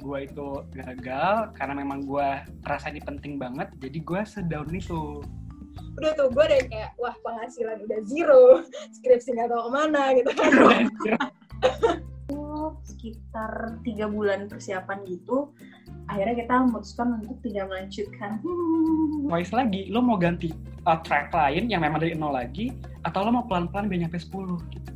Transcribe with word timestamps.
gue 0.00 0.18
itu 0.26 0.48
gagal 0.74 1.52
karena 1.54 1.74
memang 1.76 2.06
gue 2.06 2.28
rasa 2.66 2.90
ini 2.90 3.00
penting 3.02 3.38
banget 3.38 3.70
jadi 3.78 3.98
gue 4.00 4.20
sedown 4.26 4.68
itu. 4.74 5.22
Udah 5.98 6.12
tuh 6.14 6.28
gue 6.30 6.44
udah 6.44 6.60
kayak 6.70 6.90
wah 6.98 7.14
penghasilan 7.22 7.82
udah 7.86 8.00
zero 8.06 8.62
skripsi 8.94 9.34
nggak 9.34 9.50
tahu 9.50 9.62
ke 9.66 9.70
mana 9.70 10.02
gitu. 10.18 10.30
Kan 10.40 10.84
sekitar 12.84 13.76
tiga 13.84 14.08
bulan 14.08 14.48
persiapan 14.48 15.04
gitu 15.04 15.52
akhirnya 16.08 16.44
kita 16.44 16.52
memutuskan 16.64 17.20
untuk 17.20 17.36
tidak 17.44 17.68
melanjutkan. 17.68 18.40
Wise 19.32 19.52
lagi 19.52 19.92
lo 19.92 20.00
mau 20.00 20.16
ganti 20.16 20.52
uh, 20.88 21.00
track 21.04 21.32
lain 21.32 21.68
yang 21.68 21.84
memang 21.84 22.00
dari 22.00 22.16
nol 22.16 22.32
lagi 22.32 22.72
atau 23.04 23.24
lo 23.24 23.30
mau 23.40 23.44
pelan-pelan 23.44 23.88
biar 23.88 24.08
nyampe 24.08 24.16
10 24.20 24.72
gitu 24.72 24.90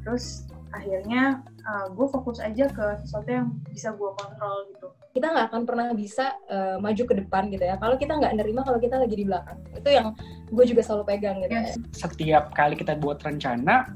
terus 0.00 0.48
akhirnya 0.72 1.44
uh, 1.64 1.86
gue 1.92 2.06
fokus 2.08 2.38
aja 2.40 2.68
ke 2.68 2.86
sesuatu 3.04 3.28
yang 3.28 3.48
bisa 3.68 3.92
gue 3.92 4.10
kontrol 4.16 4.68
gitu 4.74 4.88
kita 5.10 5.26
nggak 5.26 5.46
akan 5.50 5.62
pernah 5.66 5.86
bisa 5.90 6.38
uh, 6.46 6.78
maju 6.78 7.02
ke 7.02 7.14
depan 7.18 7.50
gitu 7.50 7.64
ya 7.66 7.76
kalau 7.82 7.98
kita 7.98 8.14
nggak 8.14 8.32
nerima 8.38 8.62
kalau 8.62 8.78
kita 8.78 8.96
lagi 9.00 9.16
di 9.18 9.26
belakang 9.26 9.58
itu 9.74 9.90
yang 9.90 10.14
gue 10.50 10.64
juga 10.70 10.82
selalu 10.86 11.04
pegang 11.06 11.36
gitu 11.42 11.52
ya. 11.52 11.74
setiap 11.92 12.44
kali 12.54 12.74
kita 12.78 12.94
buat 12.94 13.18
rencana 13.26 13.90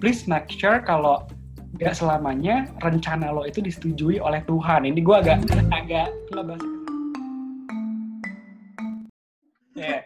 please 0.00 0.24
make 0.24 0.48
sure 0.48 0.80
kalau 0.80 1.24
gak 1.74 1.98
selamanya 1.98 2.70
rencana 2.86 3.34
lo 3.34 3.42
itu 3.42 3.58
disetujui 3.58 4.22
oleh 4.22 4.40
Tuhan 4.46 4.86
ini 4.86 5.02
gue 5.02 5.16
agak 5.16 5.42
agak 5.74 6.08
nggak 6.30 6.44
bahas 6.48 6.64
yeah. 9.74 10.02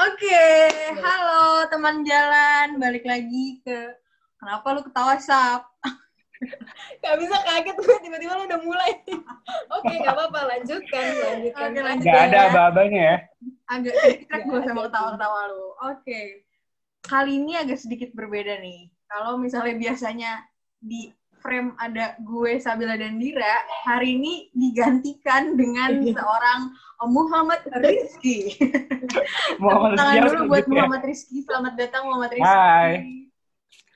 Oke, 0.00 0.24
okay. 0.24 0.96
halo 0.98 1.68
teman 1.68 2.00
jalan, 2.02 2.80
balik 2.80 3.04
lagi 3.04 3.60
ke 3.60 3.92
kenapa 4.40 4.66
lu 4.72 4.80
ketawa 4.82 5.20
sap? 5.20 5.71
Gak 7.02 7.16
bisa 7.18 7.36
kaget 7.46 7.76
gue 7.78 7.96
tiba-tiba 8.02 8.32
lu 8.38 8.44
udah 8.46 8.60
mulai. 8.62 8.90
Oke, 9.72 9.86
okay, 9.86 9.96
gak 10.02 10.14
apa-apa, 10.14 10.40
lanjutkan, 10.56 11.06
lanjutkan. 11.18 11.68
Oke, 11.70 11.80
lanjut 11.82 12.06
gak 12.06 12.22
ada 12.30 12.38
aba-abanya 12.50 13.00
ya. 13.00 13.16
Agak 13.70 13.94
sedikit 14.02 14.40
gue 14.46 14.60
sama 14.66 14.80
ketawa-ketawa 14.90 15.40
lu. 15.50 15.62
Oke, 15.62 15.74
okay. 15.82 16.24
kali 17.06 17.32
ini 17.42 17.52
agak 17.58 17.78
sedikit 17.78 18.10
berbeda 18.14 18.58
nih. 18.62 18.90
Kalau 19.10 19.36
misalnya 19.36 19.74
biasanya 19.76 20.32
di 20.82 21.12
frame 21.42 21.74
ada 21.82 22.14
gue 22.22 22.62
Sabila 22.62 22.94
dan 22.94 23.18
Dira, 23.18 23.66
hari 23.82 24.14
ini 24.16 24.48
digantikan 24.54 25.58
dengan 25.58 25.98
seorang 25.98 26.70
Muhammad 27.10 27.66
Rizky. 27.82 28.54
Muhammad 29.62 29.98
Tangan 29.98 30.22
dulu 30.30 30.40
buat 30.54 30.66
Muhammad 30.70 31.02
Rizky. 31.02 31.42
Selamat 31.42 31.74
datang 31.74 32.06
Muhammad 32.06 32.30
Rizky. 32.38 32.46
Hai. 32.46 33.22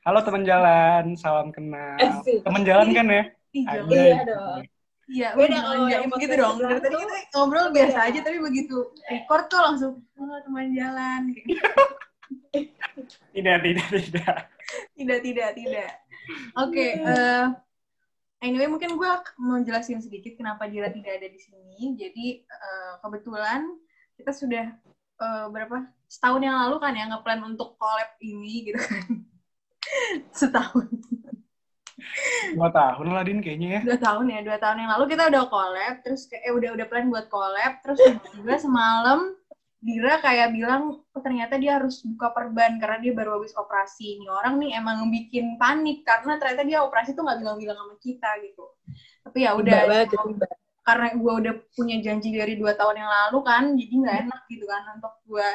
Halo 0.06 0.22
teman 0.22 0.46
jalan, 0.46 1.18
salam 1.18 1.50
kenal. 1.50 1.98
Teman 2.22 2.62
jalan 2.62 2.94
kan 2.94 3.10
ya? 3.10 3.22
Iya 3.50 4.22
dong. 4.22 4.62
Iya, 5.10 5.28
udah 5.34 5.58
kalau 5.66 5.86
yang 5.90 6.06
begitu 6.14 6.34
dong. 6.38 6.62
Dari 6.62 6.78
tadi 6.78 6.94
kita 6.94 7.18
ngobrol 7.34 7.74
biasa 7.74 7.98
aja, 8.06 8.22
tapi 8.22 8.38
begitu 8.38 8.94
record 9.10 9.50
tuh 9.50 9.58
langsung, 9.58 9.94
halo 10.14 10.38
teman 10.46 10.70
jalan. 10.78 11.34
tidak, 13.34 13.58
tidak, 13.66 13.86
tidak. 13.98 14.36
Tidak, 14.94 15.18
tidak, 15.26 15.48
tidak. 15.58 15.90
Oke, 16.54 16.70
okay, 16.70 16.90
uh, 17.02 17.50
anyway 18.38 18.70
mungkin 18.70 18.94
gue 18.94 19.10
mau 19.42 19.58
jelasin 19.66 19.98
sedikit 19.98 20.38
kenapa 20.38 20.70
Dira 20.70 20.86
tidak 20.86 21.18
ada 21.18 21.26
di 21.26 21.40
sini. 21.42 21.98
Jadi 21.98 22.46
uh, 22.46 23.02
kebetulan 23.02 23.74
kita 24.14 24.30
sudah 24.30 24.70
uh, 25.18 25.50
berapa 25.50 25.82
setahun 26.06 26.46
yang 26.46 26.54
lalu 26.62 26.78
kan 26.78 26.94
ya 26.94 27.10
ngeplan 27.10 27.42
untuk 27.42 27.74
collab 27.74 28.14
ini 28.22 28.70
gitu 28.70 28.78
kan. 28.78 29.34
Setahun. 30.32 30.88
Dua 32.54 32.68
tahun 32.72 33.06
lah 33.12 33.24
Din 33.26 33.40
kayaknya 33.42 33.68
ya. 33.68 33.80
Dua 33.82 33.98
tahun 33.98 34.26
ya, 34.32 34.40
dua 34.44 34.58
tahun 34.60 34.76
yang 34.84 34.90
lalu 34.96 35.04
kita 35.12 35.22
udah 35.28 35.42
collab, 35.50 35.94
terus 36.06 36.28
kayak 36.30 36.42
eh, 36.48 36.52
udah 36.54 36.70
udah 36.76 36.86
plan 36.88 37.06
buat 37.10 37.26
collab, 37.28 37.72
terus 37.84 38.00
juga 38.32 38.54
semalam 38.56 39.36
Dira 39.76 40.18
kayak 40.18 40.50
bilang 40.56 40.98
oh, 40.98 41.22
ternyata 41.22 41.60
dia 41.60 41.78
harus 41.78 42.02
buka 42.02 42.32
perban 42.34 42.74
karena 42.80 42.98
dia 42.98 43.12
baru 43.14 43.38
habis 43.38 43.54
operasi. 43.54 44.18
Ini 44.18 44.26
orang 44.26 44.58
nih 44.58 44.70
emang 44.82 45.06
bikin 45.12 45.60
panik 45.60 46.02
karena 46.02 46.40
ternyata 46.40 46.62
dia 46.66 46.78
operasi 46.82 47.14
tuh 47.14 47.22
nggak 47.22 47.38
bilang-bilang 47.44 47.76
sama 47.78 47.94
kita 48.02 48.30
gitu. 48.42 48.64
Tapi 49.22 49.38
ya 49.46 49.54
udah 49.54 50.08
karena 50.86 51.08
gue 51.18 51.32
udah 51.42 51.54
punya 51.74 51.98
janji 51.98 52.30
dari 52.34 52.54
dua 52.58 52.74
tahun 52.78 53.02
yang 53.02 53.10
lalu 53.10 53.38
kan, 53.42 53.64
jadi 53.74 53.94
nggak 53.94 54.16
enak 54.26 54.40
gitu 54.50 54.64
kan 54.70 54.82
untuk 54.98 55.14
gue 55.26 55.48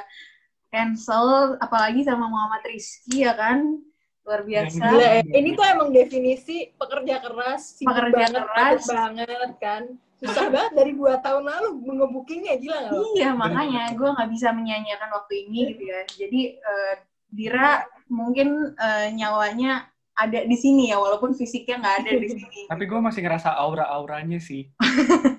cancel, 0.71 1.55
apalagi 1.59 2.03
sama 2.03 2.27
Muhammad 2.27 2.63
Rizky 2.67 3.27
ya 3.27 3.35
kan 3.35 3.79
luar 4.21 4.41
biasa. 4.45 4.83
Gila, 4.85 5.07
ya. 5.07 5.21
Ini 5.25 5.49
tuh 5.57 5.65
emang 5.65 5.89
definisi 5.89 6.69
pekerja 6.77 7.15
keras, 7.19 7.81
pekerja 7.81 8.25
banget, 8.29 8.43
keras 8.45 8.83
banget 8.85 9.51
kan 9.57 9.83
susah 10.21 10.53
banget 10.53 10.71
dari 10.77 10.93
dua 10.93 11.17
tahun 11.17 11.49
lalu 11.49 11.81
ngebukingnya 11.81 12.61
gila 12.61 12.77
nggak? 12.85 12.93
Iya 13.17 13.29
makanya 13.33 13.83
gue 13.97 14.05
nggak 14.05 14.29
bisa 14.29 14.53
menyanyiakan 14.53 15.09
waktu 15.17 15.33
ini 15.49 15.59
gitu 15.73 15.83
ya. 15.89 16.01
Jadi 16.05 16.41
uh, 16.61 16.93
Dira 17.31 17.81
mungkin 18.05 18.77
uh, 18.77 19.07
nyawanya 19.09 19.89
ada 20.13 20.45
di 20.45 20.53
sini 20.53 20.93
ya 20.93 21.01
walaupun 21.01 21.33
fisiknya 21.33 21.81
nggak 21.81 21.95
ada 22.05 22.11
di 22.21 22.27
sini. 22.37 22.59
Tapi 22.71 22.83
gue 22.85 22.99
masih 23.01 23.25
ngerasa 23.25 23.49
aura-auranya 23.57 24.37
sih. 24.37 24.69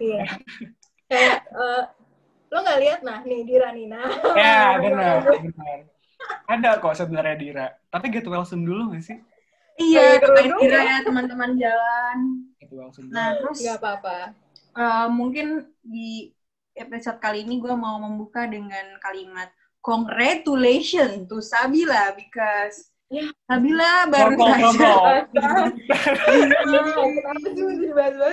iya. 0.03 0.27
Kayak 1.07 1.47
uh, 1.55 1.83
lo 2.51 2.59
nggak 2.67 2.81
lihat 2.83 3.01
nah 3.07 3.23
nih 3.23 3.41
Dira 3.47 3.71
nih 3.71 3.87
nah. 3.87 4.11
Ya 4.35 4.75
benar 4.83 5.31
benar. 5.31 5.79
Ada 6.51 6.83
kok 6.83 6.99
sebenarnya 6.99 7.37
Dira. 7.39 7.69
Tapi 7.93 8.09
get 8.09 8.25
well 8.25 8.49
soon 8.49 8.65
dulu 8.65 8.97
nggak 8.97 9.05
sih? 9.05 9.19
Iya, 9.77 10.21
doain 10.21 10.53
Dira 10.57 10.81
ya 10.81 10.97
teman-teman 11.05 11.61
jalan. 11.61 12.19
Get 12.57 12.73
well 12.73 12.89
soon. 12.89 13.13
Nah 13.13 13.37
terus. 13.37 13.61
Gak 13.61 13.79
apa-apa 13.79 14.33
uh, 14.77 15.07
mungkin 15.13 15.69
di 15.85 16.33
episode 16.73 17.21
kali 17.21 17.45
ini 17.45 17.61
gue 17.61 17.75
mau 17.77 18.01
membuka 18.01 18.49
dengan 18.49 18.97
kalimat 19.05 19.53
congratulations 19.85 21.29
to 21.29 21.45
Sabila 21.45 22.17
because 22.17 22.89
ya. 23.13 23.29
Sabila 23.45 24.09
baru 24.09 24.37
saja. 24.41 25.29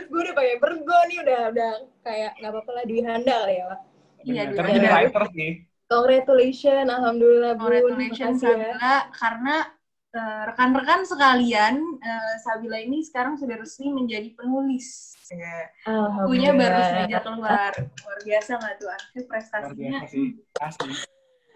gue 0.08 0.20
udah 0.24 0.36
pakai 0.36 0.56
bergo 0.62 1.00
nih 1.12 1.18
udah 1.28 1.42
udah 1.52 1.72
kayak 2.06 2.32
nggak 2.40 2.52
apa-apa 2.54 2.72
lah 2.72 2.84
Dwi 2.88 3.02
Handal 3.04 3.44
ya. 3.52 3.70
Iya, 4.24 4.42
Dwi 4.56 4.58
Handal. 4.64 5.68
Congratulations, 5.90 6.86
alhamdulillah 6.86 7.58
Bun. 7.58 7.66
Congratulations 7.66 8.46
Sabila 8.46 8.78
ya. 8.78 9.10
karena 9.10 9.58
rekan-rekan 10.54 11.02
uh, 11.02 11.08
sekalian, 11.10 11.76
uh, 11.82 12.34
Sabila 12.46 12.78
ini 12.78 13.02
sekarang 13.02 13.42
sudah 13.42 13.58
resmi 13.58 13.90
menjadi 13.90 14.30
penulis. 14.38 15.18
Ya. 15.34 15.74
Bukunya 16.14 16.54
baru 16.54 16.82
saja 16.82 17.18
keluar. 17.26 17.74
Luar 17.74 18.20
biasa 18.22 18.50
nggak 18.62 18.74
tuh? 18.78 18.90
Akhir 18.90 19.24
prestasinya. 19.26 20.00
Asli. 20.62 20.94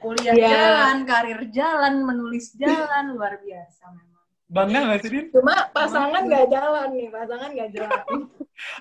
Kuliah 0.01 0.35
yeah. 0.35 0.49
jalan, 0.49 0.97
karir 1.07 1.41
jalan, 1.53 1.93
menulis 2.03 2.57
jalan, 2.57 3.13
luar 3.13 3.38
biasa 3.39 3.85
memang. 3.93 4.25
Bangga 4.51 4.79
nggak 4.85 4.99
sih, 4.99 5.09
Din? 5.13 5.25
Cuma 5.31 5.69
pasangan 5.72 6.25
nggak 6.25 6.45
jalan 6.49 6.88
nih, 6.91 7.07
pasangan 7.13 7.49
nggak 7.53 7.69
jalan. 7.73 8.05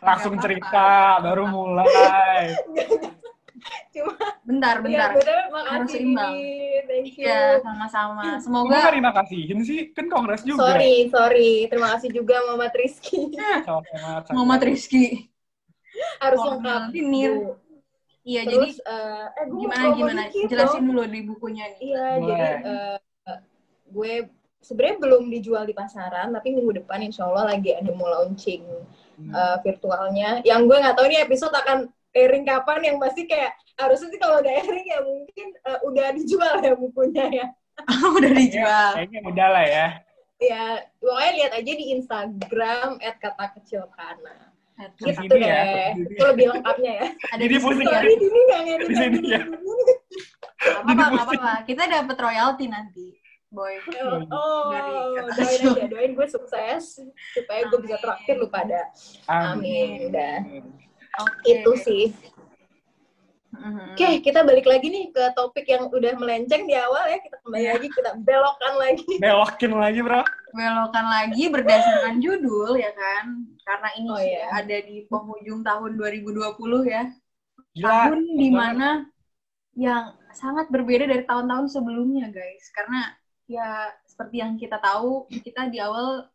Langsung 0.00 0.34
cerita, 0.40 1.20
baru 1.20 1.44
mulai. 1.46 2.56
Bentar, 4.62 4.78
bentar. 4.78 5.10
Ya, 5.18 5.42
Harus 5.74 5.90
seimbang. 5.90 6.34
Thank 6.86 7.18
you. 7.18 7.26
Iya, 7.26 7.58
sama-sama. 7.66 8.38
Semoga 8.38 8.94
terima 8.94 9.10
kasihin 9.10 9.58
sih? 9.66 9.90
Kan 9.90 10.06
kongres 10.06 10.46
juga. 10.46 10.70
Sorry, 10.70 11.10
sorry. 11.10 11.66
Terima 11.66 11.98
kasih 11.98 12.14
juga 12.14 12.38
Mama 12.46 12.70
Rizky. 12.70 13.34
Mama 14.38 14.62
Rizky. 14.62 15.26
Harus 16.22 16.38
lengkap. 16.46 16.94
Ini. 16.94 17.22
Iya, 18.22 18.42
jadi 18.46 18.68
uh, 18.86 19.26
eh, 19.34 19.46
gue 19.50 19.58
gimana 19.66 19.84
gimana? 19.98 20.22
Jelasin 20.30 20.86
dulu 20.86 21.02
di 21.10 21.20
bukunya 21.26 21.66
nih. 21.74 21.78
Iya, 21.82 22.06
jadi 22.22 22.50
uh, 22.62 22.96
gue 23.90 24.12
sebenarnya 24.62 24.96
belum 25.02 25.26
dijual 25.26 25.66
di 25.66 25.74
pasaran, 25.74 26.30
tapi 26.30 26.54
minggu 26.54 26.86
depan 26.86 27.02
insya 27.02 27.26
Allah 27.26 27.50
lagi 27.50 27.74
ada 27.74 27.90
mau 27.90 28.06
launching 28.06 28.62
hmm. 29.18 29.34
uh, 29.34 29.58
virtualnya. 29.66 30.38
Yang 30.46 30.70
gue 30.70 30.76
nggak 30.86 30.94
tahu 30.94 31.06
ini 31.10 31.18
episode 31.18 31.50
akan 31.50 31.90
airing 32.12 32.44
kapan 32.44 32.80
yang 32.92 32.96
pasti 33.00 33.24
kayak 33.24 33.56
harusnya 33.80 34.08
sih 34.12 34.20
kalau 34.20 34.40
udah 34.44 34.52
airing 34.52 34.86
ya 34.86 34.98
mungkin 35.00 35.46
uh, 35.64 35.78
udah 35.88 36.06
dijual 36.16 36.56
ya 36.60 36.72
bukunya 36.76 37.24
ya. 37.32 37.46
udah 38.18 38.32
dijual. 38.36 38.90
Kayaknya 38.96 39.20
udah 39.24 39.48
lah 39.48 39.64
ya. 39.64 39.86
Ya, 40.42 40.64
pokoknya 40.98 41.32
lihat 41.38 41.52
aja 41.54 41.72
di 41.72 41.84
Instagram 41.94 42.88
@kata 42.98 43.46
kecil 43.58 43.86
kana. 43.94 44.52
Gitu 44.98 45.34
deh. 45.38 45.46
Ya. 45.46 45.94
Itu 45.94 46.22
lebih 46.34 46.46
lengkapnya 46.50 46.92
ya. 46.98 47.06
Ada 47.30 47.44
di 47.46 47.56
pusing 47.62 47.86
ya. 47.86 48.00
Sorry, 48.02 48.14
ini 48.18 48.40
nggak 48.50 48.60
ngedit. 48.66 48.86
Di 48.88 48.94
sini 48.98 49.20
ya. 49.30 49.40
Apa-apa, 50.82 51.04
apa-apa. 51.22 51.52
Kita 51.62 51.82
dapat 51.86 52.16
royalti 52.18 52.66
nanti. 52.66 53.06
Boy. 53.52 53.76
Oh, 54.00 54.24
oh 54.32 54.72
doain 54.72 55.28
aja, 55.28 55.84
doain 55.84 56.16
gue 56.16 56.24
sukses 56.24 57.04
supaya 57.36 57.68
gue 57.68 57.78
bisa 57.84 58.00
traktir 58.00 58.40
lu 58.40 58.48
pada. 58.48 58.88
Amin. 59.28 60.08
Amin. 60.08 60.08
Udah. 60.08 60.36
Okay. 61.12 61.60
Itu 61.60 61.72
sih. 61.76 62.04
Mhm. 63.52 63.92
Oke, 63.92 64.24
kita 64.24 64.48
balik 64.48 64.64
lagi 64.64 64.88
nih 64.88 65.12
ke 65.12 65.24
topik 65.36 65.68
yang 65.68 65.84
udah 65.86 66.16
melenceng 66.16 66.64
di 66.64 66.72
awal 66.72 67.04
ya. 67.04 67.20
Kita 67.20 67.36
kembali 67.44 67.60
Iya. 67.60 67.70
lagi, 67.76 67.88
kita 67.92 68.10
belokkan 68.24 68.72
lagi. 68.80 69.04
Belokin 69.20 69.72
lagi 69.76 70.00
bro. 70.00 70.22
belokan 70.52 71.06
lagi 71.08 71.48
berdasarkan 71.48 72.20
judul 72.20 72.76
ya 72.76 72.92
kan 72.92 73.24
karena 73.64 73.88
ini 73.96 74.08
Oh, 74.12 74.20
iya. 74.20 74.52
ada 74.52 74.76
di 74.84 75.08
penghujung 75.08 75.64
tahun 75.64 75.96
2020 75.96 76.84
ya 76.84 77.08
Gila. 77.72 77.88
tahun 78.12 78.20
di 78.36 78.48
mana 78.52 79.08
yang 79.72 80.12
sangat 80.36 80.68
berbeda 80.68 81.08
dari 81.08 81.24
tahun-tahun 81.24 81.72
sebelumnya 81.72 82.28
guys 82.28 82.68
karena 82.76 83.16
ya 83.48 83.96
seperti 84.04 84.44
yang 84.44 84.60
kita 84.60 84.76
tahu 84.76 85.24
kita 85.32 85.72
di 85.72 85.80
awal 85.80 86.28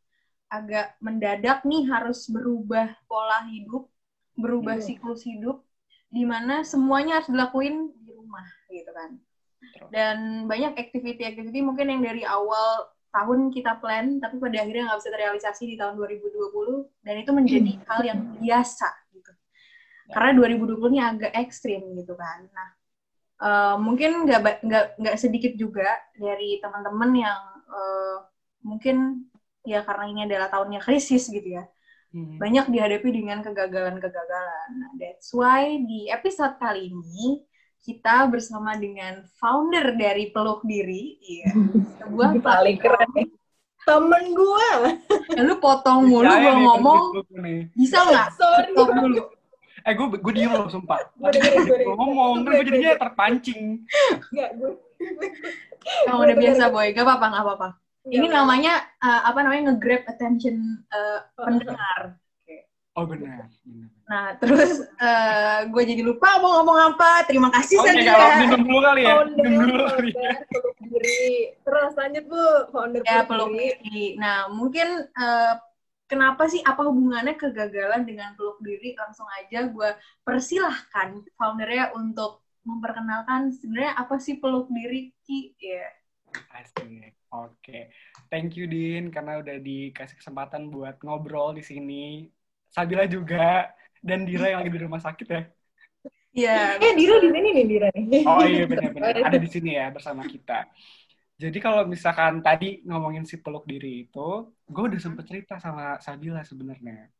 agak 0.49 0.97
mendadak 0.97 1.61
nih 1.61 1.85
harus 1.85 2.25
berubah 2.25 2.97
pola 3.05 3.45
hidup 3.53 3.85
berubah 4.37 4.77
Iya. 4.77 4.85
siklus 4.85 5.25
hidup 5.25 5.65
di 6.07 6.23
mana 6.23 6.63
semuanya 6.63 7.19
harus 7.19 7.27
dilakuin 7.27 7.91
di 8.05 8.11
rumah 8.13 8.45
gitu 8.69 8.91
kan. 8.93 9.17
Dan 9.91 10.47
banyak 10.47 10.77
activity-activity 10.77 11.59
mungkin 11.59 11.89
yang 11.91 12.01
dari 12.05 12.23
awal 12.23 12.87
tahun 13.11 13.49
kita 13.49 13.81
plan 13.81 14.21
tapi 14.21 14.37
pada 14.37 14.61
akhirnya 14.61 14.93
nggak 14.93 14.99
bisa 15.01 15.09
terrealisasi 15.11 15.63
di 15.65 15.75
tahun 15.75 15.97
2020 15.97 16.85
dan 17.01 17.15
itu 17.17 17.31
menjadi 17.33 17.71
hal 17.89 18.01
yang 18.05 18.19
biasa 18.37 18.87
gitu. 19.11 19.31
Karena 20.13 20.31
2020 20.37 20.91
ini 20.93 21.01
agak 21.01 21.31
ekstrim 21.35 21.81
gitu 21.97 22.13
kan. 22.13 22.45
Nah 22.53 22.69
eh, 23.41 23.75
mungkin 23.81 24.29
nggak 24.29 24.63
nggak 24.63 24.85
nggak 25.01 25.15
sedikit 25.17 25.53
juga 25.57 25.89
dari 26.13 26.61
teman-teman 26.61 27.11
yang 27.17 27.41
eh, 27.67 28.17
mungkin 28.63 29.27
ya 29.67 29.83
karena 29.83 30.05
ini 30.07 30.21
adalah 30.29 30.47
tahunnya 30.47 30.79
krisis 30.79 31.27
gitu 31.27 31.59
ya 31.59 31.67
Hmm. 32.17 32.41
banyak 32.41 32.65
dihadapi 32.73 33.09
dengan 33.13 33.45
kegagalan-kegagalan. 33.45 34.69
Nah, 34.73 34.91
that's 34.97 35.29
why 35.37 35.77
di 35.77 36.09
episode 36.09 36.57
kali 36.57 36.89
ini 36.89 37.45
kita 37.85 38.25
bersama 38.25 38.73
dengan 38.73 39.21
founder 39.37 39.93
dari 39.93 40.33
Peluk 40.33 40.65
Diri, 40.65 41.21
iya, 41.21 41.53
sebuah 42.01 42.41
Paling 42.41 42.81
keren. 42.81 43.29
Temen 43.85 44.23
gua. 44.33 44.97
Eh, 45.31 45.43
lu 45.45 45.61
potong 45.61 46.09
mulu 46.09 46.27
gue 46.27 46.53
ngomong, 46.57 47.03
bisa 47.77 48.01
nggak? 48.01 48.27
Sorry. 48.41 48.73
Stop 48.73 48.89
dulu. 48.97 49.23
Eh 49.87 49.93
gue 49.95 50.07
gue 50.19 50.33
diem 50.33 50.51
loh 50.51 50.67
sumpah. 50.67 50.99
Gue 51.15 51.95
ngomong, 51.95 52.43
kan 52.43 52.51
gue 52.51 52.65
jadinya 52.67 52.97
terpancing. 52.99 53.85
Enggak, 54.33 54.49
gue. 54.57 54.71
Emang 56.03 56.19
udah 56.25 56.35
biasa 56.35 56.63
boy, 56.73 56.91
gak 56.91 57.05
apa-apa, 57.05 57.25
gak 57.31 57.43
apa-apa. 57.45 57.67
Ini 58.07 58.25
Nggak, 58.27 58.35
namanya 58.39 58.73
eh, 59.03 59.21
apa 59.27 59.39
namanya 59.43 59.61
nge-grab 59.73 60.03
attention 60.07 60.55
eh, 60.87 61.19
pendengar. 61.35 62.17
Oh 62.97 63.05
benar. 63.05 63.45
Nah, 64.09 64.33
terus 64.41 64.81
gue 65.69 65.83
jadi 65.85 66.01
lupa 66.01 66.41
mau 66.41 66.57
ngomong 66.63 66.97
apa. 66.97 67.29
Terima 67.29 67.53
kasih 67.53 67.77
Oke, 67.77 67.93
Satria. 67.93 68.09
kalau 68.09 68.27
minum 68.41 68.61
dulu 68.65 68.79
kali 68.81 69.01
ya. 69.05 69.13
Founder, 69.13 69.45
Minum 69.45 69.61
dulu 69.69 69.83
kali. 69.85 70.09
founder, 70.17 70.41
peluk 70.49 70.75
diri. 70.81 71.27
Terus 71.61 71.91
lanjut 71.93 72.23
Bu, 72.25 72.45
founder 72.73 73.01
ya 73.05 73.21
peluk 73.29 73.49
diri. 73.53 74.17
Nah 74.17 74.49
mungkin 74.49 74.87
eh, 75.13 75.53
kenapa 76.09 76.49
sih 76.49 76.63
apa 76.65 76.81
hubungannya 76.89 77.37
kegagalan 77.37 78.01
dengan 78.01 78.33
peluk 78.33 78.57
diri? 78.65 78.97
Langsung 78.97 79.29
aja 79.29 79.69
gue 79.69 79.89
persilahkan 80.25 81.21
foundernya 81.37 81.93
untuk 81.93 82.41
memperkenalkan 82.65 83.53
sebenarnya 83.53 83.93
apa 83.93 84.17
sih 84.17 84.41
peluk 84.41 84.73
diri 84.73 85.13
Ki? 85.21 85.53
Ya. 85.61 85.85
Asik. 86.49 87.13
Oke. 87.29 87.91
Thank 88.27 88.55
you 88.55 88.65
Din 88.65 89.11
karena 89.11 89.37
udah 89.37 89.59
dikasih 89.59 90.15
kesempatan 90.15 90.67
buat 90.67 90.99
ngobrol 91.01 91.53
di 91.53 91.63
sini. 91.63 92.27
Sabila 92.67 93.03
juga 93.03 93.71
dan 93.99 94.23
Dira 94.23 94.47
yang 94.47 94.59
lagi 94.61 94.71
di 94.71 94.81
rumah 94.81 94.99
sakit 94.99 95.27
ya. 95.27 95.41
Iya. 96.31 96.57
Eh, 96.77 96.93
Dira 96.95 97.15
di 97.17 97.29
sini 97.33 97.47
nih, 97.51 97.65
Dira 97.65 97.89
nih. 97.91 98.23
Oh 98.23 98.43
iya 98.43 98.63
benar-benar 98.63 99.11
ada 99.27 99.37
di 99.37 99.49
sini 99.49 99.73
ya 99.73 99.89
bersama 99.89 100.23
kita. 100.23 100.67
Jadi 101.37 101.57
kalau 101.61 101.85
misalkan 101.85 102.41
tadi 102.41 102.81
ngomongin 102.81 103.21
si 103.21 103.37
peluk 103.37 103.61
diri 103.63 104.09
itu, 104.09 104.27
gue 104.65 104.83
udah 104.89 104.97
sempet 104.97 105.27
cerita 105.29 105.61
sama 105.61 106.01
Sabila 106.01 106.41
sebenarnya. 106.41 107.11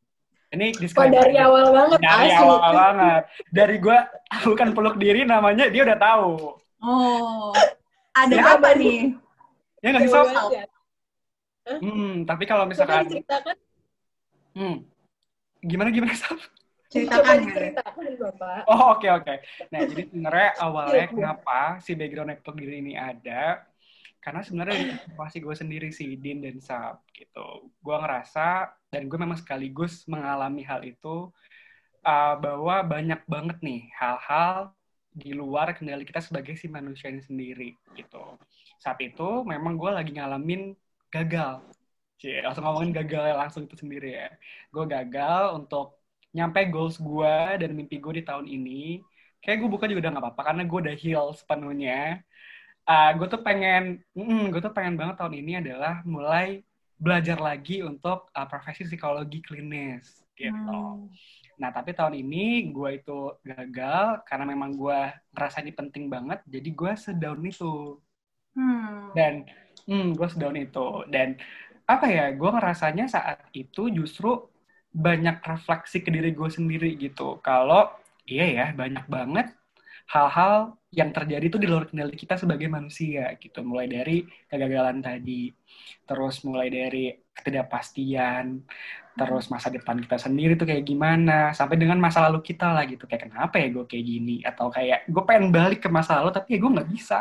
Ini 0.48 0.74
Kok 0.74 0.80
disclaimer. 0.80 1.22
dari 1.22 1.36
awal 1.38 1.66
banget 1.76 2.00
Dari 2.00 2.30
asli. 2.32 2.40
awal 2.40 2.60
banget. 2.72 3.22
Dari 3.52 3.76
gue 3.78 3.98
bukan 4.48 4.68
peluk 4.72 4.96
diri 4.96 5.22
namanya 5.22 5.68
dia 5.68 5.84
udah 5.84 6.00
tahu. 6.00 6.34
Oh. 6.80 7.52
Ada 8.16 8.34
Ya, 8.34 8.44
apa 8.58 8.74
nih? 8.74 9.14
Ya 9.82 9.88
nggak 9.94 10.04
sih 10.04 10.12
Coba 10.12 10.22
Sob? 10.26 10.50
aja. 10.52 10.64
Hmm, 11.68 12.24
tapi 12.24 12.44
kalau 12.48 12.64
Coba 12.64 12.72
misalkan, 12.72 13.04
diceritakan. 13.06 13.56
hmm, 14.56 14.76
gimana 15.62 15.90
gimana 15.92 16.14
Sob? 16.16 16.40
Coba 16.40 16.48
Ceritakan. 16.88 17.36
ya. 17.36 17.44
diceritakan, 17.44 18.12
Bapak. 18.18 18.60
Oh 18.66 18.96
oke 18.96 19.08
oke. 19.12 19.34
Nah 19.70 19.82
jadi 19.84 20.02
sebenarnya 20.08 20.50
awalnya 20.66 20.94
Iya, 20.96 21.04
iya. 21.04 21.12
kenapa 21.12 21.60
si 21.84 21.92
background 21.94 22.40
peluk 22.42 22.58
diri 22.58 22.80
ini 22.80 22.94
ada? 22.96 23.68
Karena 24.24 24.44
sebenarnya 24.44 24.76
dari 24.76 24.96
situasi 25.08 25.38
gue 25.40 25.56
sendiri 25.56 25.90
sih 25.92 26.16
Din 26.20 26.44
dan 26.44 26.58
Sab 26.60 27.04
gitu. 27.12 27.72
Gue 27.80 27.96
ngerasa 27.96 28.72
dan 28.92 29.08
gue 29.08 29.20
memang 29.20 29.40
sekaligus 29.40 30.04
mengalami 30.08 30.64
hal 30.64 30.84
itu 30.84 31.32
uh, 32.04 32.36
bahwa 32.40 32.76
banyak 32.84 33.20
banget 33.28 33.58
nih 33.64 33.88
hal-hal 33.96 34.72
di 35.12 35.32
luar 35.32 35.72
kendali 35.76 36.04
kita 36.04 36.20
sebagai 36.20 36.56
si 36.56 36.68
manusia 36.68 37.08
ini 37.12 37.20
sendiri 37.24 37.70
gitu. 37.96 38.36
Saat 38.78 39.02
itu 39.02 39.44
memang 39.44 39.76
gue 39.76 39.92
lagi 39.92 40.12
ngalamin 40.14 40.74
gagal. 41.10 41.66
Cie, 42.18 42.42
langsung 42.42 42.66
ngomongin 42.66 42.94
gagal 42.98 43.38
langsung 43.38 43.64
itu 43.70 43.78
sendiri 43.78 44.10
ya. 44.18 44.30
Gue 44.74 44.90
gagal 44.90 45.54
untuk 45.54 46.02
nyampe 46.34 46.66
goals 46.70 46.98
gue 46.98 47.36
dan 47.62 47.70
mimpi 47.78 48.02
gue 48.02 48.22
di 48.22 48.24
tahun 48.26 48.50
ini. 48.50 49.02
Kayak 49.38 49.58
gue 49.62 49.70
buka 49.70 49.86
juga 49.86 50.10
udah 50.10 50.12
gak 50.18 50.26
apa-apa 50.26 50.42
karena 50.54 50.64
gue 50.66 50.80
udah 50.82 50.96
heal 50.98 51.26
sepenuhnya. 51.38 52.26
Uh, 52.88 53.12
gue 53.20 53.28
tuh 53.28 53.42
pengen, 53.44 54.02
mm, 54.16 54.50
gue 54.50 54.62
tuh 54.64 54.74
pengen 54.74 54.96
banget 54.96 55.20
tahun 55.20 55.36
ini 55.38 55.60
adalah 55.60 56.02
mulai 56.08 56.64
belajar 56.98 57.38
lagi 57.38 57.86
untuk 57.86 58.34
uh, 58.34 58.48
profesi 58.50 58.88
psikologi 58.88 59.46
klinis 59.46 60.26
gitu. 60.34 60.54
Hmm. 60.54 61.10
Nah, 61.58 61.70
tapi 61.74 61.94
tahun 61.94 62.18
ini 62.18 62.70
gue 62.74 63.02
itu 63.02 63.34
gagal 63.42 64.26
karena 64.26 64.46
memang 64.46 64.74
gue 64.74 65.00
ngerasa 65.34 65.66
ini 65.66 65.74
penting 65.74 66.10
banget, 66.10 66.42
jadi 66.46 66.70
gue 66.70 66.92
sedown 66.98 67.42
itu. 67.46 67.98
Hmm. 68.58 69.14
Dan 69.14 69.34
hmm, 69.86 70.18
gue 70.18 70.28
sedown 70.28 70.58
itu. 70.58 70.88
Dan 71.14 71.38
apa 71.88 72.06
ya, 72.10 72.26
gue 72.34 72.50
ngerasanya 72.50 73.06
saat 73.08 73.40
itu 73.54 73.88
justru 73.94 74.50
banyak 74.92 75.40
refleksi 75.46 76.02
ke 76.02 76.10
diri 76.10 76.34
gue 76.34 76.50
sendiri 76.50 76.98
gitu. 76.98 77.38
Kalau 77.46 77.94
iya 78.26 78.46
ya, 78.50 78.66
banyak 78.74 79.06
banget 79.08 79.48
hal-hal 80.08 80.80
yang 80.92 81.12
terjadi 81.12 81.46
itu 81.52 81.60
di 81.60 81.68
luar 81.68 81.86
kendali 81.92 82.16
kita 82.16 82.36
sebagai 82.40 82.68
manusia 82.72 83.30
gitu. 83.38 83.62
Mulai 83.62 83.88
dari 83.92 84.18
kegagalan 84.50 85.00
tadi, 85.04 85.52
terus 86.08 86.42
mulai 86.48 86.68
dari 86.72 87.12
ketidakpastian, 87.36 88.46
terus 89.20 89.46
masa 89.54 89.68
depan 89.70 90.00
kita 90.02 90.18
sendiri 90.18 90.56
tuh 90.60 90.66
kayak 90.70 90.86
gimana, 90.88 91.52
sampai 91.54 91.76
dengan 91.78 92.00
masa 92.02 92.26
lalu 92.26 92.40
kita 92.42 92.72
lah 92.74 92.84
gitu. 92.90 93.04
Kayak 93.06 93.30
kenapa 93.30 93.56
ya 93.62 93.68
gue 93.76 93.86
kayak 93.86 94.06
gini? 94.08 94.36
Atau 94.48 94.68
kayak 94.74 95.06
gue 95.12 95.24
pengen 95.28 95.52
balik 95.54 95.80
ke 95.86 95.90
masa 95.92 96.20
lalu 96.24 96.32
tapi 96.34 96.56
ya 96.56 96.60
gue 96.64 96.72
nggak 96.76 96.90
bisa. 96.90 97.20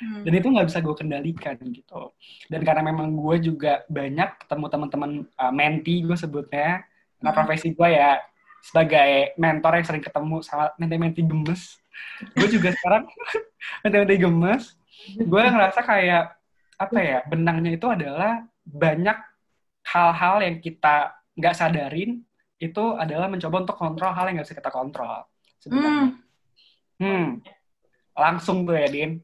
Hmm. 0.00 0.24
Dan 0.24 0.32
itu 0.32 0.46
nggak 0.48 0.66
bisa 0.72 0.80
gue 0.80 0.94
kendalikan 0.96 1.56
gitu. 1.60 2.16
Dan 2.48 2.64
karena 2.64 2.82
memang 2.88 3.12
gue 3.12 3.36
juga 3.52 3.84
banyak 3.86 4.40
ketemu 4.44 4.66
teman-teman 4.72 5.10
uh, 5.36 5.52
menti 5.52 6.00
gue 6.00 6.16
sebutnya, 6.16 6.84
karena 7.20 7.30
Hmm. 7.30 7.36
profesi 7.36 7.76
gue 7.76 7.88
ya 7.92 8.16
sebagai 8.64 9.36
mentor 9.36 9.72
yang 9.80 9.86
sering 9.88 10.04
ketemu 10.04 10.36
sama 10.40 10.72
menti-menti 10.80 11.20
gemes. 11.20 11.76
Gue 12.32 12.48
juga 12.48 12.72
sekarang 12.76 13.04
menti-menti 13.84 14.16
gemes. 14.16 14.62
Gue 15.20 15.42
ngerasa 15.44 15.80
kayak 15.84 16.24
apa 16.80 16.98
ya 17.00 17.18
benangnya 17.28 17.76
itu 17.76 17.84
adalah 17.84 18.40
banyak 18.64 19.16
hal-hal 19.84 20.40
yang 20.40 20.56
kita 20.64 21.12
nggak 21.36 21.56
sadarin 21.56 22.24
itu 22.60 22.84
adalah 22.96 23.28
mencoba 23.28 23.64
untuk 23.64 23.76
kontrol 23.76 24.12
hal 24.12 24.28
yang 24.28 24.40
nggak 24.40 24.48
bisa 24.48 24.56
kita 24.60 24.72
kontrol 24.72 25.24
sebenarnya. 25.60 26.16
Hmm. 27.00 27.40
Langsung 28.16 28.68
tuh 28.68 28.76
ya, 28.76 28.88
Din. 28.88 29.20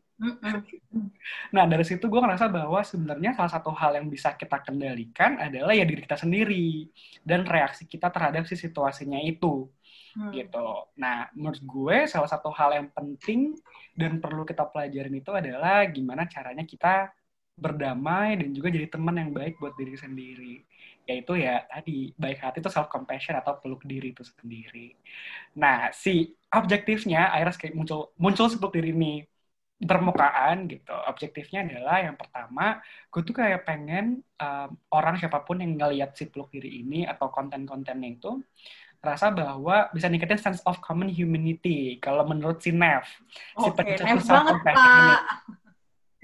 Nah, 1.54 1.64
dari 1.70 1.84
situ 1.86 2.04
gue 2.12 2.20
ngerasa 2.22 2.46
bahwa 2.48 2.80
sebenarnya 2.90 3.30
salah 3.36 3.52
satu 3.56 3.70
hal 3.80 3.92
yang 3.98 4.06
bisa 4.14 4.34
kita 4.40 4.56
kendalikan 4.66 5.38
adalah 5.40 5.72
ya 5.78 5.84
diri 5.88 6.00
kita 6.06 6.16
sendiri 6.18 6.88
dan 7.28 7.40
reaksi 7.46 7.84
kita 7.92 8.08
terhadap 8.14 8.42
si 8.50 8.54
situasinya 8.58 9.18
itu 9.22 9.68
Hmm. 10.16 10.32
gitu. 10.32 10.58
Nah, 11.02 11.28
menurut 11.36 11.60
gue 11.62 11.96
salah 12.12 12.30
satu 12.30 12.48
hal 12.58 12.70
yang 12.78 12.88
penting 12.96 13.54
dan 14.00 14.18
perlu 14.22 14.42
kita 14.48 14.64
pelajarin 14.72 15.14
itu 15.20 15.30
adalah 15.32 15.84
gimana 15.96 16.24
caranya 16.34 16.64
kita 16.66 17.12
berdamai 17.56 18.36
dan 18.40 18.52
juga 18.56 18.68
jadi 18.76 18.88
teman 18.92 19.16
yang 19.20 19.30
baik 19.36 19.56
buat 19.60 19.74
diri 19.80 19.96
sendiri. 19.96 20.54
Yaitu 21.08 21.32
ya 21.40 21.64
tadi, 21.70 22.12
baik 22.18 22.38
hati 22.44 22.58
itu 22.64 22.70
self 22.72 22.88
compassion 22.92 23.36
atau 23.40 23.56
peluk 23.62 23.82
diri 23.86 24.12
itu 24.16 24.24
sendiri. 24.26 24.96
Nah, 25.62 25.90
si 26.02 26.10
objektifnya 26.52 27.32
akhirnya 27.32 27.54
kayak 27.62 27.74
muncul 27.78 28.00
muncul 28.22 28.46
peluk 28.60 28.72
diri 28.76 28.90
ini 28.96 29.24
permukaan 29.76 30.64
gitu. 30.72 30.92
Objektifnya 31.06 31.68
adalah 31.68 32.00
yang 32.00 32.16
pertama, 32.16 32.80
gue 33.12 33.20
tuh 33.20 33.36
kayak 33.36 33.68
pengen 33.68 34.24
um, 34.40 34.68
orang 34.88 35.20
siapa 35.20 35.44
pun 35.44 35.60
yang 35.60 35.76
ngelihat 35.76 36.16
si 36.16 36.32
peluk 36.32 36.48
diri 36.48 36.80
ini 36.80 37.04
atau 37.04 37.28
konten-kontennya 37.28 38.16
itu 38.16 38.40
rasa 39.04 39.30
bahwa 39.30 39.92
bisa 39.92 40.08
ningkatin 40.08 40.40
sense 40.40 40.64
of 40.64 40.80
common 40.80 41.12
humanity. 41.12 42.00
Kalau 42.00 42.24
menurut 42.24 42.64
si 42.64 42.72
Nev, 42.72 43.04
si 43.60 43.68
pencetus 43.76 44.02
Nev 44.02 44.20
banget. 44.24 44.54
Pak. 44.64 45.20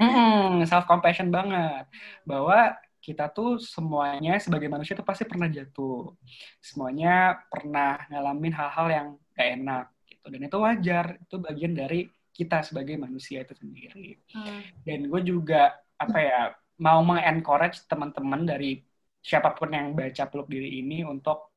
Hmm, 0.00 0.64
self 0.66 0.88
compassion 0.88 1.28
banget. 1.28 1.86
Bahwa 2.24 2.74
kita 3.02 3.30
tuh 3.30 3.58
semuanya 3.60 4.38
sebagai 4.38 4.70
manusia 4.70 4.96
tuh 4.96 5.06
pasti 5.06 5.28
pernah 5.28 5.46
jatuh. 5.46 6.10
Semuanya 6.58 7.38
pernah 7.52 8.02
ngalamin 8.08 8.54
hal-hal 8.54 8.86
yang 8.88 9.06
gak 9.36 9.48
enak 9.60 9.86
gitu. 10.08 10.26
Dan 10.32 10.40
itu 10.46 10.56
wajar, 10.58 11.06
itu 11.20 11.36
bagian 11.38 11.74
dari 11.76 12.08
kita 12.32 12.64
sebagai 12.64 12.96
manusia 12.96 13.44
itu 13.44 13.54
sendiri. 13.54 14.16
Hmm. 14.32 14.60
Dan 14.82 15.12
gue 15.12 15.20
juga 15.22 15.76
apa 16.00 16.18
ya 16.18 16.40
mau 16.80 17.04
mengencourage 17.04 17.84
teman-teman 17.86 18.42
dari 18.48 18.82
siapa 19.22 19.54
pun 19.54 19.70
yang 19.70 19.94
baca 19.94 20.26
peluk 20.26 20.50
diri 20.50 20.82
ini 20.82 21.06
untuk 21.06 21.52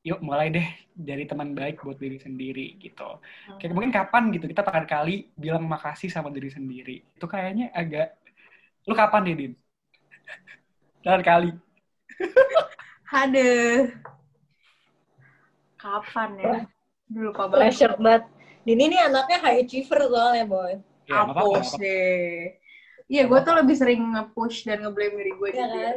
yuk 0.00 0.20
mulai 0.24 0.48
deh 0.48 0.64
dari 0.96 1.28
teman 1.28 1.52
baik 1.52 1.84
buat 1.84 1.96
diri 1.96 2.20
sendiri 2.20 2.76
gitu. 2.80 3.20
Kayak 3.56 3.72
mungkin 3.72 3.92
kapan 3.92 4.32
gitu 4.32 4.48
kita 4.48 4.64
terakhir 4.64 4.88
kali 4.88 5.28
bilang 5.36 5.64
makasih 5.64 6.08
sama 6.12 6.28
diri 6.32 6.48
sendiri. 6.52 7.04
Itu 7.16 7.28
kayaknya 7.28 7.72
agak 7.72 8.16
lu 8.88 8.96
kapan 8.96 9.28
deh 9.28 9.36
Din? 9.36 9.52
Terakhir 11.04 11.24
kali. 11.24 11.50
Aduh. 13.10 13.80
Kapan 15.80 16.30
ya? 16.36 16.54
Dulu 17.08 17.32
lupa 17.32 17.42
banget. 17.48 17.60
Pressure 17.60 17.96
banget. 17.96 18.24
Dini 18.60 18.92
nih 18.92 19.00
anaknya 19.08 19.40
high 19.40 19.64
achiever 19.64 20.04
soalnya, 20.04 20.44
boy. 20.44 20.76
Ya, 21.08 21.24
nggak 21.24 21.32
apa-apa. 21.32 21.80
deh. 21.80 22.60
Iya, 23.10 23.26
gue 23.26 23.40
tuh 23.42 23.54
lebih 23.58 23.74
sering 23.74 24.00
nge-push 24.14 24.70
dan 24.70 24.86
nge-blame 24.86 25.18
diri 25.18 25.32
gue 25.34 25.48
Iya 25.50 25.66
kan? 25.66 25.96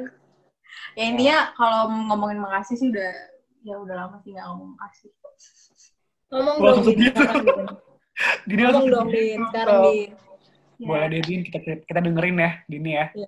Ya 0.97 1.03
intinya 1.05 1.37
kalau 1.53 1.93
ngomongin 2.09 2.41
makasih 2.41 2.75
sih 2.77 2.89
udah 2.89 3.13
ya 3.61 3.77
udah 3.77 3.95
lama 3.95 4.17
sih 4.25 4.33
nggak 4.33 4.45
ngomong 4.49 4.69
makasih. 4.73 5.11
Ngomong 6.33 6.55
Gua 6.57 6.71
dong, 6.73 6.85
Din. 6.89 6.97
gitu. 6.97 7.21
Dini 8.49 8.61
Ngomong 8.65 8.73
langsung 8.73 8.89
dong, 8.89 9.07
Din. 9.13 9.39
Sekarang. 9.53 9.81
Din. 9.85 10.09
Ya. 10.81 10.87
Boleh 10.89 11.07
deh 11.13 11.21
Din, 11.21 11.41
kita, 11.45 11.59
kita 11.61 11.99
dengerin 12.01 12.41
ya 12.41 12.51
Dini 12.65 12.91
ya. 12.97 13.13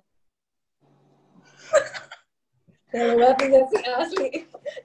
Kalau 2.96 3.14
banget 3.20 3.36
nih, 3.44 3.62
sih 3.68 3.82
asli. 3.92 4.28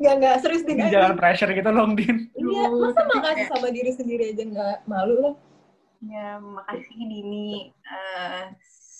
Nggak, 0.04 0.14
nggak. 0.20 0.36
Serius, 0.44 0.64
Din. 0.68 0.78
Jangan 0.84 1.16
Din. 1.16 1.20
pressure 1.20 1.52
gitu 1.56 1.70
dong 1.72 1.92
Din. 1.96 2.18
Iya, 2.36 2.64
masa 2.68 3.02
makasih 3.08 3.36
kayak- 3.40 3.50
sama 3.50 3.68
diri 3.72 3.92
sendiri 3.96 4.24
aja 4.36 4.44
nggak 4.44 4.78
malu 4.84 5.16
loh? 5.16 5.36
Ya, 6.02 6.42
makasih 6.42 6.98
Dini 6.98 7.72
eh, 7.72 8.44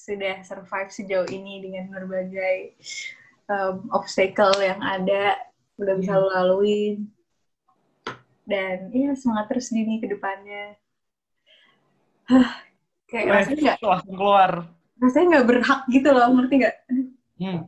sudah 0.02 0.42
survive 0.42 0.90
sejauh 0.90 1.28
ini 1.28 1.62
dengan 1.62 1.90
berbagai 1.90 2.78
um, 3.46 3.90
obstacle 3.92 4.54
yang 4.62 4.80
ada, 4.80 5.36
udah 5.76 5.94
bisa 6.00 6.14
Hmm. 6.16 6.22
lo 6.22 6.30
laluin. 6.32 7.10
Dan 8.46 8.90
ya 8.92 9.12
semangat 9.14 9.52
terus 9.52 9.70
Dini 9.70 10.00
ke 10.00 10.08
depannya. 10.08 10.78
Hah, 12.26 12.64
kayak 13.06 13.26
rasanya 13.28 13.76
nggak 13.76 13.78
langsung 13.84 14.16
keluar. 14.16 14.52
rasanya 15.02 15.26
nggak 15.36 15.48
berhak 15.50 15.82
gitu 15.90 16.10
loh, 16.14 16.28
ngerti 16.32 16.54
nggak? 16.62 16.76
Hmm. 17.42 17.60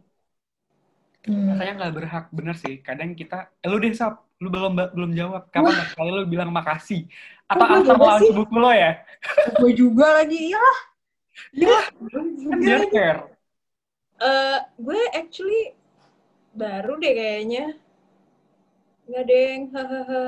Rasanya 1.23 1.73
nggak 1.79 1.93
berhak, 1.95 2.25
bener 2.35 2.55
sih. 2.59 2.83
Kadang 2.83 3.15
kita, 3.15 3.47
eh, 3.63 3.67
lu 3.71 3.79
deh 3.79 3.95
Sap, 3.95 4.27
lu 4.43 4.51
belum 4.51 4.75
belum 4.91 5.11
jawab. 5.15 5.47
Kapan 5.47 5.71
terakhir 5.71 5.95
kali 5.95 6.09
lu 6.11 6.23
bilang 6.27 6.51
makasih? 6.51 7.07
Apa 7.47 7.79
juga 7.79 7.95
launch 7.95 8.27
sih? 8.27 8.35
buku 8.35 8.55
lo 8.59 8.71
ya? 8.71 8.91
gue 9.59 9.71
juga 9.75 10.07
lagi, 10.23 10.39
iya 10.51 10.67
Iya, 11.53 11.77
kan 11.89 12.25
Enggak, 12.37 12.59
dia 12.61 12.77
care. 12.93 13.21
Eh, 14.21 14.59
gue 14.77 15.01
actually 15.17 15.63
baru 16.53 16.93
deh 17.01 17.13
kayaknya. 17.15 17.65
Nggak 19.09 19.23
deng, 19.27 19.61
hahaha. 19.73 20.27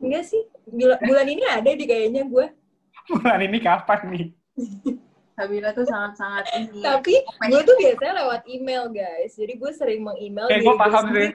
Enggak 0.00 0.24
sih, 0.28 0.42
bulan, 0.68 0.98
bulan 1.06 1.26
ini 1.28 1.42
ada 1.44 1.70
deh 1.70 1.86
kayaknya 1.86 2.22
gue. 2.26 2.46
Bulan 3.10 3.40
ini 3.42 3.58
kapan 3.58 4.00
nih? 4.12 4.26
Sabila 5.40 5.72
tuh 5.72 5.88
sangat-sangat 5.88 6.44
ini. 6.52 6.84
Tapi 6.84 7.14
gue 7.24 7.60
tuh 7.64 7.76
biasanya 7.80 8.14
lewat 8.20 8.42
email 8.44 8.92
guys. 8.92 9.32
Jadi 9.40 9.52
gue 9.56 9.72
sering 9.72 10.04
meng-email 10.04 10.52
Eh, 10.52 10.60
diri 10.60 10.66
gue 10.68 10.76
paham 10.76 11.04
sendiri. 11.08 11.28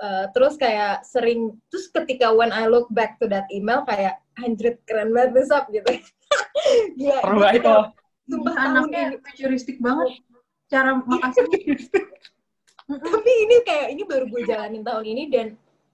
Eh, 0.00 0.24
terus 0.32 0.56
kayak 0.56 1.04
sering, 1.04 1.60
terus 1.68 1.92
ketika 1.92 2.32
when 2.32 2.48
I 2.48 2.64
look 2.64 2.88
back 2.88 3.20
to 3.20 3.28
that 3.28 3.44
email 3.52 3.84
kayak 3.84 4.16
anjrit 4.40 4.80
keren 4.88 5.12
banget 5.12 5.44
besok 5.44 5.68
gitu. 5.68 5.84
Gila, 6.98 7.20
Perlu 7.20 7.40
loh. 7.44 7.86
Sumpah 8.24 8.54
anaknya 8.56 9.02
ini. 9.12 9.16
futuristik 9.20 9.76
banget 9.84 10.24
cara 10.72 10.96
makasih. 11.04 11.44
Tapi 13.12 13.30
ini 13.44 13.56
kayak 13.62 13.86
ini 13.92 14.02
baru 14.08 14.24
gue 14.24 14.42
jalanin 14.48 14.80
tahun 14.80 15.04
ini 15.04 15.22
dan 15.28 15.46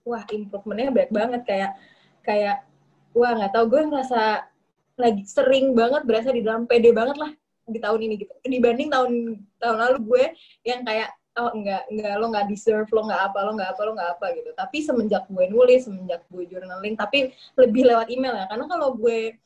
wah 0.06 0.22
improvementnya 0.30 0.94
banyak 0.94 1.10
banget 1.12 1.42
kayak 1.42 1.70
kayak 2.22 2.56
wah 3.10 3.34
nggak 3.34 3.52
tahu 3.52 3.64
gue 3.74 3.82
ngerasa 3.90 4.46
lagi 4.96 5.22
sering 5.28 5.76
banget 5.76 6.02
berasa 6.08 6.32
di 6.32 6.40
dalam 6.40 6.64
pede 6.64 6.90
banget 6.92 7.16
lah 7.20 7.30
di 7.66 7.78
tahun 7.82 8.00
ini 8.08 8.14
gitu. 8.24 8.32
Dibanding 8.46 8.88
tahun 8.88 9.12
tahun 9.60 9.76
lalu 9.76 9.98
gue 10.08 10.24
yang 10.64 10.80
kayak 10.86 11.12
oh 11.36 11.52
enggak 11.52 11.84
enggak 11.92 12.14
lo 12.16 12.26
nggak 12.32 12.46
deserve 12.48 12.88
lo 12.96 13.04
nggak 13.04 13.22
apa 13.28 13.38
lo 13.44 13.50
nggak 13.60 13.70
apa 13.76 13.80
lo 13.84 13.92
nggak 13.92 14.10
apa 14.16 14.26
gitu. 14.40 14.50
Tapi 14.56 14.78
semenjak 14.80 15.24
gue 15.28 15.44
nulis 15.52 15.84
semenjak 15.84 16.24
gue 16.32 16.44
journaling 16.48 16.94
tapi 16.96 17.30
lebih 17.60 17.82
lewat 17.92 18.08
email 18.08 18.34
ya. 18.34 18.44
Karena 18.48 18.64
kalau 18.66 18.96
gue 18.96 19.36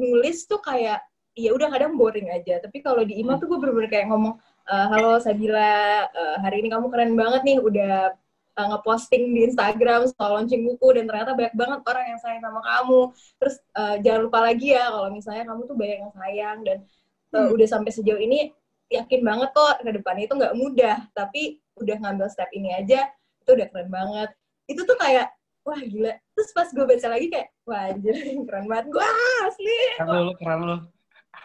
nulis 0.00 0.48
tuh 0.48 0.60
kayak 0.64 1.04
ya 1.36 1.52
udah 1.52 1.68
kadang 1.68 2.00
boring 2.00 2.32
aja. 2.32 2.56
Tapi 2.64 2.80
kalau 2.80 3.04
di 3.04 3.20
email 3.20 3.36
tuh 3.36 3.52
gue 3.52 3.58
bener-bener 3.60 3.90
kayak 3.92 4.08
ngomong 4.08 4.40
"Eh, 4.66 4.86
halo 4.90 5.20
Sabila 5.20 6.08
eh, 6.08 6.36
hari 6.40 6.64
ini 6.64 6.68
kamu 6.72 6.88
keren 6.88 7.12
banget 7.14 7.42
nih 7.44 7.56
udah 7.60 8.16
eh, 8.56 8.66
ngeposting 8.72 9.24
di 9.36 9.40
Instagram 9.52 10.08
soal 10.08 10.40
launching 10.40 10.64
buku 10.64 10.96
dan 10.96 11.04
ternyata 11.04 11.36
banyak 11.36 11.54
banget 11.54 11.80
orang 11.84 12.04
yang 12.10 12.20
sayang 12.20 12.42
sama 12.42 12.60
kamu 12.64 13.00
terus 13.38 13.56
eh, 13.76 13.96
jangan 14.04 14.20
lupa 14.26 14.38
lagi 14.42 14.66
ya 14.72 14.84
kalau 14.88 15.08
misalnya 15.12 15.44
kamu 15.48 15.60
tuh 15.68 15.76
banyak 15.76 15.98
yang 16.02 16.14
sayang 16.16 16.58
dan 16.64 16.78
eh, 16.82 17.36
Hmm. 17.36 17.52
udah 17.52 17.68
sampai 17.68 17.90
sejauh 17.92 18.22
ini 18.22 18.48
yakin 18.88 19.20
banget 19.20 19.50
kok 19.52 19.82
ke 19.82 19.90
depannya 19.92 20.24
itu 20.30 20.34
nggak 20.38 20.54
mudah 20.56 20.96
tapi 21.12 21.58
udah 21.76 21.96
ngambil 22.00 22.30
step 22.32 22.48
ini 22.54 22.70
aja 22.72 23.10
itu 23.42 23.50
udah 23.52 23.66
keren 23.68 23.90
banget 23.90 24.30
itu 24.70 24.80
tuh 24.86 24.96
kayak 24.96 25.34
wah 25.66 25.76
gila 25.76 26.14
terus 26.32 26.54
pas 26.54 26.70
gue 26.70 26.86
baca 26.86 27.06
lagi 27.10 27.26
kayak 27.28 27.48
wah 27.66 27.90
anjir 27.90 28.14
keren 28.46 28.64
banget 28.70 28.86
gue 28.94 29.06
asli 29.42 29.78
Keren 29.98 30.22
lu, 30.22 30.32
keren 30.38 30.60
lu. 30.62 30.76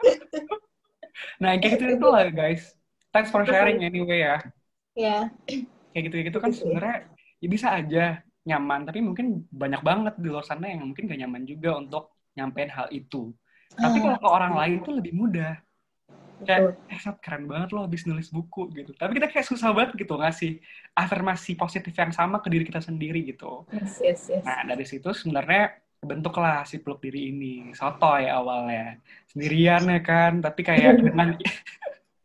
nah, 1.41 1.57
kayak 1.59 1.81
gitu 1.81 1.97
itu 1.97 2.07
lah 2.07 2.29
guys. 2.31 2.77
Thanks 3.11 3.33
for 3.33 3.43
sharing 3.43 3.83
anyway 3.83 4.23
ya. 4.23 4.37
ya 4.95 5.17
Kayak 5.91 6.03
gitu-gitu 6.12 6.38
kan 6.43 6.51
Gitu 6.51 6.57
sih. 6.63 6.63
sebenarnya 6.65 6.95
ya 7.41 7.48
bisa 7.55 7.67
aja 7.79 8.03
nyaman, 8.48 8.81
tapi 8.89 9.00
mungkin 9.05 9.25
banyak 9.53 9.81
banget 9.86 10.13
di 10.17 10.27
luar 10.31 10.45
sana 10.48 10.65
yang 10.71 10.81
mungkin 10.89 11.05
gak 11.05 11.19
nyaman 11.21 11.43
juga 11.45 11.69
untuk 11.77 12.03
nyampein 12.38 12.71
hal 12.74 12.88
itu. 12.89 13.29
Tapi 13.77 13.98
Ah, 13.98 14.03
kalau 14.03 14.17
ke 14.24 14.27
orang 14.29 14.53
lain 14.60 14.77
tuh 14.86 14.93
lebih 14.98 15.13
mudah. 15.13 15.51
Kayak, 16.41 16.62
eh 16.89 17.00
Sat, 17.03 17.17
keren 17.21 17.45
banget 17.45 17.69
lo 17.75 17.86
habis 17.86 18.01
nulis 18.10 18.29
buku 18.33 18.62
gitu. 18.74 18.91
Tapi 18.98 19.12
kita 19.17 19.27
kayak 19.29 19.45
susah 19.45 19.69
banget 19.77 19.91
gitu 20.01 20.13
ngasih 20.17 20.51
afirmasi 20.98 21.51
positif 21.53 21.93
yang 21.93 22.10
sama 22.13 22.41
ke 22.43 22.50
diri 22.50 22.63
kita 22.65 22.81
sendiri 22.81 23.19
gitu. 23.29 23.69
yes 23.71 24.00
yes 24.03 24.29
yes 24.29 24.45
Nah, 24.45 24.60
dari 24.69 24.86
situ 24.89 25.10
sebenarnya 25.13 25.77
bentuklah 26.01 26.65
si 26.69 26.81
peluk 26.81 27.00
diri 27.05 27.29
ini. 27.33 27.74
Sotoy 27.77 28.25
awalnya. 28.25 28.98
Sendirian 29.29 29.83
ya 29.86 30.00
kan, 30.01 30.31
tapi 30.41 30.62
kayak 30.65 30.93
dengan 31.05 31.29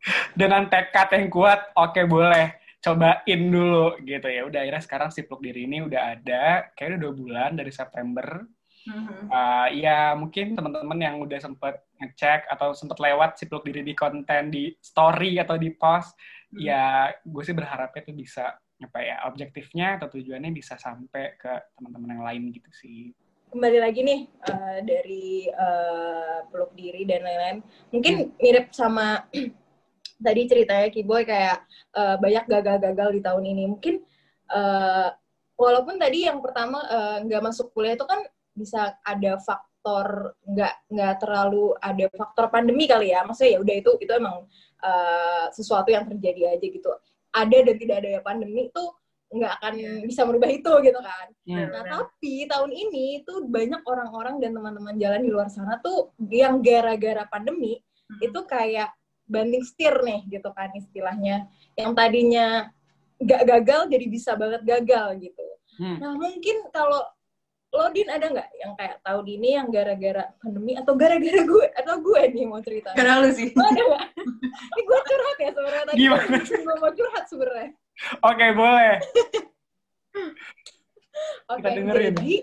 dengan 0.40 0.62
tekad 0.70 1.08
yang 1.16 1.26
kuat, 1.32 1.60
oke 1.76 2.00
boleh 2.06 2.46
cobain 2.86 3.40
dulu 3.50 3.98
gitu 4.06 4.28
ya. 4.30 4.46
Udah 4.46 4.62
akhirnya 4.62 4.84
sekarang 4.86 5.10
si 5.10 5.26
peluk 5.26 5.42
diri 5.42 5.66
ini 5.66 5.82
udah 5.82 6.14
ada, 6.14 6.70
kayaknya 6.78 6.94
udah 6.94 7.02
dua 7.02 7.14
bulan 7.18 7.50
dari 7.58 7.72
September. 7.74 8.46
Mhm. 8.86 9.26
Uh, 9.26 9.66
ya 9.74 10.14
mungkin 10.14 10.54
teman-teman 10.54 10.98
yang 11.02 11.18
udah 11.18 11.42
sempet 11.42 11.82
ngecek 11.98 12.46
atau 12.46 12.70
sempet 12.70 13.02
lewat 13.02 13.34
si 13.34 13.50
peluk 13.50 13.66
diri 13.66 13.82
di 13.82 13.98
konten 13.98 14.54
di 14.54 14.70
story 14.78 15.42
atau 15.42 15.58
di 15.58 15.74
post, 15.74 16.14
Hmm. 16.46 16.62
ya 16.62 17.10
gue 17.26 17.42
sih 17.42 17.56
berharapnya 17.58 18.06
tuh 18.06 18.14
bisa 18.14 18.54
apa 18.54 18.98
ya 19.02 19.24
objektifnya 19.26 19.98
atau 19.98 20.06
tujuannya 20.14 20.54
bisa 20.54 20.78
sampai 20.78 21.34
ke 21.34 21.50
teman-teman 21.74 22.12
yang 22.14 22.24
lain 22.24 22.42
gitu 22.54 22.70
sih. 22.70 23.10
kembali 23.46 23.78
lagi 23.78 24.00
nih 24.04 24.20
eh, 24.26 24.78
dari 24.84 25.48
eh, 25.48 26.38
peluk 26.50 26.76
diri 26.76 27.02
dan 27.08 27.24
lain-lain 27.24 27.58
mungkin 27.94 28.36
mirip 28.42 28.68
sama 28.74 29.26
tadi 30.16 30.42
ceritanya 30.48 30.88
Kiboy 30.88 31.22
kayak 31.24 31.64
eh, 31.92 32.16
banyak 32.16 32.44
gagal-gagal 32.48 33.08
di 33.12 33.20
tahun 33.20 33.44
ini 33.46 33.64
mungkin 33.68 33.94
eh, 34.50 35.08
walaupun 35.56 35.96
tadi 35.96 36.26
yang 36.28 36.40
pertama 36.40 36.80
eh, 36.88 37.16
nggak 37.24 37.42
masuk 37.44 37.72
kuliah 37.72 37.94
itu 37.94 38.04
kan 38.04 38.24
bisa 38.56 38.96
ada 39.04 39.36
faktor 39.36 40.32
nggak 40.48 40.74
nggak 40.88 41.14
terlalu 41.20 41.76
ada 41.78 42.06
faktor 42.12 42.48
pandemi 42.48 42.88
kali 42.88 43.12
ya 43.12 43.20
maksudnya 43.22 43.56
ya 43.56 43.58
udah 43.60 43.76
itu 43.76 43.90
itu 44.00 44.12
emang 44.12 44.36
eh, 44.80 45.44
sesuatu 45.52 45.88
yang 45.92 46.08
terjadi 46.08 46.56
aja 46.56 46.66
gitu 46.66 46.88
ada 47.36 47.58
dan 47.68 47.76
tidak 47.76 47.96
ada 48.00 48.08
ya 48.16 48.20
pandemi 48.24 48.72
itu 48.72 48.84
nggak 49.26 49.52
akan 49.58 49.72
bisa 50.06 50.22
merubah 50.22 50.50
itu 50.50 50.72
gitu 50.86 51.00
kan 51.02 51.28
Hmm. 51.46 51.62
Nah, 51.70 51.78
Benar. 51.78 52.10
tapi 52.10 52.42
tahun 52.50 52.70
ini 52.74 53.22
tuh 53.22 53.46
banyak 53.46 53.78
orang-orang 53.86 54.42
dan 54.42 54.50
teman-teman 54.50 54.98
jalan 54.98 55.22
di 55.22 55.30
luar 55.30 55.46
sana 55.46 55.78
tuh 55.78 56.10
yang 56.26 56.58
gara-gara 56.58 57.22
pandemi 57.30 57.78
Mhm. 58.10 58.18
itu 58.18 58.40
kayak 58.50 58.90
banding 59.26 59.62
setir 59.66 59.94
nih 60.02 60.24
gitu 60.30 60.48
kan 60.54 60.70
istilahnya. 60.74 61.50
Yang 61.74 61.92
tadinya 61.98 62.46
nggak 63.16 63.42
gagal 63.48 63.80
jadi 63.90 64.06
bisa 64.08 64.32
banget 64.38 64.62
gagal 64.62 65.18
gitu. 65.20 65.46
Hmm. 65.76 65.98
Nah 66.00 66.12
mungkin 66.16 66.68
kalau 66.72 67.04
lo 67.76 67.92
Din 67.92 68.08
ada 68.08 68.24
nggak 68.32 68.48
yang 68.56 68.72
kayak 68.78 68.96
tahun 69.04 69.26
ini 69.26 69.48
yang 69.58 69.68
gara-gara 69.68 70.24
pandemi 70.40 70.72
atau 70.78 70.96
gara-gara 70.96 71.40
gue 71.44 71.66
atau 71.76 71.94
gue 72.00 72.20
nih 72.32 72.44
mau 72.48 72.62
cerita? 72.64 72.96
Karena 72.96 73.20
lu 73.20 73.28
sih. 73.34 73.52
Lo 73.52 73.64
ada 73.66 73.82
nggak? 73.82 74.04
Ini 74.56 74.80
gue 74.80 74.98
curhat 75.04 75.36
ya 75.36 75.50
sebenarnya 75.52 75.84
tadi. 75.84 75.98
Gimana? 76.00 76.36
Gue 76.40 76.76
mau 76.80 76.92
curhat 76.94 77.24
sebenarnya. 77.28 77.70
Oke, 78.24 78.46
boleh. 78.56 78.94
Oke, 81.52 81.60
Kita 81.62 81.68
dengerin. 81.72 82.12
jadi 82.16 82.34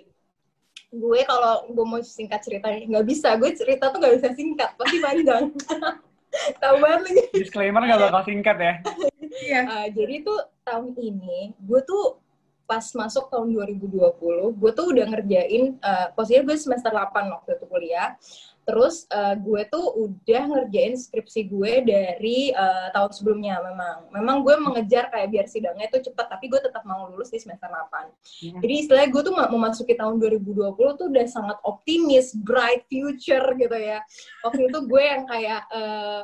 gue 0.94 1.20
kalau 1.26 1.66
gue 1.74 1.86
mau 1.90 2.02
singkat 2.06 2.42
ceritanya 2.46 2.86
nggak 2.86 3.06
bisa. 3.10 3.34
Gue 3.42 3.50
cerita 3.58 3.90
tuh 3.90 3.98
nggak 3.98 4.16
bisa 4.22 4.30
singkat, 4.38 4.70
pasti 4.78 4.98
panjang. 5.02 5.50
Tahu 6.62 6.76
banget 6.82 7.02
lagi. 7.10 7.24
Disclaimer 7.36 7.82
nggak 7.86 8.02
bakal 8.10 8.22
singkat 8.26 8.58
ya. 8.58 8.74
Iya. 9.22 9.62
Uh, 9.66 9.88
jadi 9.94 10.16
tuh 10.22 10.40
tahun 10.64 10.94
ini 10.98 11.58
gue 11.58 11.82
tuh 11.84 12.22
pas 12.64 12.84
masuk 12.96 13.28
tahun 13.28 13.52
2020, 13.52 14.56
gue 14.56 14.72
tuh 14.72 14.86
udah 14.96 15.06
ngerjain, 15.12 15.76
uh, 15.84 16.08
posisinya 16.16 16.48
gue 16.48 16.58
semester 16.58 16.90
8 16.96 17.34
waktu 17.36 17.60
itu 17.60 17.66
kuliah, 17.68 18.16
terus 18.64 19.04
uh, 19.12 19.36
gue 19.36 19.62
tuh 19.68 19.86
udah 20.08 20.44
ngerjain 20.50 20.96
skripsi 20.96 21.52
gue 21.52 21.74
dari 21.84 22.52
uh, 22.56 22.90
tahun 22.96 23.12
sebelumnya 23.12 23.60
memang. 23.60 23.98
Memang 24.16 24.38
gue 24.44 24.56
mengejar 24.60 25.12
kayak 25.12 25.30
biar 25.32 25.46
sidangnya 25.52 25.92
itu 25.92 26.12
cepat, 26.12 26.32
tapi 26.32 26.48
gue 26.48 26.60
tetap 26.64 26.84
mau 26.88 27.12
lulus 27.12 27.32
di 27.32 27.40
semester 27.44 27.68
8. 27.68 27.76
Hmm. 27.76 28.62
Jadi 28.64 28.74
istilahnya 28.88 29.10
gue 29.12 29.22
tuh 29.24 29.36
memasuki 29.36 29.94
tahun 30.00 30.16
2020 30.20 31.00
tuh 31.00 31.08
udah 31.12 31.26
sangat 31.28 31.58
optimis, 31.68 32.32
bright 32.40 32.88
future 32.88 33.44
gitu 33.60 33.78
ya. 33.78 34.00
Waktu 34.48 34.72
itu 34.72 34.80
gue 34.88 35.04
yang 35.04 35.24
kayak, 35.28 35.62
uh, 35.72 36.24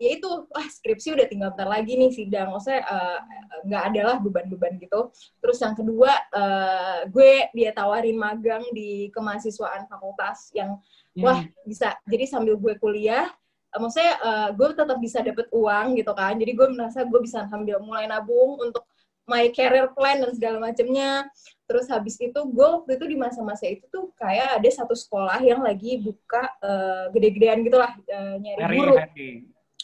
ya 0.00 0.08
itu 0.18 0.28
wah 0.28 0.66
skripsi 0.68 1.14
udah 1.16 1.26
tinggal 1.28 1.50
bentar 1.52 1.68
lagi 1.68 1.96
nih 1.96 2.10
sidang. 2.12 2.52
Maksudnya 2.52 2.82
eh, 2.84 3.18
nggak 3.66 3.82
ada 3.92 4.00
lah 4.06 4.16
beban-beban 4.20 4.76
gitu. 4.80 5.10
Terus 5.42 5.58
yang 5.60 5.74
kedua 5.76 6.12
eh, 6.12 6.98
gue 7.10 7.32
dia 7.52 7.70
tawarin 7.72 8.16
magang 8.16 8.64
di 8.72 9.08
kemahasiswaan 9.12 9.88
fakultas 9.90 10.52
yang 10.56 10.78
Hmm. 11.12 11.28
wah 11.28 11.40
bisa. 11.68 11.92
Jadi 12.08 12.24
sambil 12.24 12.56
gue 12.56 12.72
kuliah 12.80 13.28
eh, 13.72 13.80
maksudnya 13.80 14.16
eh, 14.16 14.48
gue 14.56 14.68
tetap 14.72 14.96
bisa 14.96 15.20
dapet 15.20 15.44
uang 15.52 16.00
gitu 16.00 16.12
kan. 16.16 16.40
Jadi 16.40 16.52
gue 16.56 16.68
merasa 16.72 17.04
gue 17.04 17.20
bisa 17.20 17.44
sambil 17.52 17.76
mulai 17.84 18.08
nabung 18.08 18.56
untuk 18.64 18.88
my 19.28 19.52
career 19.54 19.86
plan 19.94 20.18
dan 20.18 20.32
segala 20.34 20.58
macamnya 20.58 21.30
terus 21.70 21.88
habis 21.88 22.20
itu 22.20 22.36
gue 22.36 22.66
waktu 22.68 23.00
itu 23.00 23.06
di 23.06 23.16
masa-masa 23.16 23.64
itu 23.64 23.86
tuh 23.88 24.12
kayak 24.18 24.60
ada 24.60 24.68
satu 24.68 24.92
sekolah 24.92 25.40
yang 25.40 25.62
lagi 25.64 26.02
buka 26.04 26.42
eh, 26.60 27.04
gede-gedean 27.16 27.64
gitulah 27.64 27.92
eh, 28.12 28.34
nyari 28.42 28.62
guru. 28.76 28.94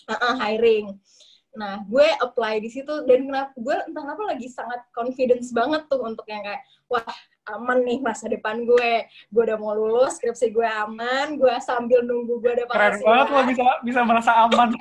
Uh, 0.08 0.36
hiring. 0.40 0.96
Nah, 1.58 1.82
gue 1.90 2.06
apply 2.22 2.62
di 2.62 2.70
situ 2.70 3.02
dan 3.08 3.26
kenapa 3.26 3.52
gue 3.58 3.76
entah 3.90 4.02
kenapa 4.06 4.22
lagi 4.30 4.46
sangat 4.46 4.80
confidence 4.94 5.50
banget 5.50 5.90
tuh 5.90 5.98
untuk 6.04 6.22
yang 6.30 6.44
kayak 6.44 6.62
wah 6.86 7.02
aman 7.56 7.82
nih 7.82 7.98
masa 7.98 8.28
depan 8.30 8.62
gue. 8.62 8.92
Gue 9.32 9.42
udah 9.42 9.58
mau 9.58 9.74
lulus, 9.74 10.20
skripsi 10.20 10.54
gue 10.54 10.68
aman, 10.68 11.34
gue 11.34 11.54
sambil 11.64 12.04
nunggu 12.04 12.38
gue 12.38 12.52
ada 12.52 12.64
Keren 12.68 13.00
banget 13.02 13.26
lo 13.32 13.40
bisa 13.48 13.64
bisa 13.82 14.00
merasa 14.04 14.32
aman. 14.46 14.70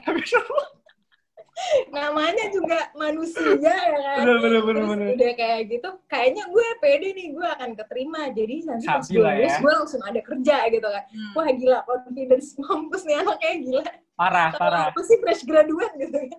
Namanya 1.90 2.54
juga 2.54 2.94
manusia 2.94 3.74
ya 3.74 3.98
kan. 3.98 4.18
bener 4.22 4.38
bener 4.46 4.62
bener 4.62 4.78
Terus 4.78 4.92
bener. 4.94 5.08
udah 5.18 5.32
kayak 5.34 5.62
gitu, 5.74 5.90
kayaknya 6.06 6.44
gue 6.54 6.68
pede 6.78 7.10
nih 7.18 7.28
gue 7.34 7.48
akan 7.58 7.70
keterima. 7.74 8.22
Jadi 8.30 8.56
nanti 8.70 8.86
pas 8.86 9.02
gue 9.02 9.18
lulus, 9.18 9.56
ya. 9.58 9.62
gue 9.66 9.72
langsung 9.74 10.02
ada 10.06 10.22
kerja 10.22 10.58
gitu 10.70 10.86
kan. 10.86 11.04
Hmm. 11.10 11.34
Wah 11.34 11.50
gila, 11.50 11.80
confidence 11.90 12.54
mampus 12.62 13.02
nih 13.10 13.18
anaknya 13.18 13.54
gila. 13.66 13.86
Parah 14.18 14.50
Sama 14.50 14.60
parah. 14.60 14.86
apa 14.90 15.02
sih 15.02 15.18
fresh 15.18 15.46
graduate 15.46 15.94
gitu 15.96 16.18
ya. 16.18 16.38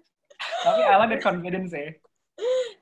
Tapi 0.60 0.80
Alan 0.84 1.08
ada 1.08 1.18
confidence 1.18 1.70
ya. 1.70 1.94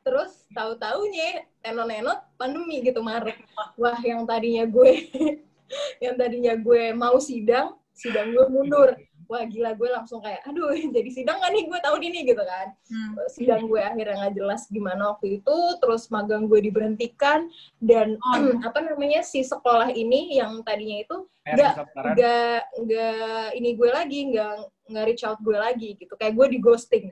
terus 0.04 0.44
tahu-taunya 0.52 1.42
enot-enot 1.62 2.20
pandemi 2.36 2.78
gitu 2.80 3.00
Maret 3.00 3.40
wah 3.74 3.96
yang 3.98 4.22
tadinya 4.22 4.62
gue 4.62 5.08
yang 6.04 6.14
tadinya 6.14 6.52
gue 6.54 6.92
mau 6.92 7.16
sidang 7.16 7.72
sidang 7.90 8.36
gue 8.36 8.44
mundur 8.46 8.92
wah 9.26 9.42
gila 9.42 9.72
gue 9.72 9.88
langsung 9.88 10.20
kayak 10.20 10.44
aduh 10.44 10.70
jadi 10.94 11.08
sidang 11.08 11.40
kan 11.40 11.50
nih 11.50 11.66
gue 11.66 11.78
tahun 11.80 12.00
ini 12.04 12.18
gitu 12.28 12.44
kan 12.44 12.68
Hmm. 12.86 13.16
sidang 13.26 13.64
gue 13.64 13.80
akhirnya 13.80 14.14
nggak 14.20 14.34
jelas 14.36 14.68
gimana 14.68 15.16
waktu 15.16 15.40
itu 15.40 15.56
terus 15.80 16.06
magang 16.06 16.46
gue 16.46 16.60
diberhentikan 16.60 17.48
dan 17.80 18.20
Oh. 18.36 18.60
apa 18.60 18.78
namanya 18.84 19.24
si 19.24 19.40
sekolah 19.40 19.88
ini 19.88 20.36
yang 20.36 20.60
tadinya 20.62 21.00
itu 21.00 21.16
Nggak, 21.46 21.74
nggak 21.96 22.60
nggak 22.76 23.46
ini 23.54 23.70
gue 23.72 23.88
lagi 23.88 24.20
nggak 24.30 24.54
nggak 24.86 25.04
reach 25.04 25.22
out 25.22 25.38
gue 25.38 25.54
lagi 25.54 25.94
gitu 25.94 26.14
kayak 26.14 26.34
gue 26.34 26.46
di 26.48 26.58
ghosting 26.58 27.06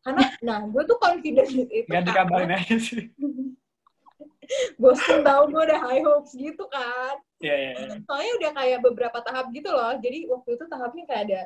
karena 0.00 0.22
nah 0.46 0.58
gue 0.62 0.82
tuh 0.84 0.96
confident 0.96 1.46
itu 1.46 1.64
Gak 1.84 1.86
karena- 1.86 2.06
dikabarin 2.06 2.52
aja 2.52 2.76
sih. 2.76 3.04
ghosting 4.80 5.20
tau 5.20 5.44
gue 5.44 5.60
udah 5.60 5.80
high 5.82 6.00
hopes 6.00 6.32
gitu 6.32 6.64
kan 6.68 7.20
Iya 7.38 7.54
iya. 7.54 7.70
iya. 7.76 7.96
soalnya 8.02 8.32
udah 8.40 8.50
kayak 8.56 8.78
beberapa 8.80 9.18
tahap 9.20 9.46
gitu 9.52 9.68
loh 9.68 9.92
jadi 10.00 10.24
waktu 10.26 10.56
itu 10.56 10.64
tahapnya 10.66 11.04
kayak 11.04 11.22
ada 11.28 11.40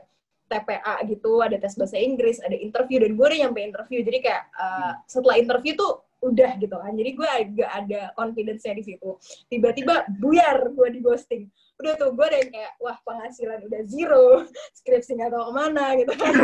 TPA 0.52 1.00
gitu 1.08 1.40
ada 1.40 1.56
tes 1.56 1.72
bahasa 1.80 1.96
Inggris 1.96 2.36
ada 2.44 2.52
interview 2.52 3.00
dan 3.00 3.16
gue 3.16 3.24
udah 3.24 3.38
nyampe 3.48 3.60
interview. 3.64 4.04
Jadi 4.04 4.18
kayak 4.20 4.44
uh, 4.60 4.92
setelah 5.08 5.40
interview 5.40 5.72
tuh 5.72 6.04
udah 6.22 6.54
gitu 6.60 6.76
kan. 6.76 6.92
Jadi 6.92 7.10
gue 7.16 7.28
agak 7.28 7.70
ada 7.72 8.00
confidence-nya 8.14 8.76
di 8.76 8.84
situ. 8.84 9.10
Tiba-tiba 9.48 10.06
buyar 10.20 10.68
gue 10.70 10.88
di 10.92 11.00
ghosting. 11.00 11.48
Udah 11.80 11.96
tuh 11.96 12.12
gue 12.12 12.26
ada 12.28 12.38
yang 12.38 12.52
kayak 12.52 12.72
wah 12.78 12.96
penghasilan 13.02 13.64
udah 13.66 13.82
zero. 13.88 14.44
Skripsi 14.78 15.18
nggak 15.18 15.32
tahu 15.32 15.44
ke 15.48 15.52
mana 15.56 15.84
gitu. 15.96 16.12
Kan 16.14 16.34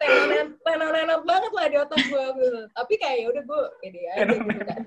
tenan 0.00 0.48
tenan 0.64 1.22
banget 1.22 1.52
lah 1.52 1.66
di 1.68 1.76
otak 1.78 2.00
gue 2.08 2.24
gitu. 2.40 2.60
tapi 2.72 2.94
kayak 2.98 3.16
ya 3.20 3.26
udah 3.28 3.42
gue 3.44 3.60
pede 3.84 4.00
aja 4.08 4.34
gitu 4.34 4.62
kan. 4.64 4.80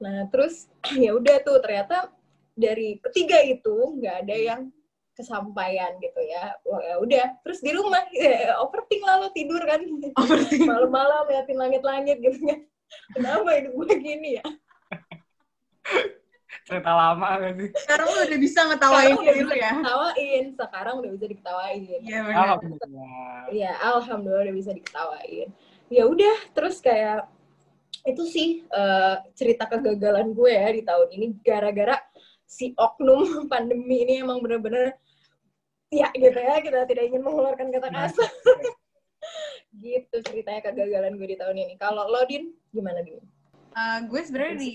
Nah 0.00 0.18
terus 0.32 0.66
ya 1.04 1.10
udah 1.14 1.36
tuh 1.44 1.58
ternyata 1.60 2.10
dari 2.52 3.00
ketiga 3.00 3.40
itu 3.44 3.76
nggak 4.00 4.16
ada 4.26 4.36
yang 4.36 4.60
kesampaian 5.12 5.92
gitu 6.00 6.20
ya 6.24 6.56
Wah, 6.64 6.80
ya 6.80 6.94
udah 7.00 7.26
terus 7.44 7.60
di 7.60 7.70
rumah 7.76 8.00
ya, 8.12 8.56
overthink 8.64 9.02
lah 9.04 9.20
lo 9.20 9.28
tidur 9.32 9.60
kan 9.64 9.80
malam-malam 10.64 11.28
liatin 11.28 11.58
langit-langit 11.60 12.16
gitu 12.20 12.38
kan 12.48 12.60
kenapa 13.12 13.48
hidup 13.60 13.72
gue 13.76 13.96
gini 14.00 14.30
ya 14.40 14.44
Cerita 16.62 16.94
lama 16.94 17.42
gak 17.42 17.58
sih? 17.58 17.68
Sekarang 17.74 18.06
udah 18.06 18.38
bisa 18.38 18.60
ngetawain 18.70 19.18
Sekarang 19.18 19.18
udah 19.18 19.34
diri 19.34 19.42
bisa 19.42 19.50
lu 19.50 19.56
ya. 19.58 19.72
diketawain 19.74 20.44
sekarang 20.54 20.94
udah 21.02 21.10
bisa 21.10 21.26
diketawain 21.26 21.80
Iya 21.82 22.20
benar. 22.22 22.38
Alhamdulillah. 22.38 23.40
Iya, 23.50 23.72
alhamdulillah 23.82 24.44
udah 24.46 24.56
bisa 24.62 24.70
diketawain. 24.70 25.48
Ya 25.90 26.02
udah, 26.06 26.36
terus 26.54 26.76
kayak 26.78 27.26
itu 28.02 28.22
sih 28.30 28.48
eh, 28.66 29.14
cerita 29.34 29.66
kegagalan 29.66 30.34
gue 30.34 30.50
ya 30.50 30.68
di 30.70 30.82
tahun 30.82 31.08
ini 31.18 31.26
gara-gara 31.42 31.98
si 32.46 32.74
oknum 32.74 33.22
pandemi 33.52 34.02
ini 34.06 34.22
emang 34.22 34.42
bener-bener 34.42 34.98
ya 35.92 36.08
gitu 36.16 36.38
ya 36.40 36.56
kita 36.64 36.88
tidak 36.88 37.04
ingin 37.12 37.22
mengeluarkan 37.22 37.68
kata 37.68 37.88
kasar. 37.92 38.30
gitu 39.84 40.16
ceritanya 40.24 40.60
kegagalan 40.64 41.16
gue 41.20 41.28
di 41.32 41.38
tahun 41.38 41.56
ini. 41.60 41.74
Kalau 41.76 42.08
lo 42.08 42.24
Din 42.26 42.52
gimana 42.72 43.04
Din? 43.04 43.20
Eh, 43.72 43.98
gue 44.08 44.20
sebenarnya 44.24 44.56
di 44.60 44.74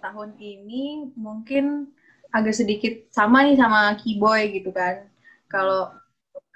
tahun 0.00 0.36
ini 0.36 1.14
mungkin 1.16 1.88
agak 2.34 2.56
sedikit 2.56 3.08
sama 3.14 3.46
nih 3.46 3.56
sama 3.56 3.96
Keyboy 4.00 4.60
gitu 4.60 4.74
kan. 4.74 5.08
Kalau 5.48 5.92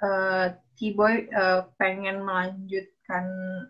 eh, 0.01 0.53
Keyboy 0.77 1.29
eh, 1.29 1.61
pengen 1.79 2.25
melanjutkan 2.25 3.25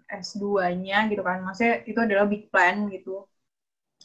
S2-nya 0.10 1.08
gitu 1.12 1.22
kan. 1.22 1.44
Maksudnya 1.46 1.86
itu 1.86 2.00
adalah 2.00 2.26
big 2.28 2.52
plan 2.52 2.88
gitu. 2.92 3.29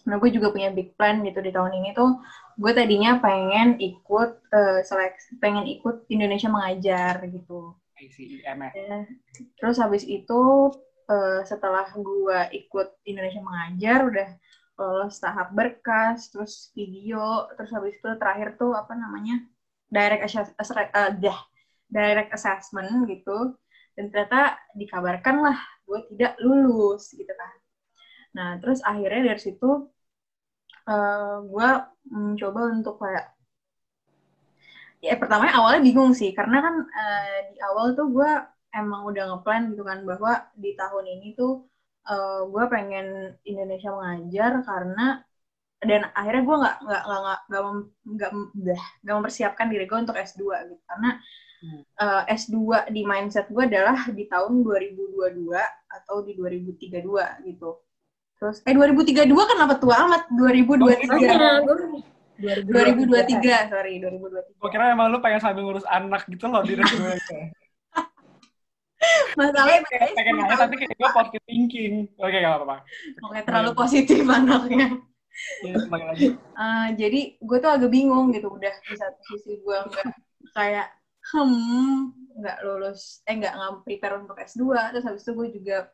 Nah, 0.04 0.16
gue 0.20 0.30
juga 0.36 0.52
punya 0.52 0.68
big 0.68 0.92
plan 0.98 1.24
gitu 1.24 1.40
di 1.40 1.50
tahun 1.54 1.72
ini 1.80 1.96
tuh. 1.96 2.20
Gue 2.60 2.72
tadinya 2.76 3.18
pengen 3.24 3.80
ikut 3.80 4.30
eh, 4.52 4.80
seleksi, 4.84 5.40
pengen 5.42 5.64
ikut 5.64 6.04
Indonesia 6.12 6.48
mengajar 6.52 7.24
gitu. 7.28 7.74
ICIM 8.04 8.60
ya. 8.68 8.70
Terus 9.58 9.76
habis 9.80 10.04
itu 10.04 10.42
eh, 11.10 11.40
setelah 11.46 11.86
gua 11.96 12.50
ikut 12.50 12.88
Indonesia 13.08 13.40
mengajar 13.40 13.98
udah 14.10 14.28
lolos 14.74 15.16
tahap 15.22 15.54
berkas, 15.54 16.34
terus 16.34 16.74
video, 16.74 17.46
terus 17.54 17.70
habis 17.70 17.94
itu 17.94 18.08
terakhir 18.18 18.58
tuh 18.58 18.74
apa 18.74 18.92
namanya 18.98 19.38
direct 19.86 20.26
assess- 20.26 20.56
assess- 20.58 20.90
eh, 20.90 21.10
dah, 21.22 21.38
direct 21.86 22.30
assessment 22.34 23.06
gitu. 23.06 23.54
Dan 23.94 24.10
ternyata 24.10 24.58
dikabarkan 24.74 25.36
lah 25.38 25.58
gue 25.86 26.00
tidak 26.10 26.34
lulus 26.42 27.14
gitu 27.14 27.30
kan. 27.30 27.52
Nah 28.34 28.48
terus 28.58 28.82
akhirnya 28.82 29.30
dari 29.34 29.40
situ 29.40 29.93
eh 30.92 31.34
gue 31.50 31.68
mencoba 32.14 32.60
untuk 32.74 32.94
kayak 33.02 33.24
ya 35.04 35.14
pertamanya 35.20 35.54
awalnya 35.60 35.80
bingung 35.86 36.12
sih 36.20 36.30
karena 36.38 36.56
kan 36.64 36.74
eh, 36.98 37.36
di 37.52 37.56
awal 37.68 37.86
tuh 37.98 38.06
gue 38.16 38.30
emang 38.74 39.00
udah 39.10 39.22
ngeplan 39.30 39.62
gitu 39.72 39.82
kan 39.90 39.98
bahwa 40.08 40.32
di 40.62 40.70
tahun 40.80 41.04
ini 41.14 41.26
tuh 41.38 41.50
eh, 42.08 42.40
gue 42.52 42.64
pengen 42.74 43.06
Indonesia 43.50 43.90
mengajar 43.98 44.52
karena 44.68 45.02
dan 45.90 46.02
akhirnya 46.18 46.42
gue 46.48 46.56
nggak 46.62 46.76
nggak 46.86 47.02
nggak 47.08 47.20
nggak 47.22 47.62
nggak 48.16 48.30
mem- 48.34 48.52
nggak 49.04 49.16
mempersiapkan 49.18 49.66
diri 49.72 49.84
gue 49.90 49.98
untuk 50.04 50.16
S2 50.18 50.56
gitu 50.70 50.82
karena 50.90 51.10
uh, 52.02 52.22
S2 52.28 52.86
di 52.90 53.02
mindset 53.06 53.46
gue 53.50 53.64
adalah 53.70 53.98
di 54.18 54.24
tahun 54.32 54.62
2022 54.66 55.62
atau 55.96 56.16
di 56.26 56.32
2032 56.38 57.26
gitu. 57.48 57.70
Terus 58.44 58.60
eh 58.68 58.76
2032 58.76 59.32
kan 59.32 59.58
apa 59.64 59.80
tua 59.80 60.04
amat 60.04 60.28
2023. 60.36 61.64
Oh, 61.64 61.96
2023, 62.68 63.72
sorry 63.72 64.04
2023. 64.04 64.60
Gue 64.60 64.68
kira 64.68 64.92
emang 64.92 65.08
lu 65.08 65.16
pengen 65.24 65.40
sambil 65.40 65.64
ngurus 65.64 65.88
anak 65.88 66.28
gitu 66.28 66.44
loh 66.52 66.60
di 66.60 66.76
resume 66.76 67.16
Masalahnya 69.40 69.80
pengen 70.12 70.44
nanya 70.44 70.60
tapi 70.60 70.76
kayak 70.76 70.92
gue 70.92 71.08
positive 71.08 71.44
thinking. 71.48 72.04
Oke, 72.20 72.36
gak 72.36 72.52
apa-apa. 72.52 72.84
Oke, 73.24 73.40
terlalu 73.48 73.72
positif 73.72 74.20
anaknya. 74.28 75.00
Ya, 75.64 75.74
lagi. 75.88 76.36
Uh, 76.52 76.92
jadi 77.00 77.40
gue 77.40 77.58
tuh 77.64 77.72
agak 77.72 77.88
bingung 77.88 78.28
gitu 78.28 78.52
udah 78.52 78.76
di 78.84 78.94
satu 78.94 79.18
sisi 79.24 79.56
gue 79.56 79.78
nggak 79.88 80.04
kayak 80.52 80.92
hmm 81.32 82.12
nggak 82.38 82.62
lulus 82.62 83.18
eh 83.26 83.34
nggak 83.34 83.50
nggak 83.50 83.82
prepare 83.82 84.22
untuk 84.22 84.38
S2 84.38 84.94
terus 84.94 85.02
habis 85.02 85.26
itu 85.26 85.34
gue 85.34 85.58
juga 85.58 85.90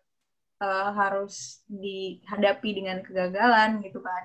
uh, 0.60 0.90
harus 0.94 1.64
dihadapi 1.66 2.68
dengan 2.76 3.00
kegagalan 3.02 3.80
gitu 3.82 3.98
kan. 4.04 4.24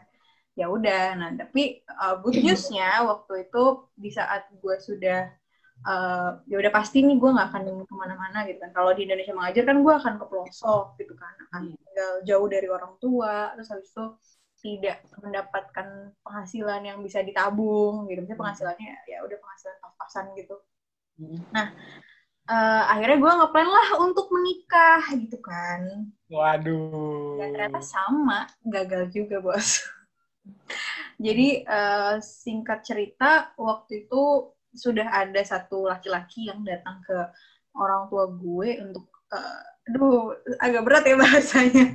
Ya 0.56 0.72
udah 0.72 1.20
nah 1.20 1.32
tapi 1.36 1.84
uh, 1.88 2.20
good 2.24 2.40
newsnya 2.40 3.04
waktu 3.04 3.48
itu 3.48 3.64
di 3.96 4.08
saat 4.12 4.48
gue 4.56 4.76
sudah 4.80 5.28
uh, 5.84 6.40
ya 6.48 6.56
udah 6.60 6.72
pasti 6.72 7.04
nih 7.04 7.20
gue 7.20 7.30
nggak 7.36 7.48
akan 7.52 7.64
ke 7.88 7.96
mana-mana 7.96 8.48
gitu 8.48 8.60
kan. 8.64 8.72
Kalau 8.72 8.92
di 8.96 9.08
Indonesia 9.08 9.36
mengajar 9.36 9.64
kan 9.68 9.78
gue 9.84 9.94
akan 9.96 10.14
ke 10.22 10.26
pelosok 10.28 10.86
gitu 11.00 11.14
kan. 11.16 11.34
Akan 11.50 11.62
hmm. 11.72 11.76
tinggal 11.80 12.14
jauh 12.28 12.48
dari 12.48 12.68
orang 12.72 12.94
tua 13.00 13.52
terus 13.56 13.72
habis 13.72 13.92
itu 13.92 14.06
tidak 14.66 14.98
mendapatkan 15.22 15.88
penghasilan 16.26 16.82
yang 16.82 16.98
bisa 17.04 17.20
ditabung 17.22 18.08
gitu. 18.08 18.24
Misalnya 18.24 18.40
penghasilannya 18.40 18.94
ya 19.12 19.18
udah 19.24 19.38
penghasilan 19.40 19.78
pas-pasan 19.84 20.26
gitu. 20.40 20.56
Hmm. 21.16 21.40
nah 21.56 21.72
uh, 22.50 22.84
akhirnya 22.90 23.18
gue 23.22 23.32
ngeplan 23.32 23.70
lah 23.70 23.88
untuk 24.02 24.28
menikah 24.34 25.02
gitu 25.14 25.38
kan 25.42 26.10
waduh 26.30 27.38
dan 27.42 27.48
ternyata 27.54 27.82
sama 27.82 28.50
gagal 28.66 29.14
juga 29.14 29.42
bos 29.42 29.86
jadi 31.26 31.66
uh, 31.66 32.14
singkat 32.22 32.86
cerita 32.86 33.54
waktu 33.58 34.06
itu 34.06 34.52
sudah 34.76 35.08
ada 35.08 35.40
satu 35.42 35.88
laki-laki 35.88 36.52
yang 36.52 36.62
datang 36.68 37.00
ke 37.08 37.18
orang 37.76 38.12
tua 38.12 38.28
gue 38.32 38.70
untuk 38.84 39.08
uh, 39.32 39.64
aduh 39.86 40.34
agak 40.60 40.82
berat 40.84 41.04
ya 41.06 41.16
bahasanya. 41.16 41.86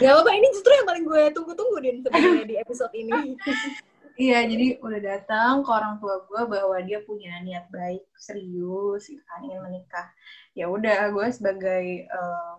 Gak 0.00 0.10
apa-apa, 0.10 0.32
ini 0.32 0.48
justru 0.56 0.72
yang 0.72 0.88
paling 0.88 1.04
gue 1.04 1.22
tunggu-tunggu 1.36 1.76
din 1.84 1.96
sebenarnya 2.00 2.46
di 2.48 2.56
episode 2.56 2.92
ini. 2.96 3.36
iya, 4.18 4.42
jadi 4.42 4.82
udah 4.82 5.00
datang 5.00 5.62
ke 5.62 5.70
orang 5.70 6.02
tua 6.02 6.26
gue 6.26 6.42
bahwa 6.50 6.76
dia 6.82 6.98
punya 7.06 7.38
niat 7.46 7.70
baik, 7.70 8.02
serius, 8.18 9.06
gitu 9.06 9.22
kan, 9.22 9.46
ingin 9.46 9.62
menikah. 9.62 10.10
Ya 10.58 10.66
udah, 10.66 11.14
gue 11.14 11.26
sebagai 11.30 12.10
uh, 12.10 12.58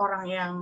orang 0.00 0.24
yang 0.26 0.54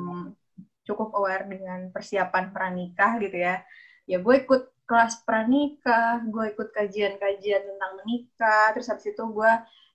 cukup 0.82 1.14
aware 1.14 1.46
dengan 1.46 1.94
persiapan 1.94 2.50
pranikah 2.50 3.22
gitu 3.22 3.38
ya, 3.38 3.62
ya 4.10 4.18
gue 4.18 4.34
ikut 4.42 4.62
kelas 4.82 5.22
pranikah, 5.22 6.26
gue 6.26 6.52
ikut 6.52 6.68
kajian-kajian 6.74 7.62
tentang 7.62 7.92
menikah, 8.02 8.74
terus 8.74 8.90
habis 8.90 9.06
itu 9.08 9.22
gue 9.22 9.52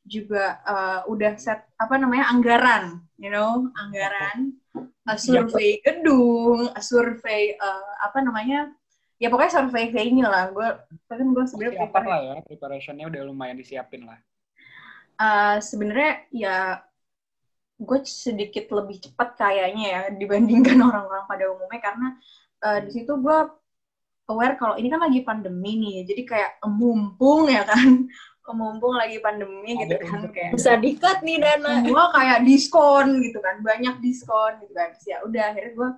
juga 0.07 0.63
uh, 0.63 0.99
udah 1.11 1.35
set 1.35 1.67
apa 1.75 1.99
namanya 1.99 2.31
anggaran, 2.31 3.03
you 3.19 3.27
know, 3.27 3.67
anggaran, 3.75 4.55
uh, 4.79 5.19
survei 5.19 5.83
gedung, 5.83 6.71
survei 6.79 7.59
uh, 7.59 7.93
apa 8.07 8.23
namanya, 8.23 8.71
ya 9.17 9.27
pokoknya 9.29 9.53
survei 9.53 9.89
venue 9.89 10.25
lah. 10.25 10.49
Gue 10.53 10.67
kan 11.09 11.27
gue 11.27 11.45
sebenarnya 11.45 11.89
apa 11.89 11.99
lah 12.05 12.19
ya, 12.21 12.35
preparationnya 12.45 13.05
udah 13.09 13.21
lumayan 13.25 13.57
disiapin 13.57 14.05
lah. 14.05 14.17
Uh, 15.17 15.57
sebenarnya 15.57 16.29
ya 16.29 16.57
gue 17.77 17.99
sedikit 18.05 18.69
lebih 18.73 19.01
cepat 19.09 19.37
kayaknya 19.37 19.85
ya 19.85 20.01
dibandingkan 20.13 20.77
orang-orang 20.87 21.25
pada 21.29 21.45
umumnya 21.49 21.81
karena 21.81 22.07
uh, 22.65 22.79
di 22.81 22.89
situ 22.93 23.13
gue 23.17 23.39
aware 24.27 24.55
kalau 24.59 24.75
ini 24.75 24.91
kan 24.91 25.01
lagi 25.01 25.23
pandemi 25.23 25.79
nih, 25.79 25.97
jadi 26.03 26.23
kayak 26.27 26.51
mumpung 26.67 27.47
ya 27.47 27.63
kan, 27.63 28.05
mumpung 28.59 28.95
lagi 28.95 29.19
pandemi 29.19 29.75
gitu 29.75 29.95
kan 30.03 30.27
kayak 30.31 30.51
bisa 30.55 30.75
dikat 30.79 31.19
nih 31.23 31.39
dana. 31.39 31.79
Semua 31.83 32.11
kayak 32.11 32.43
diskon 32.43 33.23
gitu 33.23 33.39
kan, 33.39 33.63
banyak 33.63 34.03
diskon 34.03 34.59
gitu 34.63 34.73
kan. 34.75 34.91
Ya 35.07 35.23
udah 35.23 35.43
akhirnya 35.51 35.73
gue 35.75 35.89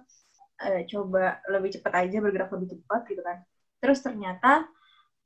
uh, 0.59 0.81
coba 0.85 1.39
lebih 1.47 1.79
cepat 1.79 1.93
aja 2.05 2.17
bergerak 2.19 2.51
lebih 2.55 2.77
cepat 2.77 3.01
gitu 3.07 3.21
kan. 3.23 3.37
Terus 3.79 3.99
ternyata 4.03 4.67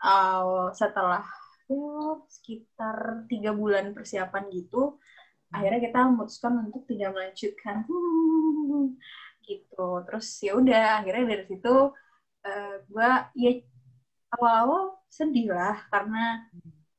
uh, 0.01 0.69
setelah 0.77 1.25
ya, 1.67 2.21
sekitar 2.29 3.25
tiga 3.27 3.51
bulan 3.51 3.91
persiapan 3.91 4.49
gitu, 4.53 5.01
akhirnya 5.49 5.81
kita 5.81 5.99
memutuskan 6.05 6.53
untuk 6.69 6.85
tidak 6.85 7.13
melanjutkan 7.17 7.85
gitu. 9.49 9.87
Terus 10.05 10.27
ya 10.45 10.53
udah 10.57 10.85
akhirnya 11.01 11.25
dari 11.37 11.45
situ 11.49 11.73
uh, 11.73 11.91
eh, 12.47 12.75
gue 12.85 13.11
ya 13.39 13.51
awal-awal 14.33 14.97
sedih 15.07 15.53
lah 15.53 15.77
karena 15.93 16.41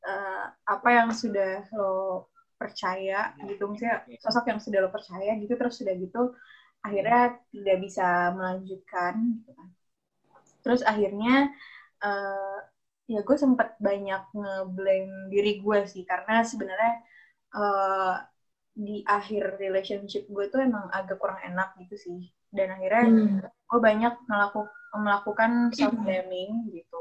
uh, 0.07 0.45
apa 0.65 0.89
yang 0.91 1.11
sudah 1.11 1.67
lo 1.75 2.31
percaya 2.55 3.35
gitu 3.43 3.67
misalnya 3.67 4.07
sosok 4.23 4.55
yang 4.55 4.61
sudah 4.63 4.87
lo 4.87 4.91
percaya 4.95 5.35
gitu 5.37 5.59
terus 5.59 5.75
sudah 5.83 5.93
gitu 5.99 6.33
akhirnya 6.85 7.41
tidak 7.49 7.77
bisa 7.81 8.09
melanjutkan 8.37 9.41
gitu 9.41 9.51
kan. 9.57 9.69
Terus 10.61 10.81
akhirnya 10.85 11.49
uh, 12.05 12.59
ya 13.09 13.21
gue 13.25 13.37
sempat 13.37 13.77
banyak 13.81 14.23
ngeblame 14.37 15.33
diri 15.33 15.65
gue 15.65 15.79
sih 15.89 16.05
karena 16.05 16.45
sebenarnya 16.45 16.95
uh, 17.57 18.21
di 18.77 19.01
akhir 19.05 19.57
relationship 19.57 20.29
gue 20.29 20.45
tuh 20.53 20.61
emang 20.61 20.93
agak 20.93 21.17
kurang 21.17 21.41
enak 21.41 21.73
gitu 21.81 21.97
sih. 21.97 22.21
Dan 22.53 22.77
akhirnya 22.77 23.05
hmm. 23.09 23.41
gue 23.49 23.81
banyak 23.81 24.15
melakukan 24.29 24.73
melakukan 24.95 25.51
self 25.75 25.97
blaming 26.05 26.71
gitu. 26.71 27.01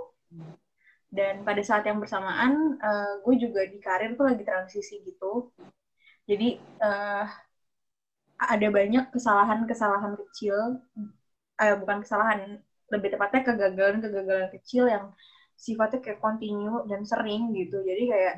Dan 1.13 1.45
pada 1.45 1.61
saat 1.61 1.85
yang 1.85 2.01
bersamaan 2.01 2.79
uh, 2.81 3.21
gue 3.21 3.35
juga 3.37 3.67
di 3.69 3.77
karir 3.77 4.17
tuh 4.17 4.31
lagi 4.31 4.41
transisi 4.41 5.03
gitu. 5.05 5.53
Jadi 6.25 6.57
uh, 6.81 7.27
ada 8.49 8.67
banyak 8.69 9.05
kesalahan-kesalahan 9.13 10.13
kecil. 10.19 10.81
Uh, 11.53 11.75
bukan 11.77 12.01
kesalahan 12.01 12.59
lebih 12.89 13.13
tepatnya 13.13 13.41
kegagalan-kegagalan 13.45 14.49
kecil 14.57 14.89
yang 14.89 15.13
sifatnya 15.53 16.01
kayak 16.01 16.19
continue 16.19 16.83
dan 16.89 17.05
sering 17.05 17.53
gitu. 17.53 17.81
Jadi 17.81 18.03
kayak 18.09 18.33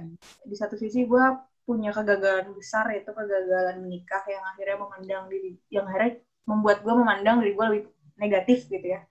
di 0.45 0.55
satu 0.55 0.75
sisi 0.75 1.07
gue 1.07 1.25
punya 1.65 1.89
kegagalan 1.89 2.53
besar 2.53 2.93
yaitu 2.93 3.09
kegagalan 3.09 3.81
menikah 3.81 4.21
yang 4.29 4.43
akhirnya 4.53 4.77
memandang 4.77 5.23
diri 5.31 5.57
yang 5.73 5.89
akhirnya 5.89 6.21
membuat 6.45 6.85
gue 6.85 6.93
memandang 6.93 7.41
diri 7.41 7.51
gue 7.57 7.65
lebih 7.65 7.83
negatif 8.21 8.69
gitu 8.69 8.85
ya. 8.85 9.01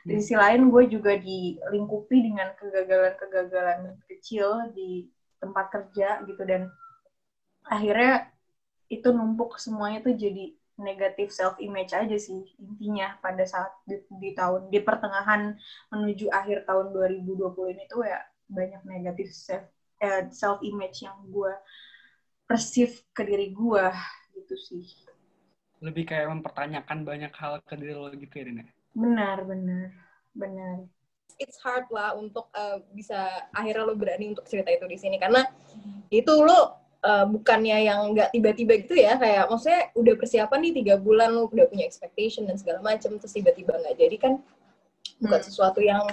Di 0.00 0.16
sisi 0.18 0.34
lain 0.34 0.72
gue 0.72 0.88
juga 0.88 1.14
dilingkupi 1.14 2.16
dengan 2.24 2.56
kegagalan-kegagalan 2.56 4.00
kecil 4.08 4.72
di 4.74 5.06
tempat 5.38 5.70
kerja 5.70 6.24
gitu. 6.26 6.42
Dan 6.42 6.72
akhirnya 7.68 8.32
itu 8.90 9.08
numpuk 9.14 9.56
semuanya 9.62 10.02
tuh 10.02 10.18
jadi 10.18 10.52
negatif 10.80 11.30
self 11.30 11.60
image 11.62 11.94
aja 11.94 12.16
sih 12.16 12.42
intinya 12.58 13.14
pada 13.20 13.44
saat 13.46 13.70
di, 13.86 14.00
di 14.18 14.30
tahun 14.34 14.72
di 14.72 14.80
pertengahan 14.82 15.54
menuju 15.92 16.32
akhir 16.32 16.66
tahun 16.66 16.90
2020 16.90 17.74
ini 17.76 17.84
tuh 17.86 18.02
ya 18.02 18.18
banyak 18.50 18.82
negatif 18.88 19.30
self 19.30 19.64
eh, 20.02 20.26
self 20.34 20.58
image 20.64 21.06
yang 21.06 21.14
gue 21.28 21.52
persif 22.48 23.06
ke 23.14 23.22
diri 23.22 23.54
gue 23.54 23.86
gitu 24.34 24.56
sih 24.58 24.84
lebih 25.80 26.10
kayak 26.10 26.28
mempertanyakan 26.28 27.06
banyak 27.06 27.32
hal 27.38 27.62
ke 27.62 27.78
diri 27.78 27.94
lo 27.94 28.10
gitu 28.12 28.34
ya 28.36 28.44
Dina 28.50 28.64
Benar, 28.90 29.46
benar, 29.46 29.94
benar. 30.34 30.82
It's 31.38 31.62
hard 31.62 31.86
lah 31.94 32.18
untuk 32.18 32.50
uh, 32.52 32.82
bisa 32.90 33.46
akhirnya 33.54 33.86
lo 33.86 33.94
berani 33.94 34.34
untuk 34.34 34.44
cerita 34.50 34.68
itu 34.74 34.84
di 34.90 34.98
sini 34.98 35.16
karena 35.16 35.46
itu 36.10 36.34
lo 36.42 36.79
uh, 37.04 37.24
bukannya 37.28 37.88
yang 37.88 38.12
nggak 38.12 38.32
tiba-tiba 38.32 38.72
gitu 38.84 38.94
ya 38.96 39.16
kayak 39.16 39.48
maksudnya 39.48 39.92
udah 39.96 40.14
persiapan 40.16 40.58
nih 40.68 40.72
tiga 40.82 40.94
bulan 41.00 41.32
lo 41.32 41.48
udah 41.48 41.66
punya 41.68 41.84
expectation 41.84 42.48
dan 42.48 42.56
segala 42.60 42.80
macam 42.84 43.16
terus 43.16 43.32
tiba-tiba 43.32 43.76
nggak 43.76 43.96
jadi 43.96 44.16
kan 44.20 44.32
bukan 45.20 45.40
hmm. 45.40 45.48
sesuatu 45.48 45.80
yang 45.80 46.04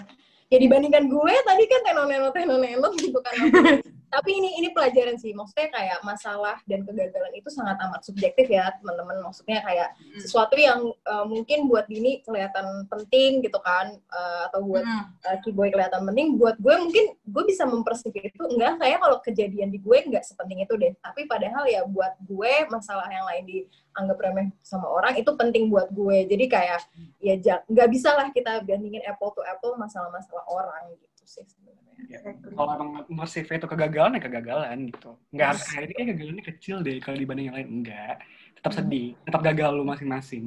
ya 0.47 0.57
dibandingkan 0.63 1.11
gue 1.11 1.33
tadi 1.43 1.63
kan 1.67 1.81
tenonenot 1.83 2.33
tenonenot 2.33 2.93
gitu 2.99 3.19
kan. 3.19 3.35
Tapi 4.07 4.39
ini 4.39 4.55
ini 4.63 4.71
pelajaran 4.71 5.19
sih. 5.19 5.35
Maksudnya 5.35 5.67
kayak 5.67 5.99
masalah 5.99 6.63
dan 6.63 6.87
kegagalan 6.87 7.33
itu 7.35 7.51
sangat 7.51 7.75
amat 7.83 8.07
subjektif 8.07 8.47
ya 8.47 8.71
teman-teman. 8.79 9.19
Maksudnya 9.19 9.59
kayak 9.59 9.99
hmm. 9.99 10.23
sesuatu 10.23 10.55
yang 10.55 10.95
uh, 11.03 11.27
mungkin 11.27 11.67
buat 11.67 11.91
Dini 11.91 12.23
kelihatan 12.23 12.87
penting 12.87 13.43
gitu 13.43 13.59
kan 13.59 13.99
uh, 14.15 14.47
atau 14.47 14.63
buat 14.63 14.87
hmm. 14.87 15.03
uh, 15.27 15.37
Kiboy 15.43 15.75
kelihatan 15.75 16.07
penting. 16.07 16.39
Buat 16.39 16.55
gue 16.63 16.75
mungkin 16.79 17.05
gue 17.19 17.43
bisa 17.43 17.67
mempersepik 17.67 18.31
itu. 18.31 18.43
Enggak 18.47 18.79
kayak 18.79 19.03
kalau 19.03 19.17
kejadian 19.19 19.75
di 19.75 19.79
gue 19.83 19.97
enggak 19.99 20.23
sepenting 20.23 20.63
itu 20.63 20.73
deh. 20.79 20.95
Tapi 21.03 21.27
padahal 21.27 21.67
ya 21.67 21.83
buat 21.83 22.15
gue 22.23 22.53
masalah 22.71 23.11
yang 23.11 23.27
lain 23.27 23.43
dianggap 23.43 24.17
remeh 24.23 24.47
sama 24.63 24.87
orang 24.87 25.19
itu 25.19 25.35
penting 25.35 25.67
buat 25.67 25.91
gue. 25.91 26.23
Jadi 26.31 26.45
kayak 26.47 26.79
ya 27.19 27.35
nggak 27.67 27.89
bisa 27.91 28.15
lah 28.15 28.31
kita 28.31 28.63
bandingin 28.63 29.03
apple 29.03 29.35
to 29.35 29.43
apple 29.43 29.75
masalah-masalah 29.75 30.36
orang 30.45 30.93
gitu 30.93 31.23
sih 31.25 31.43
sebenarnya. 31.45 31.93
Ya. 32.07 32.19
Kalau 32.53 32.71
emang 32.77 33.09
mersive 33.09 33.49
itu 33.49 33.67
kegagalan 33.67 34.15
ya 34.17 34.21
kegagalan 34.21 34.77
gitu. 34.93 35.17
Nggak 35.33 35.47
harus 35.49 35.61
Yes. 35.65 35.69
kayak 35.73 35.83
ini 35.83 35.93
kayak 35.97 36.07
kegagalannya 36.13 36.45
kecil 36.45 36.75
deh 36.85 36.97
kalau 37.01 37.17
dibanding 37.17 37.45
yang 37.49 37.57
lain 37.57 37.69
enggak. 37.81 38.15
Tetap 38.57 38.71
Hmm. 38.73 38.79
sedih, 38.85 39.07
tetap 39.25 39.41
gagal 39.41 39.69
lu 39.73 39.83
masing-masing. 39.85 40.45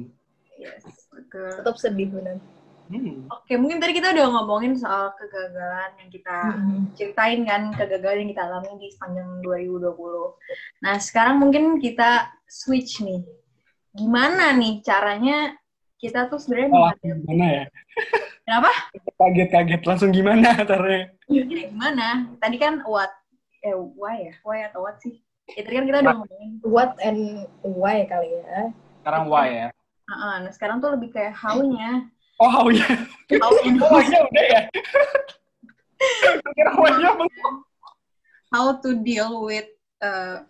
Yes, 0.55 0.83
betul. 1.09 1.51
Tetap 1.59 1.75
sedih 1.75 2.07
benar. 2.11 2.37
Hmm. 2.91 3.23
Oke, 3.31 3.55
mungkin 3.55 3.79
tadi 3.79 3.95
kita 3.95 4.11
udah 4.11 4.27
ngomongin 4.35 4.75
soal 4.75 5.15
kegagalan 5.15 5.95
yang 5.95 6.09
kita 6.11 6.37
Mm-mm. 6.59 6.91
ceritain 6.91 7.39
kan, 7.47 7.71
kegagalan 7.71 8.27
yang 8.27 8.29
kita 8.35 8.43
alami 8.51 8.83
di 8.83 8.87
sepanjang 8.91 9.39
2020. 9.39 10.35
Nah, 10.83 10.99
sekarang 10.99 11.39
mungkin 11.39 11.79
kita 11.79 12.35
switch 12.51 12.99
nih. 12.99 13.23
Gimana 13.95 14.51
nih 14.59 14.83
caranya 14.83 15.55
kita 16.01 16.25
tuh 16.27 16.41
sebenarnya 16.41 16.69
Oh, 16.73 16.89
gimana 16.97 17.45
ya? 17.45 17.63
Kenapa? 18.41 18.71
Kaget-kaget 19.21 19.81
langsung 19.85 20.09
gimana 20.09 20.49
caranya? 20.65 21.13
Gimana, 21.29 21.61
gimana? 21.69 22.07
Tadi 22.41 22.57
kan 22.57 22.81
what? 22.89 23.13
Eh, 23.61 23.77
why 23.77 24.17
ya? 24.25 24.33
Why 24.41 24.65
atau 24.65 24.81
what 24.81 24.97
sih? 24.99 25.21
Ya, 25.53 25.61
tadi 25.61 25.75
kan 25.77 25.85
kita 25.85 25.97
udah 26.01 26.15
ngomongin. 26.17 26.49
What 26.65 26.91
and 27.05 27.45
why 27.61 28.01
kali 28.09 28.33
ya? 28.33 28.73
Sekarang 29.01 29.29
why 29.29 29.47
ya? 29.49 29.67
Ah, 30.09 30.41
nah, 30.41 30.51
sekarang 30.51 30.81
tuh 30.81 30.91
lebih 30.91 31.13
kayak 31.13 31.37
how-nya. 31.37 32.09
Oh, 32.41 32.49
how 32.49 32.65
ya? 32.73 32.83
How-nya 33.29 33.71
Oh, 33.79 33.89
why-nya 33.93 34.19
udah 34.27 34.45
ya? 34.49 34.61
Kira 36.57 36.71
why-nya 36.75 37.09
belum. 37.13 37.53
how 38.51 38.75
to 38.83 38.99
deal 38.99 39.47
with 39.47 39.63
uh, 40.03 40.43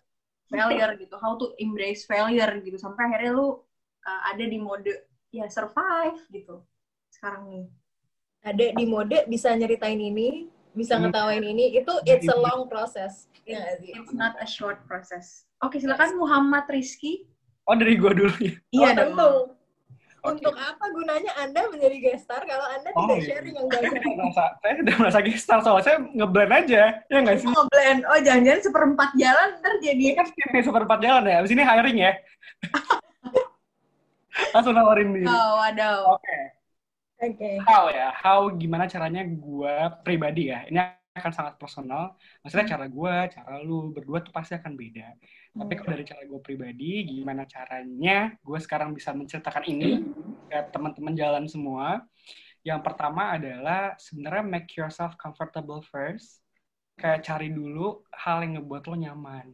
failure 0.50 0.98
gitu, 0.98 1.14
how 1.22 1.38
to 1.38 1.54
embrace 1.62 2.02
failure 2.02 2.50
gitu 2.66 2.74
sampai 2.74 3.06
akhirnya 3.14 3.38
lu 3.38 3.62
uh, 4.02 4.22
ada 4.26 4.42
di 4.42 4.58
mode 4.58 4.90
ya 5.32 5.48
survive 5.48 6.20
gitu 6.30 6.62
sekarang 7.10 7.48
nih. 7.48 7.66
Ada 8.42 8.66
di 8.74 8.86
mode 8.86 9.18
bisa 9.26 9.54
nyeritain 9.54 9.98
ini, 9.98 10.50
bisa 10.72 10.98
Hmm. 10.98 11.08
ngetawain 11.08 11.44
ini, 11.44 11.72
itu 11.74 11.94
it's 12.04 12.26
a 12.26 12.36
long 12.36 12.66
process. 12.66 13.30
Ya 13.44 13.78
sih? 13.78 13.94
It's 13.94 14.12
not 14.12 14.34
a 14.38 14.46
short 14.46 14.82
process. 14.86 15.46
Oke, 15.60 15.78
silakan 15.78 16.18
Muhammad 16.18 16.66
Rizky. 16.68 17.26
Oh, 17.64 17.78
dari 17.78 17.96
gua 17.96 18.12
dulu 18.12 18.34
ya. 18.42 18.54
Iya 18.72 18.88
oh, 18.88 18.94
tentu. 18.98 19.30
Oke. 20.22 20.38
Untuk 20.38 20.54
apa 20.54 20.86
gunanya 20.90 21.34
Anda 21.36 21.66
menjadi 21.66 21.98
gestar 22.14 22.46
kalau 22.46 22.66
Anda 22.70 22.90
Oh, 22.94 23.10
tidak 23.10 23.18
iya. 23.18 23.30
sharing 23.30 23.56
yang 23.58 23.68
Saya 23.72 23.82
bagus? 23.82 23.94
tidak 23.94 24.14
merasa, 24.18 24.44
saya 24.58 24.74
tidak 24.78 24.96
merasa 24.98 25.20
gestar 25.22 25.58
soalnya 25.62 25.84
saya 25.84 25.98
ngeblend 26.14 26.54
aja. 26.54 26.84
Ya 27.10 27.18
nggak 27.22 27.38
sih? 27.42 27.48
Ngeblend. 27.50 28.02
Oh, 28.06 28.20
jangan-jangan 28.20 28.62
seperempat 28.62 29.10
jalan 29.18 29.48
ntar 29.58 29.74
Ini 29.76 29.86
jadi 29.86 30.04
kan 30.18 30.26
skip 30.30 30.50
nih 30.50 30.64
seperempat 30.64 31.00
jalan 31.00 31.24
ya. 31.26 31.36
Abis 31.42 31.52
ini 31.52 31.62
hiring 31.62 31.98
ya. 32.00 32.12
Langsung 34.50 34.74
nawarin 34.74 35.14
diri. 35.14 35.30
Oh, 35.30 35.62
waduh. 35.62 36.18
Oke. 36.18 36.40
Oke. 37.22 37.50
How 37.70 37.86
ya? 37.94 38.10
How 38.18 38.50
gimana 38.58 38.90
caranya 38.90 39.22
gue 39.22 39.76
pribadi 40.02 40.50
ya? 40.50 40.66
Ini 40.66 40.80
akan 41.14 41.34
sangat 41.36 41.60
personal. 41.62 42.18
Maksudnya 42.42 42.66
cara 42.74 42.86
gue, 42.90 43.16
cara 43.36 43.54
lu 43.62 43.94
berdua 43.94 44.26
tuh 44.26 44.34
pasti 44.34 44.58
akan 44.58 44.74
beda. 44.74 45.14
Tapi 45.52 45.74
kalau 45.76 45.90
dari 45.94 46.06
cara 46.08 46.24
gue 46.24 46.40
pribadi, 46.40 47.04
gimana 47.04 47.44
caranya 47.44 48.32
gue 48.40 48.60
sekarang 48.64 48.96
bisa 48.96 49.12
menceritakan 49.12 49.64
ini 49.68 50.02
ke 50.48 50.60
teman-teman 50.72 51.14
jalan 51.14 51.46
semua? 51.46 52.02
Yang 52.64 52.82
pertama 52.86 53.36
adalah 53.36 54.00
sebenarnya 54.00 54.44
make 54.46 54.72
yourself 54.74 55.14
comfortable 55.20 55.84
first. 55.84 56.40
Kayak 56.96 57.26
cari 57.26 57.50
dulu 57.52 58.06
hal 58.14 58.46
yang 58.46 58.62
ngebuat 58.62 58.84
lo 58.88 58.96
nyaman. 58.96 59.48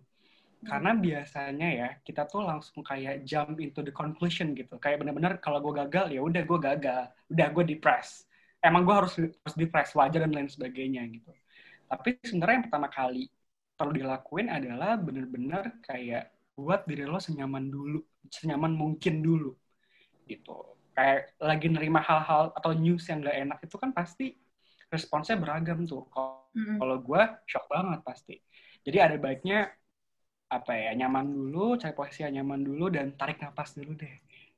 Karena 0.66 0.98
biasanya 0.98 1.70
ya 1.70 1.90
kita 2.02 2.26
tuh 2.26 2.42
langsung 2.42 2.82
kayak 2.82 3.22
jump 3.28 3.62
into 3.62 3.86
the 3.86 3.94
conclusion 3.94 4.58
gitu. 4.58 4.82
Kayak 4.82 5.06
bener-bener 5.06 5.38
kalau 5.38 5.62
gue 5.62 5.74
gagal 5.86 6.10
ya 6.10 6.22
udah 6.24 6.44
gue 6.44 6.60
gagal, 6.60 7.02
udah 7.30 7.48
gue 7.54 7.64
depressed. 7.78 8.26
Emang 8.58 8.82
gue 8.82 8.96
harus 8.96 9.14
harus 9.22 9.56
depressed 9.56 9.94
wajar 9.94 10.26
dan 10.26 10.34
lain 10.34 10.50
sebagainya 10.50 11.06
gitu. 11.14 11.30
Tapi 11.88 12.18
sebenarnya 12.26 12.56
yang 12.58 12.66
pertama 12.68 12.90
kali 12.90 13.30
perlu 13.78 13.94
dilakuin 13.94 14.50
adalah 14.50 14.98
bener-bener 14.98 15.78
kayak 15.86 16.34
buat 16.58 16.90
diri 16.90 17.06
lo 17.06 17.22
senyaman 17.22 17.70
dulu, 17.70 18.02
senyaman 18.34 18.74
mungkin 18.74 19.22
dulu 19.22 19.54
gitu. 20.26 20.74
Kayak 20.98 21.38
lagi 21.38 21.70
nerima 21.70 22.02
hal-hal 22.02 22.50
atau 22.58 22.74
news 22.74 23.06
yang 23.06 23.22
gak 23.22 23.38
enak 23.38 23.60
itu 23.62 23.78
kan 23.78 23.94
pasti 23.94 24.34
responsnya 24.90 25.38
beragam 25.38 25.86
tuh. 25.86 26.10
Kalau 26.58 26.98
gue 26.98 27.22
shock 27.46 27.70
banget 27.70 28.02
pasti. 28.02 28.36
Jadi 28.82 28.98
ada 28.98 29.16
baiknya 29.22 29.70
apa 30.48 30.72
ya 30.72 30.92
nyaman 30.96 31.28
dulu, 31.28 31.76
cari 31.76 31.92
posisi 31.92 32.24
yang 32.24 32.44
nyaman 32.44 32.64
dulu 32.64 32.86
dan 32.88 33.12
tarik 33.20 33.40
napas 33.44 33.76
dulu 33.76 33.96
deh. 34.00 34.16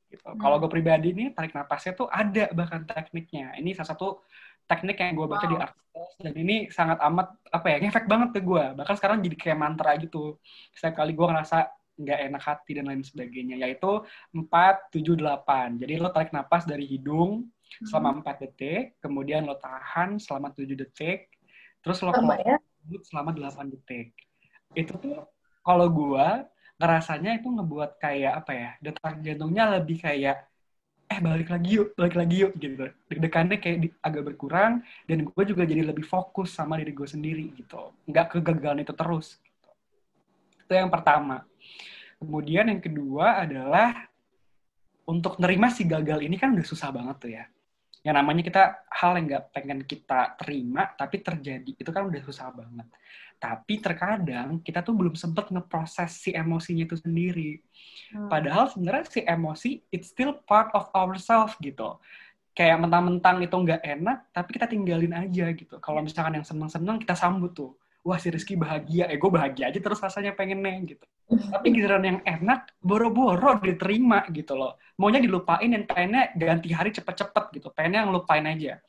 Gitu. 0.10 0.26
Hmm. 0.26 0.38
Kalau 0.42 0.58
gue 0.58 0.70
pribadi 0.70 1.14
nih 1.14 1.34
tarik 1.34 1.54
napasnya 1.54 1.94
tuh 1.94 2.10
ada 2.10 2.50
bahkan 2.54 2.86
tekniknya. 2.86 3.54
Ini 3.58 3.78
salah 3.78 3.94
satu 3.94 4.26
teknik 4.70 5.02
yang 5.02 5.18
gue 5.18 5.28
baca 5.30 5.46
di 5.50 5.58
Wow. 5.58 5.66
artikel 5.66 6.06
dan 6.22 6.34
ini 6.38 6.56
sangat 6.70 7.02
amat 7.02 7.28
apa 7.50 7.68
ya 7.74 7.78
ngefek 7.82 8.06
banget 8.06 8.30
ke 8.38 8.40
gue. 8.46 8.66
Bahkan 8.78 8.96
sekarang 9.02 9.18
jadi 9.26 9.36
kayak 9.38 9.58
mantra 9.58 9.92
gitu. 9.98 10.38
Setiap 10.74 11.02
kali 11.02 11.18
gue 11.18 11.26
ngerasa 11.26 11.58
nggak 12.00 12.20
enak 12.32 12.44
hati 12.46 12.72
dan 12.80 12.86
lain 12.88 13.04
sebagainya 13.04 13.60
yaitu 13.60 14.06
4 14.32 14.94
7 14.94 15.18
8. 15.20 15.82
Jadi 15.82 15.94
lo 16.00 16.10
tarik 16.14 16.32
napas 16.32 16.64
dari 16.64 16.86
hidung 16.88 17.50
selama 17.86 18.24
4 18.26 18.46
detik, 18.46 18.98
kemudian 19.04 19.46
lo 19.46 19.60
tahan 19.62 20.18
selama 20.18 20.50
7 20.56 20.74
detik, 20.74 21.30
terus 21.86 22.02
lo 22.02 22.10
keluar 22.16 22.40
ya. 22.42 22.58
selama 23.06 23.36
8 23.36 23.74
detik. 23.74 24.16
Itu 24.74 24.96
tuh 24.98 25.28
kalau 25.70 25.86
gua 25.94 26.50
ngerasanya 26.82 27.38
itu 27.38 27.46
ngebuat 27.46 28.02
kayak 28.02 28.34
apa 28.42 28.52
ya, 28.58 28.70
detak 28.82 29.22
jantungnya 29.22 29.78
lebih 29.78 30.02
kayak 30.02 30.50
eh 31.10 31.20
balik 31.22 31.50
lagi 31.50 31.70
yuk, 31.78 31.94
balik 31.94 32.16
lagi 32.18 32.36
yuk 32.46 32.54
gitu. 32.58 32.90
Deg-degannya 33.10 33.58
kayak 33.62 33.78
di- 33.82 33.98
agak 34.02 34.34
berkurang 34.34 34.82
dan 35.06 35.18
gue 35.26 35.44
juga 35.46 35.66
jadi 35.66 35.82
lebih 35.82 36.06
fokus 36.06 36.54
sama 36.54 36.78
diri 36.78 36.94
gue 36.94 37.06
sendiri 37.10 37.46
gitu. 37.58 37.94
Nggak 38.06 38.38
kegagalan 38.38 38.86
itu 38.86 38.94
terus. 38.94 39.42
Gitu. 39.42 39.70
Itu 40.66 40.74
yang 40.74 40.94
pertama. 40.94 41.46
Kemudian 42.22 42.70
yang 42.70 42.82
kedua 42.82 43.42
adalah 43.42 44.06
untuk 45.10 45.42
nerima 45.42 45.74
si 45.74 45.90
gagal 45.90 46.22
ini 46.22 46.38
kan 46.38 46.54
udah 46.54 46.66
susah 46.66 46.90
banget 46.94 47.16
tuh 47.18 47.32
ya. 47.34 47.46
Yang 48.06 48.16
namanya 48.16 48.44
kita 48.46 48.64
hal 48.88 49.12
yang 49.18 49.26
nggak 49.34 49.46
pengen 49.52 49.80
kita 49.84 50.38
terima 50.38 50.94
tapi 50.94 51.26
terjadi 51.26 51.72
itu 51.74 51.90
kan 51.90 52.06
udah 52.06 52.22
susah 52.22 52.54
banget. 52.54 52.88
Tapi 53.40 53.80
terkadang 53.80 54.60
kita 54.60 54.84
tuh 54.84 54.92
belum 54.92 55.16
sempet 55.16 55.48
ngeproses 55.48 56.12
si 56.12 56.36
emosinya 56.36 56.84
itu 56.84 57.00
sendiri. 57.00 57.64
Hmm. 58.12 58.28
Padahal 58.28 58.68
sebenarnya 58.68 59.08
si 59.08 59.22
emosi 59.24 59.70
it's 59.96 60.12
still 60.12 60.36
part 60.44 60.68
of 60.76 60.92
ourselves 60.92 61.56
gitu. 61.64 61.96
Kayak 62.52 62.84
mentang-mentang 62.84 63.40
itu 63.40 63.56
nggak 63.56 63.80
enak, 63.80 64.18
tapi 64.36 64.50
kita 64.60 64.68
tinggalin 64.68 65.16
aja 65.16 65.56
gitu. 65.56 65.80
Kalau 65.80 66.04
misalkan 66.04 66.36
yang 66.36 66.44
seneng-seneng 66.44 67.00
kita 67.00 67.16
sambut 67.16 67.56
tuh. 67.56 67.80
Wah 68.04 68.20
si 68.20 68.32
Rizky 68.32 68.56
bahagia, 68.56 69.12
eh 69.12 69.20
gue 69.20 69.32
bahagia 69.32 69.72
aja 69.72 69.80
terus 69.80 70.00
rasanya 70.00 70.36
pengennya 70.36 70.96
gitu. 70.96 71.06
Tapi 71.30 71.68
giliran 71.72 72.04
yang 72.04 72.20
enak, 72.24 72.76
boro-boro 72.80 73.60
diterima 73.60 74.24
gitu 74.32 74.56
loh. 74.56 74.80
Maunya 75.00 75.20
dilupain 75.20 75.68
dan 75.68 75.84
pengennya 75.88 76.32
ganti 76.36 76.72
hari 76.72 76.92
cepet-cepet 76.92 77.46
gitu. 77.60 77.68
Pengennya 77.72 78.08
yang 78.08 78.12
lupain 78.12 78.44
aja. 78.44 78.80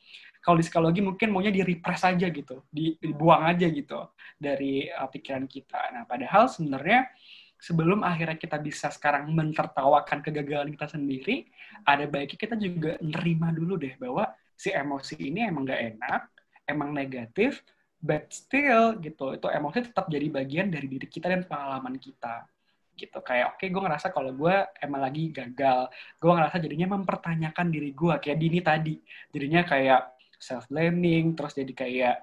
Kalau 0.41 0.57
di 0.57 0.65
psikologi 0.65 1.05
mungkin 1.05 1.29
maunya 1.29 1.53
di-repress 1.53 2.01
aja 2.09 2.27
gitu. 2.33 2.65
Di- 2.67 2.97
dibuang 2.97 3.45
aja 3.45 3.69
gitu 3.69 4.09
dari 4.41 4.89
uh, 4.89 5.05
pikiran 5.05 5.45
kita. 5.45 5.93
Nah 5.93 6.03
padahal 6.09 6.49
sebenarnya 6.49 7.13
sebelum 7.61 8.01
akhirnya 8.01 8.41
kita 8.41 8.57
bisa 8.57 8.89
sekarang 8.89 9.29
mentertawakan 9.29 10.25
kegagalan 10.25 10.73
kita 10.73 10.97
sendiri, 10.97 11.45
ada 11.85 12.09
baiknya 12.09 12.39
kita 12.41 12.55
juga 12.57 12.97
nerima 13.05 13.53
dulu 13.53 13.77
deh 13.77 13.93
bahwa 14.01 14.25
si 14.57 14.73
emosi 14.73 15.21
ini 15.21 15.45
emang 15.45 15.69
gak 15.69 15.81
enak, 15.93 16.21
emang 16.65 16.89
negatif, 16.89 17.61
but 18.01 18.25
still 18.33 18.97
gitu, 18.97 19.37
itu 19.37 19.45
emosi 19.45 19.93
tetap 19.93 20.09
jadi 20.09 20.25
bagian 20.25 20.73
dari 20.73 20.89
diri 20.89 21.05
kita 21.05 21.29
dan 21.29 21.45
pengalaman 21.45 22.01
kita. 22.01 22.49
Gitu, 22.97 23.17
kayak 23.21 23.57
oke 23.57 23.65
gue 23.69 23.81
ngerasa 23.81 24.09
kalau 24.09 24.33
gue 24.33 24.55
emang 24.81 25.01
lagi 25.05 25.29
gagal, 25.29 25.89
gue 26.17 26.31
ngerasa 26.33 26.57
jadinya 26.57 26.97
mempertanyakan 26.97 27.67
diri 27.69 27.93
gue, 27.93 28.13
kayak 28.17 28.37
Dini 28.41 28.59
tadi, 28.65 28.97
jadinya 29.29 29.61
kayak 29.61 30.10
self-blaming, 30.41 31.37
terus 31.37 31.53
jadi 31.53 31.69
kayak 31.71 32.15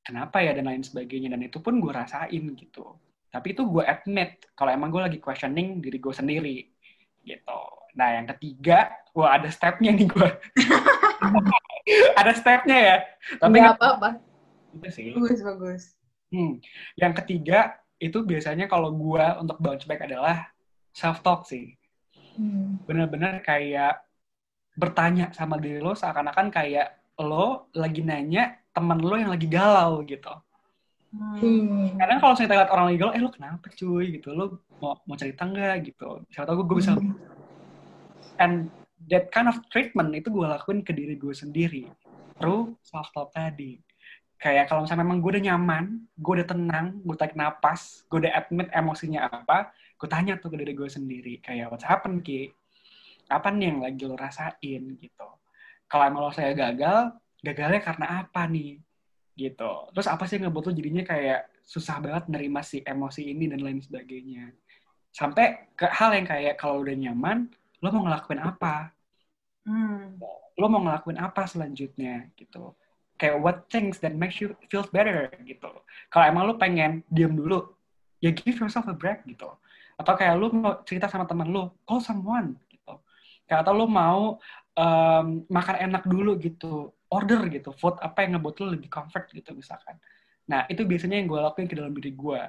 kenapa 0.00 0.40
ya 0.40 0.54
dan 0.54 0.70
lain 0.70 0.80
sebagainya, 0.80 1.28
dan 1.28 1.42
itu 1.42 1.58
pun 1.58 1.76
gue 1.76 1.90
rasain 1.90 2.44
gitu 2.54 2.96
tapi 3.28 3.52
itu 3.52 3.60
gue 3.60 3.84
admit 3.84 4.40
kalau 4.56 4.72
emang 4.72 4.88
gue 4.88 5.04
lagi 5.04 5.18
questioning 5.20 5.84
diri 5.84 6.00
gue 6.00 6.14
sendiri 6.16 6.64
gitu 7.20 7.60
nah 7.92 8.16
yang 8.16 8.24
ketiga 8.24 8.88
wah 9.12 9.36
ada 9.36 9.52
stepnya 9.52 9.92
nih 9.92 10.08
gue 10.08 10.28
ada 12.20 12.32
stepnya 12.32 12.76
ya 12.78 12.96
tapi 13.36 13.60
Nggak 13.60 13.64
nggak 13.68 13.76
apa-apa. 13.76 14.08
gitu 14.72 14.88
sih 14.88 15.08
Bagus, 15.12 15.40
bagus. 15.44 15.82
Hmm. 16.32 16.56
yang 16.96 17.12
ketiga 17.12 17.76
itu 18.00 18.24
biasanya 18.24 18.64
kalau 18.64 18.96
gue 18.96 19.24
untuk 19.44 19.60
bounce 19.60 19.84
back 19.84 20.08
adalah 20.08 20.48
self 20.92 21.20
talk 21.20 21.44
sih 21.44 21.76
Hmm. 22.38 22.78
bener-bener 22.86 23.42
kayak 23.42 23.98
bertanya 24.72 25.34
sama 25.34 25.58
diri 25.58 25.82
lo 25.82 25.90
seakan-akan 25.92 26.54
kayak 26.54 26.97
lo 27.20 27.70
lagi 27.74 28.00
nanya 28.06 28.58
temen 28.70 28.98
lo 29.02 29.14
yang 29.18 29.30
lagi 29.34 29.46
galau 29.50 30.02
gitu 30.06 30.30
Hmm. 31.08 31.96
Kadang 31.96 32.20
kalau 32.20 32.36
saya 32.36 32.52
lihat 32.52 32.68
orang 32.68 32.92
lagi 32.92 32.98
galau, 33.00 33.16
eh 33.16 33.22
lo 33.24 33.32
kenapa 33.32 33.72
cuy 33.72 34.20
gitu, 34.20 34.36
lo 34.36 34.60
mau 34.76 35.00
mau 35.08 35.16
cerita 35.16 35.48
nggak 35.48 35.88
gitu, 35.88 36.20
siapa 36.28 36.52
tahu 36.52 36.68
gue 36.68 36.76
bisa 36.84 36.92
Hmm. 36.92 37.16
and 38.36 38.68
that 39.08 39.32
kind 39.32 39.48
of 39.48 39.56
treatment 39.72 40.12
itu 40.12 40.28
gue 40.28 40.44
lakuin 40.44 40.84
ke 40.84 40.92
diri 40.92 41.16
gue 41.16 41.32
sendiri 41.32 41.88
through 42.36 42.76
self 42.84 43.08
talk 43.16 43.32
tadi 43.32 43.80
kayak 44.36 44.68
kalau 44.68 44.84
misalnya 44.84 45.02
memang 45.02 45.18
gue 45.18 45.30
udah 45.34 45.44
nyaman, 45.48 45.84
gue 46.14 46.32
udah 46.38 46.46
tenang, 46.46 46.86
gue 47.02 47.16
tarik 47.18 47.34
napas, 47.34 48.04
gue 48.06 48.28
udah 48.28 48.32
admit 48.38 48.68
emosinya 48.70 49.26
apa, 49.32 49.74
gue 49.96 50.08
tanya 50.12 50.36
tuh 50.38 50.52
ke 50.52 50.56
diri 50.60 50.76
gue 50.78 50.86
sendiri, 50.86 51.34
kayak 51.42 51.72
what's 51.74 51.82
happen, 51.82 52.22
Ki? 52.22 52.52
Apa 53.32 53.50
nih 53.50 53.74
yang 53.74 53.78
lagi 53.82 54.04
lo 54.06 54.14
rasain, 54.14 54.94
gitu. 54.94 55.28
Kalau 55.88 56.04
emang 56.04 56.28
lo 56.28 56.32
saya 56.32 56.52
gagal, 56.52 57.16
gagalnya 57.40 57.80
karena 57.80 58.06
apa 58.24 58.44
nih? 58.46 58.78
Gitu. 59.34 59.72
Terus 59.96 60.08
apa 60.08 60.24
sih 60.28 60.36
yang 60.36 60.48
ngebuat 60.48 60.64
lo 60.68 60.72
jadinya 60.76 61.04
kayak 61.04 61.40
susah 61.64 62.00
banget 62.00 62.28
nerima 62.28 62.60
si 62.64 62.84
emosi 62.84 63.32
ini 63.32 63.48
dan 63.48 63.64
lain 63.64 63.80
sebagainya. 63.80 64.52
Sampai 65.12 65.72
ke 65.72 65.88
hal 65.88 66.12
yang 66.12 66.28
kayak 66.28 66.60
kalau 66.60 66.84
udah 66.84 66.94
nyaman, 66.94 67.48
lo 67.80 67.88
mau 67.88 68.04
ngelakuin 68.04 68.40
apa? 68.44 68.92
Hmm. 69.64 70.20
Lo 70.54 70.66
mau 70.68 70.84
ngelakuin 70.84 71.18
apa 71.20 71.48
selanjutnya, 71.48 72.28
gitu 72.36 72.76
kayak 73.18 73.36
what 73.42 73.66
things 73.66 73.98
that 73.98 74.14
makes 74.14 74.38
you 74.38 74.54
feel 74.70 74.86
better 74.94 75.26
gitu. 75.42 75.68
Kalau 76.08 76.24
emang 76.24 76.46
lu 76.46 76.54
pengen 76.54 77.02
diem 77.10 77.34
dulu, 77.34 77.74
ya 78.22 78.30
give 78.30 78.62
yourself 78.62 78.86
a 78.86 78.94
break 78.94 79.26
gitu. 79.26 79.50
Atau 79.98 80.14
kayak 80.14 80.38
lu 80.38 80.54
mau 80.54 80.78
cerita 80.86 81.10
sama 81.10 81.26
teman 81.26 81.50
lu, 81.50 81.66
call 81.82 81.98
someone 81.98 82.54
gitu. 82.70 82.94
Kayak 83.50 83.66
atau 83.66 83.74
lu 83.74 83.90
mau 83.90 84.38
um, 84.78 85.42
makan 85.50 85.76
enak 85.90 86.06
dulu 86.06 86.38
gitu, 86.38 86.94
order 87.10 87.50
gitu, 87.50 87.74
food 87.74 87.98
apa 87.98 88.22
yang 88.22 88.38
ngebuat 88.38 88.54
lu 88.62 88.66
lebih 88.78 88.86
comfort 88.86 89.26
gitu 89.34 89.50
misalkan. 89.58 89.98
Nah 90.46 90.64
itu 90.70 90.86
biasanya 90.86 91.18
yang 91.18 91.26
gue 91.26 91.40
lakuin 91.42 91.66
ke 91.66 91.74
dalam 91.74 91.90
diri 91.90 92.14
gue. 92.14 92.40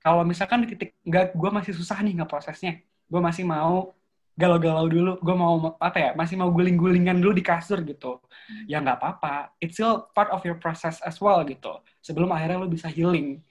Kalau 0.00 0.24
misalkan 0.24 0.64
titik 0.64 0.96
nggak, 1.04 1.36
gue 1.36 1.50
masih 1.52 1.72
susah 1.76 2.00
nih 2.00 2.16
ngeprosesnya, 2.22 2.80
gue 2.80 3.20
masih 3.20 3.44
mau 3.44 3.92
galau-galau 4.38 4.86
dulu 4.86 5.12
gue 5.18 5.34
mau 5.34 5.74
apa 5.82 5.98
ya 5.98 6.10
masih 6.14 6.38
mau 6.38 6.46
guling-gulingan 6.54 7.18
dulu 7.18 7.34
di 7.34 7.42
kasur 7.42 7.82
gitu 7.82 8.22
ya 8.70 8.78
nggak 8.78 9.02
apa-apa 9.02 9.50
it's 9.58 9.74
still 9.74 10.06
part 10.14 10.30
of 10.30 10.38
your 10.46 10.54
process 10.62 11.02
as 11.02 11.18
well 11.18 11.42
gitu 11.42 11.82
sebelum 11.98 12.30
akhirnya 12.30 12.62
lo 12.62 12.70
bisa 12.70 12.86
healing 12.86 13.42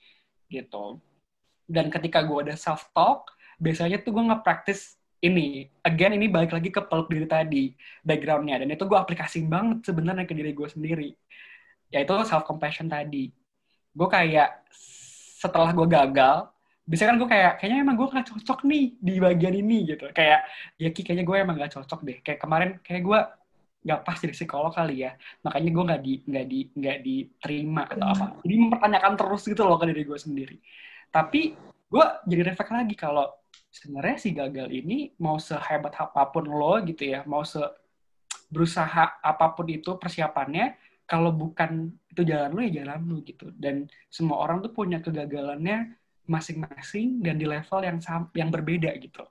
gitu 0.48 1.04
dan 1.68 1.92
ketika 1.92 2.24
gue 2.24 2.40
ada 2.48 2.56
self 2.56 2.88
talk 2.96 3.36
biasanya 3.60 4.00
tuh 4.00 4.16
gue 4.16 4.24
nge-practice 4.32 4.96
ini 5.18 5.66
again 5.82 6.14
ini 6.14 6.30
balik 6.30 6.54
lagi 6.54 6.70
ke 6.70 6.82
peluk 6.86 7.10
diri 7.10 7.26
tadi 7.26 7.74
backgroundnya. 8.06 8.62
Dan 8.62 8.70
itu 8.74 8.84
gue 8.86 8.98
aplikasiin 8.98 9.50
banget 9.50 9.90
sebenarnya 9.90 10.26
ke 10.30 10.34
diri 10.38 10.54
gue 10.54 10.70
sendiri. 10.70 11.10
Yaitu 11.90 12.14
self 12.28 12.46
compassion 12.46 12.86
tadi. 12.92 13.34
Gue 13.98 14.08
kayak 14.10 14.70
setelah 15.38 15.74
gue 15.74 15.88
gagal 15.90 16.50
bisa 16.88 17.04
kan 17.04 17.20
gue 17.20 17.28
kayak 17.28 17.60
kayaknya 17.60 17.84
emang 17.84 18.00
gue 18.00 18.08
gak 18.08 18.28
cocok 18.32 18.64
nih 18.64 18.86
di 18.96 19.14
bagian 19.20 19.56
ini 19.60 19.78
gitu. 19.92 20.08
Kayak 20.16 20.48
ya 20.80 20.90
Ki 20.96 21.02
kayaknya 21.04 21.26
gue 21.28 21.36
emang 21.36 21.56
gak 21.60 21.74
cocok 21.76 22.00
deh. 22.06 22.18
Kayak 22.24 22.40
kemarin 22.40 22.70
kayak 22.80 23.04
gue 23.04 23.20
gak 23.88 24.00
pas 24.08 24.18
jadi 24.22 24.34
psikolog 24.38 24.72
kali 24.72 25.04
ya. 25.04 25.12
Makanya 25.44 25.70
gue 25.76 25.84
nggak 25.84 26.02
di 26.02 26.14
nggak 26.24 26.46
di 26.48 26.60
nggak 26.72 26.98
diterima 27.04 27.84
atau 27.92 28.08
apa. 28.08 28.26
Jadi 28.46 28.56
mempertanyakan 28.56 29.14
terus 29.20 29.42
gitu 29.44 29.62
loh 29.68 29.78
ke 29.82 29.86
diri 29.92 30.04
gue 30.08 30.20
sendiri. 30.20 30.58
Tapi 31.12 31.42
gue 31.88 32.06
jadi 32.28 32.42
refleks 32.52 32.72
lagi 32.72 32.96
kalau 32.96 33.26
sebenarnya 33.78 34.18
si 34.18 34.34
gagal 34.34 34.74
ini 34.74 35.14
mau 35.22 35.38
sehebat 35.38 35.94
apa 35.94 36.34
pun 36.34 36.50
lo 36.50 36.82
gitu 36.82 37.06
ya 37.06 37.22
mau 37.30 37.46
se 37.46 37.62
berusaha 38.50 39.22
apa 39.22 39.54
pun 39.54 39.68
itu 39.70 39.94
persiapannya 40.00 40.74
kalau 41.08 41.32
bukan 41.32 41.92
itu 42.10 42.26
jalan 42.26 42.52
lo 42.58 42.60
ya 42.66 42.84
jalan 42.84 43.00
lo 43.06 43.18
gitu. 43.22 43.54
Dan 43.54 43.86
semua 44.10 44.42
orang 44.42 44.66
tuh 44.66 44.74
punya 44.74 44.98
kegagalannya 45.00 45.94
masing-masing 46.28 47.24
dan 47.24 47.40
di 47.40 47.48
level 47.48 47.80
yang 47.86 47.98
yang 48.36 48.50
berbeda 48.52 48.92
gitu. 49.00 49.24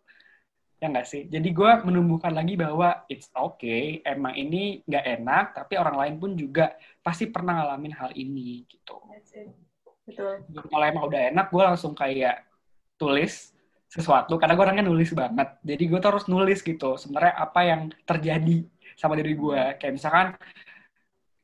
Ya 0.77 0.93
nggak 0.93 1.09
sih? 1.09 1.23
Jadi 1.27 1.53
gue 1.53 1.71
menumbuhkan 1.85 2.33
lagi 2.37 2.55
bahwa 2.57 3.05
it's 3.09 3.33
okay 3.33 4.05
emang 4.05 4.37
ini 4.37 4.85
nggak 4.85 5.05
enak 5.21 5.45
tapi 5.57 5.75
orang 5.81 5.97
lain 5.97 6.15
pun 6.21 6.31
juga 6.37 6.77
pasti 7.01 7.29
pernah 7.29 7.61
ngalamin 7.61 7.97
hal 7.97 8.13
ini 8.13 8.65
gitu. 8.69 8.97
Betul. 10.07 10.45
Kalau 10.49 10.85
emang 10.87 11.09
udah 11.09 11.23
enak 11.35 11.47
gue 11.51 11.63
langsung 11.65 11.93
kayak 11.97 12.47
tulis 13.01 13.56
sesuatu 13.97 14.37
karena 14.37 14.53
gue 14.55 14.65
orangnya 14.65 14.87
nulis 14.87 15.11
banget. 15.17 15.49
Jadi 15.65 15.83
gue 15.89 16.01
terus 16.05 16.25
nulis 16.29 16.61
gitu 16.61 17.01
sebenarnya 17.01 17.35
apa 17.35 17.61
yang 17.65 17.81
terjadi 18.05 18.57
sama 18.97 19.17
diri 19.17 19.33
gue 19.37 19.63
kayak 19.81 19.95
misalkan 19.97 20.27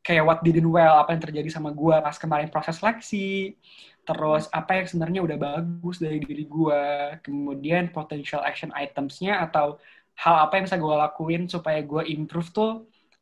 kayak 0.02 0.24
what 0.26 0.40
didn't 0.42 0.66
well 0.66 0.98
apa 0.98 1.14
yang 1.14 1.22
terjadi 1.22 1.48
sama 1.48 1.70
gue 1.72 1.96
pas 2.02 2.16
kemarin 2.18 2.48
proses 2.52 2.76
seleksi. 2.78 3.56
Terus 4.02 4.50
apa 4.50 4.82
yang 4.82 4.86
sebenarnya 4.90 5.20
udah 5.22 5.38
bagus 5.38 6.02
dari 6.02 6.18
diri 6.18 6.42
gue, 6.50 6.82
kemudian 7.22 7.94
potential 7.94 8.42
action 8.42 8.74
itemsnya 8.74 9.38
atau 9.46 9.78
hal 10.18 10.34
apa 10.50 10.58
yang 10.58 10.64
bisa 10.66 10.78
gue 10.78 10.94
lakuin 11.06 11.42
supaya 11.46 11.78
gue 11.86 12.02
improve 12.10 12.50
tuh 12.50 12.72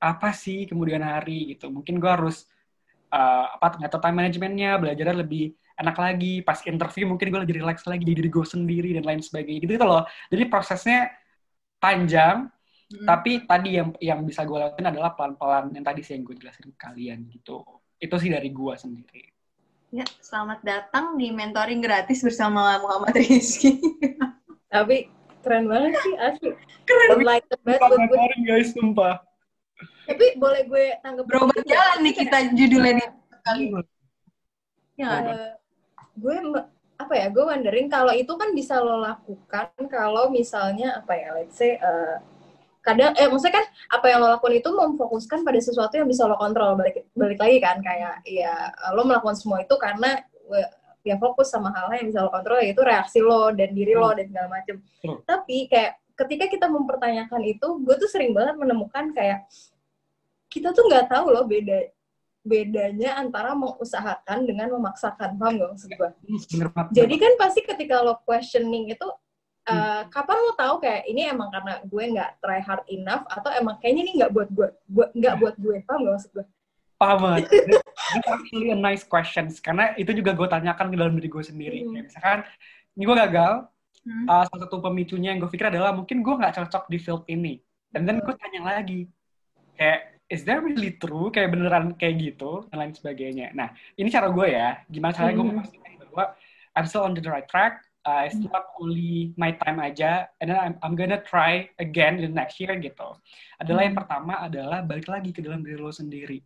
apa 0.00 0.32
sih 0.32 0.64
kemudian 0.64 1.04
hari 1.04 1.52
gitu. 1.52 1.68
Mungkin 1.68 2.00
gue 2.00 2.08
harus 2.08 2.48
uh, 3.12 3.46
apa 3.60 3.76
ternyata 3.76 4.00
time 4.00 4.16
managementnya 4.24 4.70
belajarnya 4.80 5.16
lebih 5.20 5.52
enak 5.80 5.96
lagi. 5.96 6.44
Pas 6.44 6.60
interview 6.68 7.08
mungkin 7.08 7.32
gue 7.32 7.40
lebih 7.40 7.56
relax 7.64 7.88
lagi 7.88 8.04
di 8.04 8.12
diri 8.12 8.28
gue 8.28 8.44
sendiri 8.44 8.92
dan 9.00 9.04
lain 9.08 9.24
sebagainya 9.24 9.60
gitu, 9.64 9.72
gitu 9.80 9.86
loh. 9.88 10.04
Jadi 10.28 10.44
prosesnya 10.52 11.08
panjang, 11.80 12.46
hmm. 12.92 13.06
tapi 13.08 13.48
tadi 13.48 13.80
yang 13.80 13.88
yang 13.98 14.20
bisa 14.22 14.44
gue 14.44 14.60
lakuin 14.60 14.92
adalah 14.92 15.16
pelan-pelan 15.16 15.72
yang 15.72 15.84
tadi 15.84 16.04
sih 16.04 16.20
yang 16.20 16.28
gue 16.28 16.36
jelasin 16.36 16.68
ke 16.70 16.78
kalian 16.78 17.24
gitu. 17.32 17.64
Itu 17.96 18.14
sih 18.20 18.28
dari 18.28 18.52
gue 18.52 18.74
sendiri. 18.76 19.24
Ya, 19.90 20.06
selamat 20.22 20.62
datang 20.62 21.18
di 21.18 21.34
mentoring 21.34 21.82
gratis 21.82 22.22
bersama 22.22 22.78
Muhammad 22.78 23.10
Rizky. 23.18 23.82
Tapi 24.72 25.10
keren 25.42 25.66
banget 25.66 25.98
sih, 25.98 26.14
asli. 26.14 26.54
Keren 26.86 27.18
banget 27.18 27.58
buat 27.66 27.98
mentoring 27.98 28.42
guys, 28.46 28.70
sumpah. 28.70 29.18
Tapi 30.06 30.38
boleh 30.38 30.62
gue 30.70 30.86
tanggap 31.02 31.24
Berubah 31.26 31.58
jalan 31.66 31.98
nih 32.06 32.14
kita 32.14 32.38
judulnya 32.54 32.92
nih 33.02 33.06
kali. 33.42 33.66
Ya, 35.00 35.10
uh, 35.16 35.50
gue 36.20 36.37
apa 37.00 37.14
ya, 37.16 37.26
gue 37.33 37.40
wondering 37.40 37.88
kalau 37.88 38.12
itu 38.12 38.28
kan 38.37 38.52
bisa 38.52 38.76
lo 38.76 39.00
lakukan 39.00 39.72
kalau 39.88 40.28
misalnya 40.28 41.00
apa 41.00 41.16
ya, 41.16 41.28
let's 41.33 41.56
say 41.56 41.80
uh, 41.80 42.20
kadang 42.85 43.12
eh 43.16 43.28
maksudnya 43.28 43.61
kan 43.61 43.66
apa 43.96 44.06
yang 44.09 44.20
lo 44.20 44.28
lakukan 44.37 44.56
itu 44.61 44.68
memfokuskan 44.68 45.40
pada 45.40 45.61
sesuatu 45.61 45.96
yang 45.96 46.09
bisa 46.09 46.28
lo 46.28 46.37
kontrol. 46.37 46.76
Balik 46.76 47.09
balik 47.16 47.40
lagi 47.40 47.56
kan 47.59 47.80
kayak 47.80 48.20
ya 48.28 48.68
lo 48.92 49.09
melakukan 49.09 49.37
semua 49.37 49.64
itu 49.64 49.72
karena 49.80 50.20
ya 51.00 51.16
fokus 51.16 51.48
sama 51.48 51.72
hal, 51.72 51.88
hal 51.88 52.04
yang 52.04 52.09
bisa 52.12 52.20
lo 52.20 52.30
kontrol 52.33 52.61
yaitu 52.61 52.85
reaksi 52.85 53.18
lo 53.24 53.48
dan 53.56 53.72
diri 53.72 53.96
lo 53.96 54.12
dan 54.12 54.28
segala 54.28 54.48
macem. 54.52 54.76
Hmm. 55.00 55.16
tapi 55.24 55.64
kayak 55.64 55.96
ketika 56.12 56.44
kita 56.52 56.66
mempertanyakan 56.68 57.40
itu 57.48 57.66
gue 57.80 57.94
tuh 57.96 58.11
sering 58.11 58.37
banget 58.37 58.61
menemukan 58.61 59.09
kayak 59.16 59.48
kita 60.52 60.76
tuh 60.76 60.85
nggak 60.85 61.09
tahu 61.09 61.33
loh 61.33 61.48
beda 61.48 61.88
bedanya 62.40 63.20
antara 63.20 63.53
mengusahakan 63.53 64.48
dengan 64.48 64.72
memaksakan. 64.74 65.37
Paham 65.37 65.61
gak 65.61 65.70
maksud 65.76 65.90
gue? 65.92 66.11
Jadi 66.96 67.14
kan 67.20 67.33
pasti 67.37 67.61
ketika 67.64 68.03
lo 68.05 68.20
questioning 68.24 68.92
itu 68.92 69.09
Uh, 69.70 70.03
kapan 70.09 70.40
lo 70.40 70.57
tahu 70.57 70.83
kayak 70.83 71.05
ini 71.05 71.31
emang 71.31 71.53
karena 71.53 71.79
gue 71.85 72.05
nggak 72.16 72.42
try 72.42 72.59
hard 72.64 72.83
enough 72.90 73.22
atau 73.29 73.55
emang 73.55 73.76
kayaknya 73.79 74.03
ini 74.09 74.12
nggak 74.18 74.33
buat 74.33 74.48
gue 74.50 74.68
buat 74.88 75.11
nggak 75.14 75.35
buat 75.37 75.55
gue. 75.61 75.76
Paham 75.85 76.00
gak 76.09 76.14
maksud 76.16 76.31
gue 76.33 76.44
paham 77.00 77.18
banget. 77.24 77.48
That's 78.12 78.29
actually 78.29 78.68
a 78.76 78.76
nice 78.76 79.03
questions. 79.09 79.57
Karena 79.64 79.96
itu 79.96 80.12
juga 80.12 80.37
gue 80.37 80.44
tanyakan 80.44 80.92
ke 80.92 80.96
dalam 81.00 81.16
diri 81.16 81.33
gue 81.33 81.44
sendiri. 81.44 81.79
Hmm. 81.81 81.96
kayak 81.96 82.05
misalkan 82.12 82.40
ini 82.94 83.03
gue 83.09 83.16
gagal 83.16 83.53
hmm. 84.05 84.26
uh, 84.29 84.44
salah 84.44 84.61
satu 84.68 84.76
pemicunya 84.85 85.33
yang 85.33 85.40
gue 85.40 85.48
pikir 85.48 85.72
adalah 85.72 85.96
mungkin 85.96 86.20
gue 86.20 86.35
nggak 86.37 86.61
cocok 86.61 86.85
di 86.92 86.98
field 87.00 87.24
ini. 87.33 87.64
Dan 87.88 88.05
then 88.05 88.20
gue 88.20 88.35
tanya 88.37 88.61
lagi. 88.76 89.09
Kayak 89.81 90.19
is 90.30 90.46
that 90.46 90.62
really 90.62 90.94
true 90.96 91.28
kayak 91.34 91.50
beneran 91.50 91.98
kayak 91.98 92.22
gitu 92.22 92.64
dan 92.70 92.86
lain 92.86 92.94
sebagainya 92.94 93.50
nah 93.52 93.74
ini 93.98 94.08
cara 94.08 94.30
gue 94.30 94.46
ya 94.46 94.80
gimana 94.86 95.12
caranya 95.12 95.34
gue 95.34 95.44
hmm. 95.44 95.54
memastikan 95.58 95.90
bahwa 96.10 96.24
I'm 96.78 96.86
still 96.86 97.02
on 97.02 97.18
the 97.18 97.26
right 97.26 97.50
track 97.50 97.82
uh, 98.06 98.22
it's 98.26 98.36
not 98.36 98.72
only 98.80 99.32
my 99.36 99.52
time 99.52 99.80
aja, 99.80 100.28
and 100.40 100.50
then 100.50 100.58
I'm, 100.58 100.74
I'm 100.82 100.94
gonna 100.96 101.20
try 101.20 101.68
again 101.78 102.20
in 102.20 102.32
the 102.32 102.36
next 102.36 102.60
year 102.60 102.72
gitu. 102.80 103.16
Adalah 103.60 103.84
yang 103.84 103.94
hmm. 103.96 104.02
pertama 104.04 104.32
adalah 104.40 104.80
balik 104.84 105.08
lagi 105.08 105.30
ke 105.34 105.44
dalam 105.44 105.60
diri 105.60 105.80
lo 105.80 105.92
sendiri. 105.92 106.40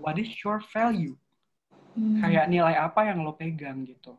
What 0.00 0.20
is 0.20 0.28
your 0.44 0.60
value? 0.72 1.16
Hmm. 1.96 2.20
Kayak 2.20 2.48
nilai 2.52 2.76
apa 2.76 3.08
yang 3.08 3.24
lo 3.24 3.36
pegang 3.36 3.84
gitu. 3.84 4.16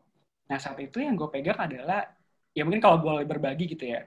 Nah 0.50 0.58
saat 0.58 0.78
itu 0.78 1.02
yang 1.02 1.18
gue 1.18 1.28
pegang 1.30 1.58
adalah, 1.58 2.06
ya 2.54 2.62
mungkin 2.66 2.82
kalau 2.82 2.98
gue 3.02 3.26
berbagi 3.26 3.70
gitu 3.70 3.94
ya, 3.94 4.06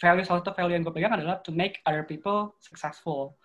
value 0.00 0.24
salah 0.24 0.40
satu 0.40 0.56
value 0.56 0.76
yang 0.80 0.84
gue 0.84 0.94
pegang 0.96 1.12
adalah 1.14 1.40
to 1.44 1.52
make 1.52 1.80
other 1.84 2.04
people 2.04 2.56
successful 2.60 3.36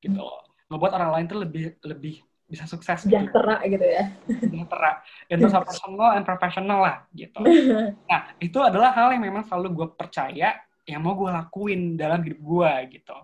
gitu. 0.00 0.20
Hmm. 0.20 0.68
Ngebuat 0.70 0.92
orang 0.96 1.10
lain 1.14 1.26
tuh 1.28 1.38
lebih 1.44 1.64
lebih 1.84 2.24
bisa 2.50 2.66
sukses 2.66 3.06
gitu. 3.06 3.14
sejahtera 3.14 3.62
gitu, 3.62 3.78
gitu 3.78 3.86
ya 3.86 4.04
sejahtera 4.26 4.90
itu 5.30 5.46
personal 5.46 6.10
and 6.18 6.26
professional 6.26 6.82
lah 6.82 6.96
gitu 7.14 7.38
nah 8.10 8.34
itu 8.42 8.58
adalah 8.58 8.90
hal 8.90 9.14
yang 9.14 9.22
memang 9.22 9.46
selalu 9.46 9.70
gue 9.70 9.88
percaya 9.94 10.58
yang 10.82 11.00
mau 11.06 11.14
gue 11.14 11.30
lakuin 11.30 11.94
dalam 11.94 12.18
hidup 12.26 12.42
gue 12.42 12.72
gitu 12.98 13.16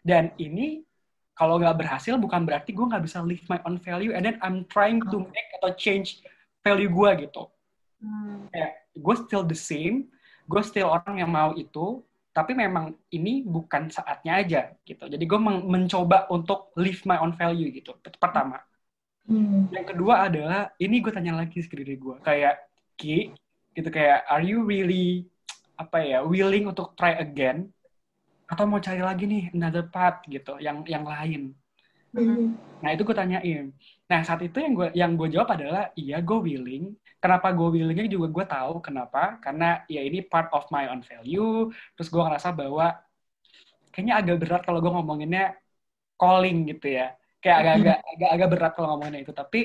dan 0.00 0.32
ini 0.40 0.80
kalau 1.36 1.60
nggak 1.60 1.84
berhasil 1.84 2.16
bukan 2.16 2.48
berarti 2.48 2.72
gue 2.72 2.86
nggak 2.88 3.04
bisa 3.04 3.20
live 3.20 3.44
my 3.52 3.60
own 3.68 3.76
value 3.76 4.16
and 4.16 4.24
then 4.24 4.40
I'm 4.40 4.64
trying 4.72 5.04
to 5.12 5.16
make 5.20 5.48
atau 5.60 5.76
change 5.76 6.24
value 6.64 6.88
gue 6.88 7.28
gitu 7.28 7.52
hmm. 8.00 8.48
kayak 8.48 8.88
gue 8.96 9.14
still 9.28 9.44
the 9.44 9.56
same 9.56 10.08
gue 10.48 10.62
still 10.64 10.88
orang 10.88 11.20
yang 11.20 11.28
mau 11.28 11.52
itu 11.52 12.00
tapi 12.32 12.56
memang 12.56 12.96
ini 13.12 13.44
bukan 13.44 13.92
saatnya 13.92 14.40
aja 14.40 14.60
gitu. 14.88 15.04
Jadi 15.04 15.24
gue 15.24 15.40
men 15.40 15.68
mencoba 15.68 16.26
untuk 16.32 16.72
live 16.80 17.04
my 17.04 17.20
own 17.20 17.36
value 17.36 17.68
gitu. 17.68 17.92
Pertama. 18.00 18.56
Hmm. 19.28 19.68
Yang 19.70 19.94
kedua 19.94 20.26
adalah 20.26 20.72
ini 20.80 20.98
gue 20.98 21.12
tanya 21.12 21.38
lagi 21.38 21.62
ke 21.62 21.76
diri 21.78 21.94
gue 21.94 22.16
kayak 22.24 22.58
Ki 22.98 23.30
gitu 23.72 23.88
kayak 23.88 24.26
are 24.28 24.42
you 24.44 24.64
really 24.66 25.28
apa 25.78 26.02
ya 26.02 26.18
willing 26.26 26.68
untuk 26.68 26.92
try 26.98 27.16
again 27.16 27.72
atau 28.50 28.68
mau 28.68 28.82
cari 28.82 29.00
lagi 29.00 29.24
nih 29.24 29.44
another 29.56 29.88
path 29.88 30.24
gitu 30.28 30.60
yang 30.60 30.84
yang 30.84 31.04
lain. 31.06 31.56
Hmm. 32.12 32.56
Nah 32.84 32.90
itu 32.92 33.02
gue 33.08 33.16
tanyain. 33.16 33.72
Nah 34.10 34.20
saat 34.20 34.44
itu 34.44 34.56
yang 34.60 34.72
gue 34.76 34.88
yang 34.92 35.12
gue 35.16 35.28
jawab 35.32 35.56
adalah 35.56 35.88
iya 35.96 36.20
gue 36.20 36.38
willing. 36.38 36.92
Kenapa 37.22 37.54
gue 37.54 37.68
willingnya 37.72 38.10
juga 38.10 38.28
gue 38.28 38.44
tahu 38.44 38.74
kenapa 38.84 39.38
karena 39.40 39.86
ya 39.88 40.02
ini 40.04 40.20
part 40.20 40.52
of 40.52 40.68
my 40.68 40.90
own 40.92 41.00
value. 41.00 41.72
Terus 41.96 42.08
gue 42.12 42.22
ngerasa 42.22 42.52
bahwa 42.52 42.92
kayaknya 43.94 44.14
agak 44.20 44.36
berat 44.44 44.62
kalau 44.66 44.78
gue 44.84 44.92
ngomonginnya 44.92 45.56
calling 46.20 46.68
gitu 46.68 47.00
ya. 47.00 47.16
Kayak 47.42 47.56
agak-agak 47.64 47.98
agak-agak 48.14 48.48
berat 48.52 48.72
kalau 48.76 48.88
ngomonginnya 48.92 49.22
itu. 49.24 49.32
Tapi 49.32 49.60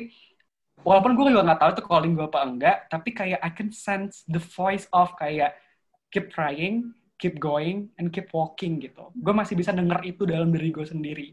walaupun 0.86 1.12
gue 1.18 1.26
juga 1.34 1.43
nggak 1.52 1.60
tahu 1.60 1.72
itu 1.74 1.84
calling 1.84 2.14
gue 2.16 2.28
apa 2.30 2.39
enggak, 2.45 2.78
tapi 2.88 3.10
kayak 3.12 3.39
I 3.41 3.52
can 3.52 3.70
sense 3.74 4.24
the 4.30 4.39
voice 4.39 4.86
of 4.93 5.12
kayak 5.18 5.58
keep 6.14 6.32
trying, 6.32 6.93
keep 7.20 7.41
going, 7.41 7.89
and 7.98 8.14
keep 8.14 8.30
walking 8.32 8.80
gitu. 8.80 9.10
Gue 9.18 9.34
masih 9.34 9.58
bisa 9.58 9.74
denger 9.74 10.00
itu 10.06 10.24
dalam 10.24 10.54
diri 10.54 10.70
gue 10.70 10.86
sendiri. 10.86 11.30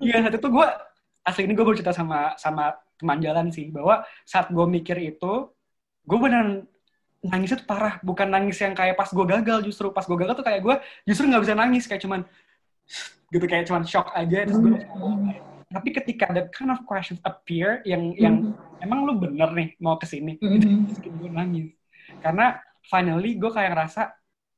Iya 0.00 0.26
saat 0.26 0.34
itu 0.36 0.48
gue 0.48 0.66
asli 1.24 1.42
ini 1.48 1.54
gue 1.56 1.64
baru 1.64 1.76
cerita 1.76 1.94
sama 1.94 2.34
sama 2.36 2.74
teman 3.00 3.18
jalan 3.22 3.48
sih 3.50 3.70
bahwa 3.72 4.04
saat 4.24 4.50
gue 4.52 4.66
mikir 4.66 4.96
itu 5.00 5.32
gue 6.04 6.18
beneran 6.20 6.66
nangisnya 7.24 7.64
tuh 7.64 7.68
parah. 7.68 7.94
Bukan 8.04 8.28
nangis 8.28 8.60
yang 8.60 8.76
kayak 8.76 8.98
pas 8.98 9.08
gue 9.08 9.24
gagal 9.24 9.64
justru 9.64 9.88
pas 9.90 10.04
gue 10.04 10.16
gagal 10.18 10.34
tuh 10.36 10.46
kayak 10.46 10.60
gue 10.60 10.74
justru 11.08 11.24
nggak 11.30 11.42
bisa 11.42 11.54
nangis 11.56 11.84
kayak 11.88 12.02
cuman 12.04 12.20
gitu 13.32 13.44
kayak 13.48 13.64
cuman 13.66 13.82
shock 13.88 14.12
aja 14.12 14.44
terus 14.44 14.60
gue 14.60 14.76
tapi 15.74 15.88
ketika 15.90 16.30
ada 16.30 16.46
kind 16.54 16.70
of 16.70 16.84
questions 16.86 17.18
appear 17.24 17.82
yang 17.82 18.14
yang 18.14 18.54
emang 18.78 19.02
lu 19.08 19.16
bener 19.18 19.50
nih 19.50 19.74
mau 19.82 19.96
ke 19.98 20.06
sini 20.06 20.36
itu 20.38 20.44
Mhm. 20.46 20.92
bikin 21.00 21.12
gue 21.18 21.30
nangis. 21.32 21.66
Karena 22.20 22.60
finally 22.86 23.34
gue 23.34 23.50
kayak 23.50 23.72
ngerasa 23.74 24.12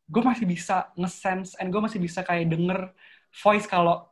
gue 0.07 0.23
masih 0.23 0.47
bisa 0.47 0.91
nge-sense 0.95 1.59
and 1.59 1.75
gue 1.75 1.83
masih 1.83 1.99
bisa 1.99 2.23
kayak 2.23 2.47
denger 2.47 2.95
voice 3.43 3.67
kalau 3.67 4.07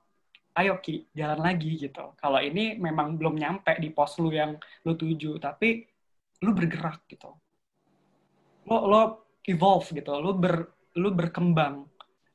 ayo 0.55 0.79
Ki, 0.79 1.11
jalan 1.15 1.43
lagi 1.43 1.75
gitu. 1.79 2.15
Kalau 2.19 2.39
ini 2.39 2.79
memang 2.79 3.19
belum 3.19 3.35
nyampe 3.35 3.75
di 3.79 3.91
pos 3.91 4.19
lu 4.23 4.31
yang 4.31 4.55
lu 4.87 4.95
tuju, 4.95 5.39
tapi 5.43 5.83
lu 6.43 6.55
bergerak 6.55 7.07
gitu. 7.11 7.35
Lo 8.71 8.87
lo 8.87 9.03
evolve 9.47 9.91
gitu, 9.91 10.15
lu 10.19 10.35
ber 10.39 10.71
lu 10.95 11.11
berkembang. 11.11 11.87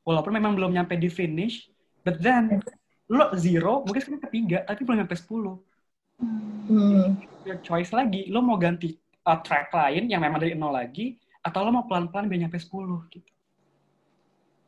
Walaupun 0.04 0.32
memang 0.36 0.52
belum 0.56 0.72
nyampe 0.76 1.00
di 1.00 1.08
finish, 1.08 1.68
but 2.04 2.20
then 2.20 2.60
lo 3.10 3.32
zero, 3.36 3.82
mungkin 3.84 4.00
sekarang 4.00 4.24
ketiga, 4.30 4.58
tapi 4.68 4.80
belum 4.86 5.04
nyampe 5.04 5.16
10. 5.18 5.58
Hmm. 6.70 7.18
Your 7.42 7.58
choice 7.64 7.90
lagi, 7.90 8.28
lo 8.30 8.44
mau 8.44 8.60
ganti 8.60 8.94
uh, 9.26 9.40
track 9.42 9.74
lain 9.74 10.06
yang 10.06 10.22
memang 10.22 10.38
dari 10.38 10.54
nol 10.54 10.76
lagi, 10.76 11.18
atau 11.42 11.66
lo 11.66 11.70
mau 11.74 11.84
pelan-pelan 11.90 12.30
biar 12.30 12.46
nyampe 12.46 12.60
10 12.60 12.70
gitu. 13.10 13.29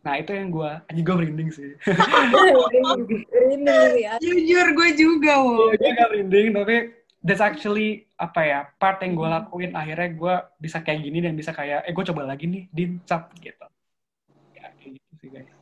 Nah, 0.02 0.14
itu 0.18 0.34
yang 0.34 0.50
gue, 0.50 0.70
aja 0.82 1.00
gue 1.00 1.14
merinding 1.14 1.50
sih. 1.54 1.78
Ini 3.54 3.78
ya. 4.02 4.12
Jujur 4.18 4.66
gue 4.74 4.88
juga, 4.98 5.32
wo. 5.38 5.70
Iya, 5.70 5.78
gue 5.78 5.90
gak 5.94 6.08
merinding, 6.10 6.46
tapi 6.58 6.76
that's 7.22 7.38
actually, 7.38 8.10
apa 8.18 8.40
ya, 8.42 8.60
part 8.82 8.98
yang 9.06 9.14
gue 9.14 9.28
lakuin, 9.30 9.72
akhirnya 9.78 10.10
gue 10.10 10.34
bisa 10.58 10.82
kayak 10.82 11.06
gini 11.06 11.22
dan 11.22 11.38
bisa 11.38 11.54
kayak, 11.54 11.86
eh 11.86 11.94
gue 11.94 12.04
coba 12.10 12.26
lagi 12.26 12.50
nih, 12.50 12.66
din, 12.74 12.98
cap, 13.06 13.30
gitu. 13.38 13.66
Ya, 14.58 14.74
kayak 14.74 14.98
gitu 14.98 15.12
sih, 15.22 15.28
guys. 15.30 15.54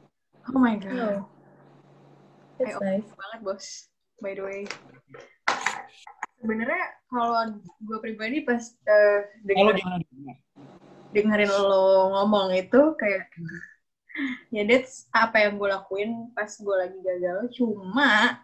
Oh 0.49 0.57
my 0.57 0.81
god. 0.81 0.97
Oh. 0.97 1.21
That's 2.61 2.77
nice. 2.77 3.09
banget 3.17 3.41
bos 3.41 3.67
by 4.21 4.37
the 4.37 4.45
way 4.45 4.69
sebenarnya 6.41 6.85
kalau 7.09 7.57
gue 7.57 7.99
pribadi 8.05 8.45
pas 8.45 8.61
eh, 8.85 9.21
Kalau 9.49 9.73
dengerin, 9.73 10.05
dengerin 11.17 11.51
lo 11.57 12.13
ngomong 12.13 12.53
itu 12.53 12.81
kayak 13.01 13.33
ya 14.55 14.63
that's 14.69 15.07
apa 15.13 15.49
yang 15.49 15.59
gue 15.59 15.69
lakuin 15.69 16.31
pas 16.37 16.51
gue 16.51 16.77
lagi 16.77 16.99
gagal 17.01 17.39
cuma 17.55 18.43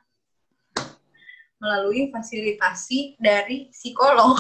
melalui 1.57 2.13
fasilitasi 2.13 3.17
dari 3.17 3.73
psikolog 3.73 4.37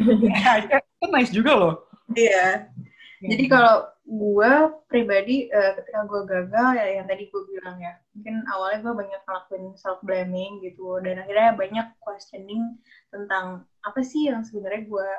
Ya, 0.00 0.64
itu 0.64 1.06
nice 1.12 1.32
juga 1.32 1.52
loh. 1.56 1.74
Iya. 2.16 2.72
Jadi 3.20 3.44
kalau 3.52 3.84
gue 4.10 4.52
pribadi 4.90 5.46
eh, 5.52 5.72
ketika 5.78 6.08
gue 6.08 6.20
gagal 6.26 6.68
ya 6.74 6.86
yang 6.98 7.06
tadi 7.06 7.30
gue 7.30 7.42
bilang 7.46 7.78
ya 7.78 7.94
mungkin 8.10 8.42
awalnya 8.50 8.82
gue 8.82 8.94
banyak 9.06 9.22
ngelakuin 9.22 9.64
self 9.78 10.02
blaming 10.02 10.58
gitu 10.66 10.98
dan 10.98 11.22
akhirnya 11.22 11.54
banyak 11.54 11.86
questioning 12.02 12.74
tentang 13.14 13.62
apa 13.86 14.00
sih 14.02 14.26
yang 14.26 14.42
sebenarnya 14.42 14.82
gue 14.82 15.10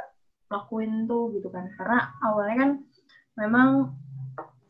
lakuin 0.51 1.07
tuh 1.07 1.31
gitu 1.31 1.47
kan 1.47 1.71
karena 1.79 2.11
awalnya 2.19 2.55
kan 2.59 2.71
memang 3.39 3.69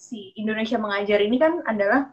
si 0.01 0.33
Indonesia 0.33 0.81
mengajar 0.81 1.21
ini 1.21 1.37
kan 1.37 1.61
adalah 1.61 2.09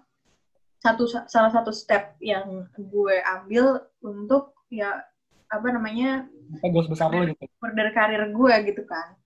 satu 0.78 1.08
salah 1.08 1.48
satu 1.48 1.72
step 1.72 2.20
yang 2.20 2.68
gue 2.76 3.16
ambil 3.24 3.88
untuk 4.04 4.52
ya 4.68 5.00
apa 5.48 5.68
namanya 5.72 6.28
goals 6.68 6.86
besar 6.92 7.08
lo 7.08 7.24
gitu. 7.24 7.48
karir 7.96 8.28
gue 8.28 8.54
gitu 8.68 8.82
kan. 8.84 9.16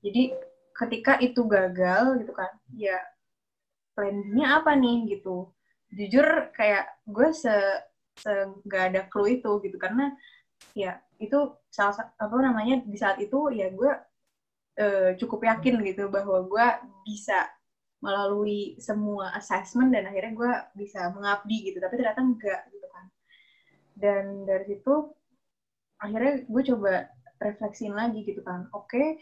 Jadi 0.00 0.32
ketika 0.72 1.20
itu 1.20 1.44
gagal 1.44 2.20
gitu 2.24 2.32
kan, 2.32 2.52
ya 2.72 2.96
plan 3.92 4.16
B-nya 4.24 4.60
apa 4.60 4.72
nih 4.72 5.16
gitu. 5.16 5.52
Jujur 5.92 6.52
kayak 6.52 7.00
gue 7.08 7.28
se, 7.32 7.54
se 8.16 8.32
gak 8.66 8.92
ada 8.92 9.00
clue 9.08 9.40
itu 9.40 9.52
gitu 9.64 9.76
karena 9.76 10.12
ya 10.76 11.00
itu 11.16 11.52
salah 11.72 11.94
sa- 11.96 12.12
apa 12.16 12.36
namanya 12.40 12.84
di 12.84 12.96
saat 12.96 13.16
itu 13.20 13.52
ya 13.52 13.72
gue 13.72 13.92
eh, 14.76 15.10
cukup 15.16 15.48
yakin 15.48 15.80
gitu 15.84 16.12
bahwa 16.12 16.44
gue 16.44 16.66
bisa 17.08 17.48
melalui 18.06 18.78
semua 18.78 19.34
assessment 19.34 19.90
dan 19.90 20.06
akhirnya 20.06 20.32
gue 20.38 20.52
bisa 20.86 21.10
mengabdi 21.10 21.66
gitu. 21.66 21.82
Tapi 21.82 21.98
ternyata 21.98 22.22
enggak 22.22 22.62
gitu 22.70 22.86
kan. 22.94 23.04
Dan 23.98 24.24
dari 24.46 24.64
situ 24.70 24.94
akhirnya 25.98 26.46
gue 26.46 26.62
coba 26.70 27.10
refleksiin 27.42 27.94
lagi 27.98 28.22
gitu 28.22 28.46
kan. 28.46 28.70
Oke 28.70 29.18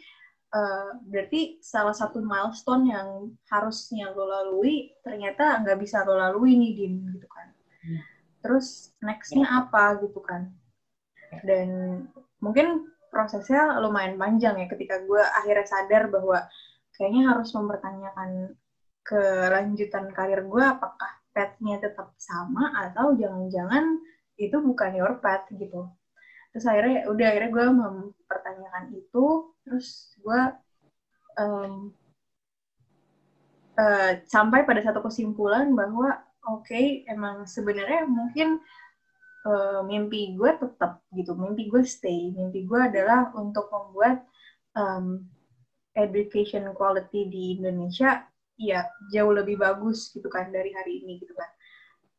eh, 0.54 0.88
berarti 1.08 1.64
salah 1.64 1.96
satu 1.96 2.20
milestone 2.20 2.92
yang 2.92 3.08
harusnya 3.48 4.12
lo 4.12 4.28
lalui 4.28 4.92
ternyata 5.00 5.64
nggak 5.64 5.80
bisa 5.80 6.04
lo 6.04 6.20
lalui 6.20 6.52
nih 6.60 6.72
din 6.76 6.94
gitu 7.16 7.28
kan. 7.32 7.48
Hmm. 7.84 8.00
terus 8.44 8.92
nextnya 9.00 9.48
apa 9.48 10.04
gitu 10.04 10.20
kan. 10.20 10.52
Dan 11.48 11.68
mungkin 12.44 12.92
prosesnya 13.08 13.80
lumayan 13.80 14.20
panjang 14.20 14.58
ya 14.60 14.66
ketika 14.68 15.00
gue 15.06 15.22
akhirnya 15.22 15.64
sadar 15.64 16.12
bahwa 16.12 16.44
kayaknya 16.98 17.30
harus 17.30 17.54
mempertanyakan 17.54 18.52
kelanjutan 19.04 20.08
karir 20.16 20.40
gue 20.48 20.64
apakah 20.64 21.10
path-nya 21.36 21.76
tetap 21.82 22.16
sama 22.16 22.72
atau 22.88 23.12
jangan-jangan 23.18 24.00
itu 24.40 24.56
bukan 24.58 24.90
your 24.96 25.20
path 25.20 25.44
gitu. 25.52 25.86
Terus 26.54 26.64
akhirnya 26.64 27.10
udah 27.10 27.26
akhirnya 27.28 27.50
gue 27.50 27.66
mempertanyakan 27.74 28.84
itu 28.94 29.24
terus 29.66 30.14
gue 30.22 30.40
em, 31.36 31.90
eh, 33.76 34.12
sampai 34.24 34.62
pada 34.62 34.80
satu 34.80 35.02
kesimpulan 35.02 35.74
bahwa 35.74 36.22
oke 36.46 37.04
emang 37.10 37.44
sebenarnya 37.44 38.06
mungkin 38.06 38.62
eh, 39.44 39.80
mimpi 39.84 40.38
gue 40.38 40.50
tetap 40.56 41.02
gitu. 41.12 41.34
Mimpi 41.36 41.68
gue 41.68 41.82
stay. 41.84 42.32
Mimpi 42.32 42.64
gue 42.64 42.80
adalah 42.80 43.34
untuk 43.36 43.68
membuat 43.68 44.24
em, 44.78 45.26
education 45.94 46.70
quality 46.74 47.30
di 47.30 47.42
Indonesia 47.58 48.22
ya 48.58 48.86
jauh 49.10 49.34
lebih 49.34 49.58
bagus 49.58 50.10
gitu 50.14 50.26
kan 50.30 50.50
dari 50.50 50.70
hari 50.74 51.02
ini 51.02 51.22
gitu 51.22 51.34
kan. 51.34 51.50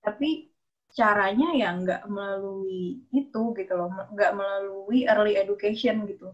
Tapi 0.04 0.52
caranya 0.96 1.52
ya 1.52 1.70
nggak 1.76 2.08
melalui 2.08 3.04
itu 3.12 3.44
gitu 3.52 3.74
loh 3.76 3.92
nggak 4.16 4.32
melalui 4.32 5.04
early 5.08 5.36
education 5.36 6.08
gitu. 6.08 6.32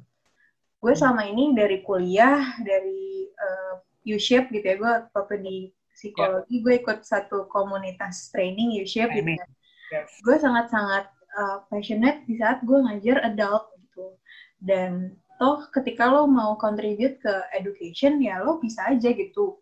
Gue 0.82 0.93
selama 0.97 1.26
ini 1.26 1.54
dari 1.54 1.82
kuliah 1.86 2.58
dari 2.62 3.30
uh, 3.38 3.82
U-shape 4.06 4.49
gitu 4.54 4.66
ya 4.66 4.76
gue 4.78 4.93
waktu 5.14 5.36
di 5.41 5.58
psikologi 5.93 6.62
gue 6.66 6.82
ikut 6.82 7.06
satu 7.06 7.45
komunitas 7.49 8.34
training 8.34 8.82
U-shape 8.82 9.14
gitu 9.14 9.38
kan. 9.38 9.49
Yes. 9.91 10.08
gue 10.24 10.39
sangat-sangat 10.39 11.12
uh, 11.36 11.68
passionate 11.68 12.24
di 12.24 12.39
saat 12.39 12.64
gue 12.64 12.80
ngajar 12.80 13.28
adult 13.28 13.76
gitu. 13.76 14.16
Dan 14.62 15.20
toh 15.41 15.68
ketika 15.74 16.06
lo 16.06 16.30
mau 16.30 16.54
contribute 16.56 17.18
ke 17.18 17.34
education 17.58 18.22
ya 18.22 18.39
lo 18.45 18.62
bisa 18.62 18.88
aja 18.88 19.10
gitu 19.10 19.58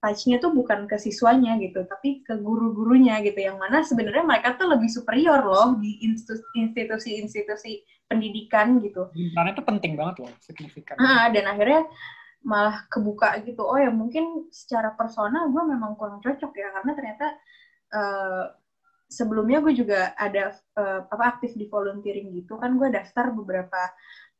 touch-nya 0.00 0.40
tuh 0.40 0.56
bukan 0.56 0.88
ke 0.88 0.96
siswanya 0.96 1.60
gitu 1.60 1.84
tapi 1.84 2.24
ke 2.24 2.40
guru-gurunya 2.40 3.20
gitu. 3.20 3.36
Yang 3.36 3.56
mana 3.60 3.78
sebenarnya 3.84 4.24
mereka 4.24 4.56
tuh 4.56 4.72
lebih 4.72 4.88
superior 4.88 5.44
loh 5.44 5.76
di 5.76 6.00
institu- 6.04 6.44
institusi-institusi 6.56 7.84
pendidikan 8.08 8.80
gitu. 8.80 9.12
Karena 9.36 9.52
itu 9.52 9.62
penting 9.62 9.92
banget 9.94 10.26
loh, 10.26 10.32
signifikan. 10.42 10.96
Ah, 10.98 11.28
dan 11.30 11.46
akhirnya 11.46 11.86
malah 12.40 12.88
kebuka 12.88 13.36
gitu. 13.44 13.62
Oh 13.62 13.76
ya 13.76 13.92
mungkin 13.92 14.48
secara 14.48 14.96
personal 14.96 15.52
gue 15.52 15.62
memang 15.68 15.94
kurang 16.00 16.24
cocok 16.24 16.52
ya 16.56 16.68
karena 16.80 16.92
ternyata 16.96 17.26
eh, 17.92 18.44
sebelumnya 19.10 19.58
gue 19.58 19.74
juga 19.74 20.14
ada 20.14 20.54
uh, 20.78 21.02
apa 21.10 21.36
aktif 21.36 21.58
di 21.58 21.66
volunteering 21.66 22.30
gitu. 22.30 22.56
Kan 22.56 22.78
gue 22.78 22.88
daftar 22.94 23.34
beberapa 23.34 23.90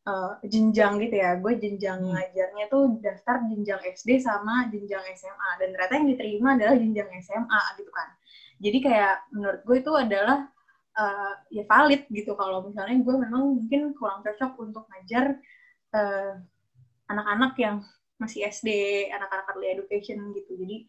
uh, 0.07 0.33
jenjang 0.47 1.01
gitu 1.03 1.17
ya. 1.21 1.37
Gue 1.41 1.59
jenjang 1.61 2.01
hmm. 2.01 2.13
ngajarnya 2.15 2.65
tuh 2.73 2.83
daftar 3.03 3.37
jenjang 3.51 3.81
SD 3.85 4.21
sama 4.23 4.69
jenjang 4.73 5.05
SMA 5.17 5.51
dan 5.61 5.69
ternyata 5.75 5.95
yang 5.97 6.09
diterima 6.09 6.49
adalah 6.57 6.77
jenjang 6.79 7.11
SMA 7.21 7.63
gitu 7.81 7.91
kan. 7.93 8.09
Jadi 8.61 8.79
kayak 8.85 9.15
menurut 9.33 9.61
gue 9.65 9.77
itu 9.81 9.93
adalah 9.97 10.39
uh, 10.97 11.33
ya 11.53 11.65
valid 11.65 12.03
gitu. 12.13 12.33
Kalau 12.37 12.65
misalnya 12.65 12.97
gue 13.01 13.15
memang 13.17 13.43
mungkin 13.57 13.93
kurang 13.97 14.21
cocok 14.25 14.53
untuk 14.61 14.85
ngajar 14.89 15.37
anak-anak 17.11 17.53
uh, 17.59 17.61
yang 17.61 17.77
masih 18.21 18.47
SD 18.47 18.69
anak-anak 19.11 19.49
early 19.57 19.69
education 19.75 20.31
gitu. 20.37 20.55
Jadi 20.61 20.87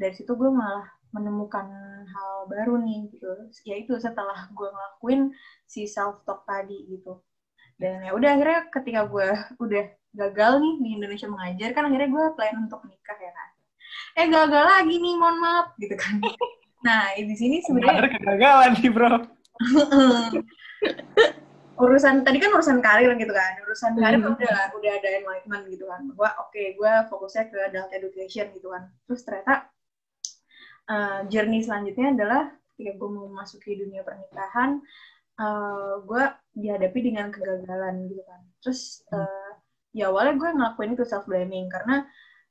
dari 0.00 0.14
situ 0.16 0.32
gue 0.32 0.48
malah 0.48 0.88
menemukan 1.12 1.68
hal 2.08 2.48
baru 2.48 2.80
nih 2.80 3.12
gitu. 3.12 3.28
Yaitu 3.68 4.00
setelah 4.00 4.48
gue 4.48 4.68
ngelakuin 4.68 5.30
si 5.68 5.84
self 5.84 6.24
talk 6.24 6.48
tadi 6.48 6.88
gitu 6.88 7.20
dan 7.80 8.04
ya 8.04 8.12
udah 8.12 8.28
akhirnya 8.36 8.60
ketika 8.68 9.00
gue 9.08 9.28
udah 9.56 9.84
gagal 10.12 10.52
nih 10.60 10.74
di 10.84 10.88
Indonesia 11.00 11.26
mengajar 11.32 11.72
kan 11.72 11.88
akhirnya 11.88 12.12
gue 12.12 12.24
plan 12.36 12.56
untuk 12.60 12.84
nikah 12.84 13.16
ya 13.16 13.32
kan. 13.32 13.48
Eh 14.20 14.26
gagal 14.28 14.64
lagi 14.68 14.94
nih 15.00 15.14
mohon 15.16 15.36
maaf 15.40 15.72
gitu 15.80 15.96
kan. 15.96 16.20
Nah 16.80 17.12
di 17.12 17.36
sini 17.36 17.60
sebenarnya 17.60 18.08
kegagalan 18.08 18.72
nih 18.80 18.88
bro. 18.88 19.12
Urusan 21.84 22.24
tadi 22.24 22.40
kan 22.40 22.56
urusan 22.56 22.80
karir 22.80 23.12
gitu 23.20 23.32
kan. 23.36 23.52
Urusan 23.68 24.00
karir 24.00 24.16
hmm. 24.16 24.32
udah 24.32 24.56
udah 24.80 24.92
ada 24.96 25.08
enlightenment 25.20 25.68
gitu 25.68 25.84
kan. 25.84 26.08
Bahwa 26.16 26.40
oke 26.40 26.56
okay, 26.56 26.72
gue 26.80 26.92
fokusnya 27.12 27.52
ke 27.52 27.58
adult 27.68 27.92
education 27.92 28.48
gitu 28.56 28.72
kan. 28.72 28.88
Terus 29.04 29.20
ternyata 29.28 29.68
uh, 30.88 31.20
journey 31.28 31.60
selanjutnya 31.60 32.16
adalah 32.16 32.48
ketika 32.72 32.96
gue 32.96 33.08
mau 33.12 33.28
memasuki 33.28 33.76
dunia 33.76 34.00
pernikahan, 34.00 34.80
uh, 35.38 35.44
eh, 35.44 35.94
gue 36.02 36.24
dihadapi 36.58 36.98
dengan 36.98 37.30
kegagalan 37.30 38.10
gitu 38.10 38.22
kan. 38.26 38.40
Terus 38.64 39.04
uh, 39.14 39.50
ya 39.94 40.10
awalnya 40.10 40.34
gue 40.38 40.50
ngelakuin 40.50 40.94
itu 40.98 41.04
self 41.06 41.26
blaming 41.30 41.70
karena 41.70 42.06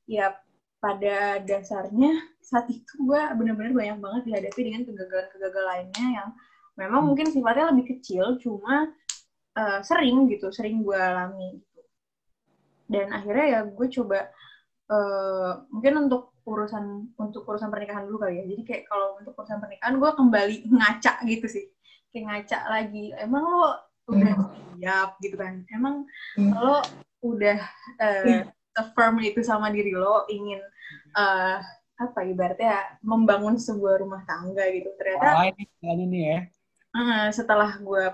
ya 0.08 0.36
pada 0.80 1.44
dasarnya 1.44 2.16
saat 2.40 2.72
itu 2.72 2.94
gue 3.04 3.22
benar-benar 3.36 3.76
banyak 3.76 3.98
banget 4.00 4.22
dihadapi 4.32 4.62
dengan 4.64 4.82
kegagalan-kegagalan 4.88 5.68
lainnya 5.68 6.08
yang 6.24 6.30
memang 6.80 7.02
mungkin 7.04 7.28
sifatnya 7.28 7.76
lebih 7.76 8.00
kecil, 8.00 8.40
cuma 8.40 8.88
uh, 9.60 9.80
sering 9.84 10.32
gitu, 10.32 10.48
sering 10.50 10.80
gue 10.80 10.96
alami 10.96 11.60
gitu. 11.60 11.82
Dan 12.88 13.12
akhirnya 13.12 13.46
ya 13.46 13.60
gue 13.68 13.88
coba 14.00 14.32
uh, 14.88 15.68
mungkin 15.70 16.08
untuk 16.10 16.34
urusan 16.48 17.14
untuk 17.20 17.46
urusan 17.46 17.70
pernikahan 17.70 18.08
dulu 18.08 18.26
kali 18.26 18.42
ya. 18.42 18.46
Jadi 18.48 18.64
kayak 18.66 18.84
kalau 18.90 19.20
untuk 19.20 19.36
urusan 19.38 19.60
pernikahan 19.62 19.96
gue 20.00 20.12
kembali 20.16 20.56
ngaca 20.74 21.14
gitu 21.28 21.48
sih. 21.52 21.66
Kayak 22.10 22.26
ngaca 22.26 22.60
lagi. 22.70 23.06
Emang 23.18 23.44
lo 23.46 23.72
udah 24.10 24.34
hmm. 24.36 24.76
siap 24.80 25.10
gitu 25.22 25.36
kan? 25.38 25.66
Emang 25.74 26.06
hmm. 26.38 26.52
lo 26.56 26.82
udah 27.20 27.60
uh, 28.00 28.44
firm 28.96 29.20
itu 29.20 29.44
sama 29.44 29.68
diri 29.70 29.92
lo 29.92 30.24
ingin 30.32 30.64
uh, 31.20 31.60
apa 32.00 32.24
ibaratnya 32.24 32.96
membangun 33.04 33.60
sebuah 33.60 34.00
rumah 34.00 34.24
tangga 34.24 34.64
gitu. 34.72 34.88
Ternyata 34.96 35.28
oh, 35.36 35.46
ini, 35.52 35.64
ini 35.84 36.20
ya. 36.24 36.40
Uh, 36.96 37.28
setelah 37.30 37.76
gue 37.78 38.06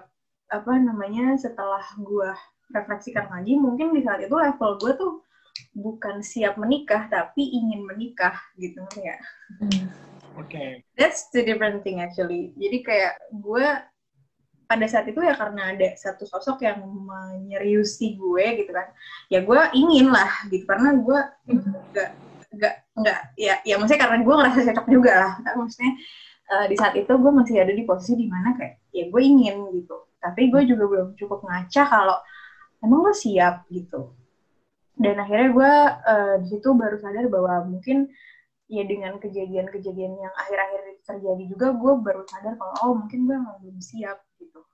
apa 0.50 0.72
namanya 0.78 1.38
setelah 1.38 1.86
gue 1.98 2.30
refleksikan 2.74 3.30
lagi 3.30 3.56
mungkin 3.56 3.94
di 3.94 4.02
saat 4.02 4.26
itu 4.26 4.34
level 4.34 4.78
gue 4.82 4.94
tuh 4.98 5.14
bukan 5.76 6.20
siap 6.26 6.58
menikah 6.60 7.08
tapi 7.08 7.46
ingin 7.46 7.86
menikah 7.86 8.36
gitu 8.58 8.82
ya. 9.00 9.16
Hmm. 9.62 9.86
Oke. 10.36 10.52
Okay. 10.52 10.70
That's 11.00 11.32
the 11.32 11.44
different 11.44 11.84
thing 11.84 12.04
actually. 12.04 12.52
Jadi 12.60 12.78
kayak 12.84 13.14
gue 13.32 13.66
pada 14.66 14.86
saat 14.90 15.06
itu 15.06 15.22
ya 15.22 15.38
karena 15.38 15.78
ada 15.78 15.94
satu 15.94 16.26
sosok 16.26 16.66
yang 16.66 16.82
menyeriusi 16.84 18.20
gue 18.20 18.46
gitu 18.64 18.72
kan. 18.72 18.88
Ya 19.32 19.44
gue 19.44 19.62
ingin 19.76 20.12
lah 20.12 20.32
gitu 20.52 20.66
karena 20.68 20.96
gue 21.00 21.20
nggak 21.94 22.10
nggak 22.56 22.76
nggak 22.96 23.20
ya 23.36 23.60
ya 23.68 23.76
maksudnya 23.76 24.02
karena 24.08 24.18
gue 24.24 24.36
ngerasa 24.36 24.60
cocok 24.72 24.88
juga 24.92 25.14
lah. 25.16 25.34
Tapi 25.40 25.56
maksudnya 25.56 25.94
uh, 26.52 26.66
di 26.68 26.76
saat 26.76 26.94
itu 27.00 27.12
gue 27.12 27.32
masih 27.32 27.56
ada 27.64 27.74
di 27.74 27.84
posisi 27.88 28.14
di 28.20 28.28
mana 28.28 28.56
kayak 28.60 28.82
ya 28.92 29.08
gue 29.08 29.22
ingin 29.22 29.72
gitu. 29.72 29.96
Tapi 30.20 30.50
gue 30.52 30.62
juga 30.68 30.84
belum 30.90 31.08
cukup 31.16 31.46
ngaca 31.46 31.84
kalau 31.86 32.18
emang 32.84 33.08
lo 33.08 33.14
siap 33.14 33.70
gitu 33.72 34.14
dan 34.96 35.20
akhirnya 35.20 35.50
gue 35.52 35.74
uh, 36.08 36.36
di 36.40 36.48
situ 36.48 36.72
baru 36.72 36.96
sadar 37.00 37.28
bahwa 37.28 37.68
mungkin 37.68 38.08
ya 38.66 38.84
dengan 38.86 39.22
kejadian-kejadian 39.22 40.14
yang 40.18 40.34
akhir-akhir 40.42 41.06
terjadi 41.06 41.44
juga 41.46 41.68
gue 41.78 41.94
baru 42.02 42.26
sadar 42.26 42.58
kalau 42.58 42.74
oh 42.82 42.94
mungkin 42.98 43.30
gue 43.30 43.36
emang 43.38 43.58
belum 43.62 43.78
siap 43.78 44.26
gitu 44.42 44.66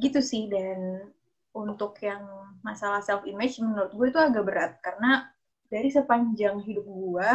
gitu 0.00 0.20
sih 0.24 0.48
dan 0.48 1.12
untuk 1.52 1.96
yang 2.00 2.24
masalah 2.64 3.04
self 3.04 3.24
image 3.28 3.60
menurut 3.60 3.92
gue 3.92 4.06
itu 4.08 4.20
agak 4.20 4.44
berat 4.44 4.72
karena 4.80 5.28
dari 5.68 5.92
sepanjang 5.92 6.60
hidup 6.64 6.84
gue 6.88 7.30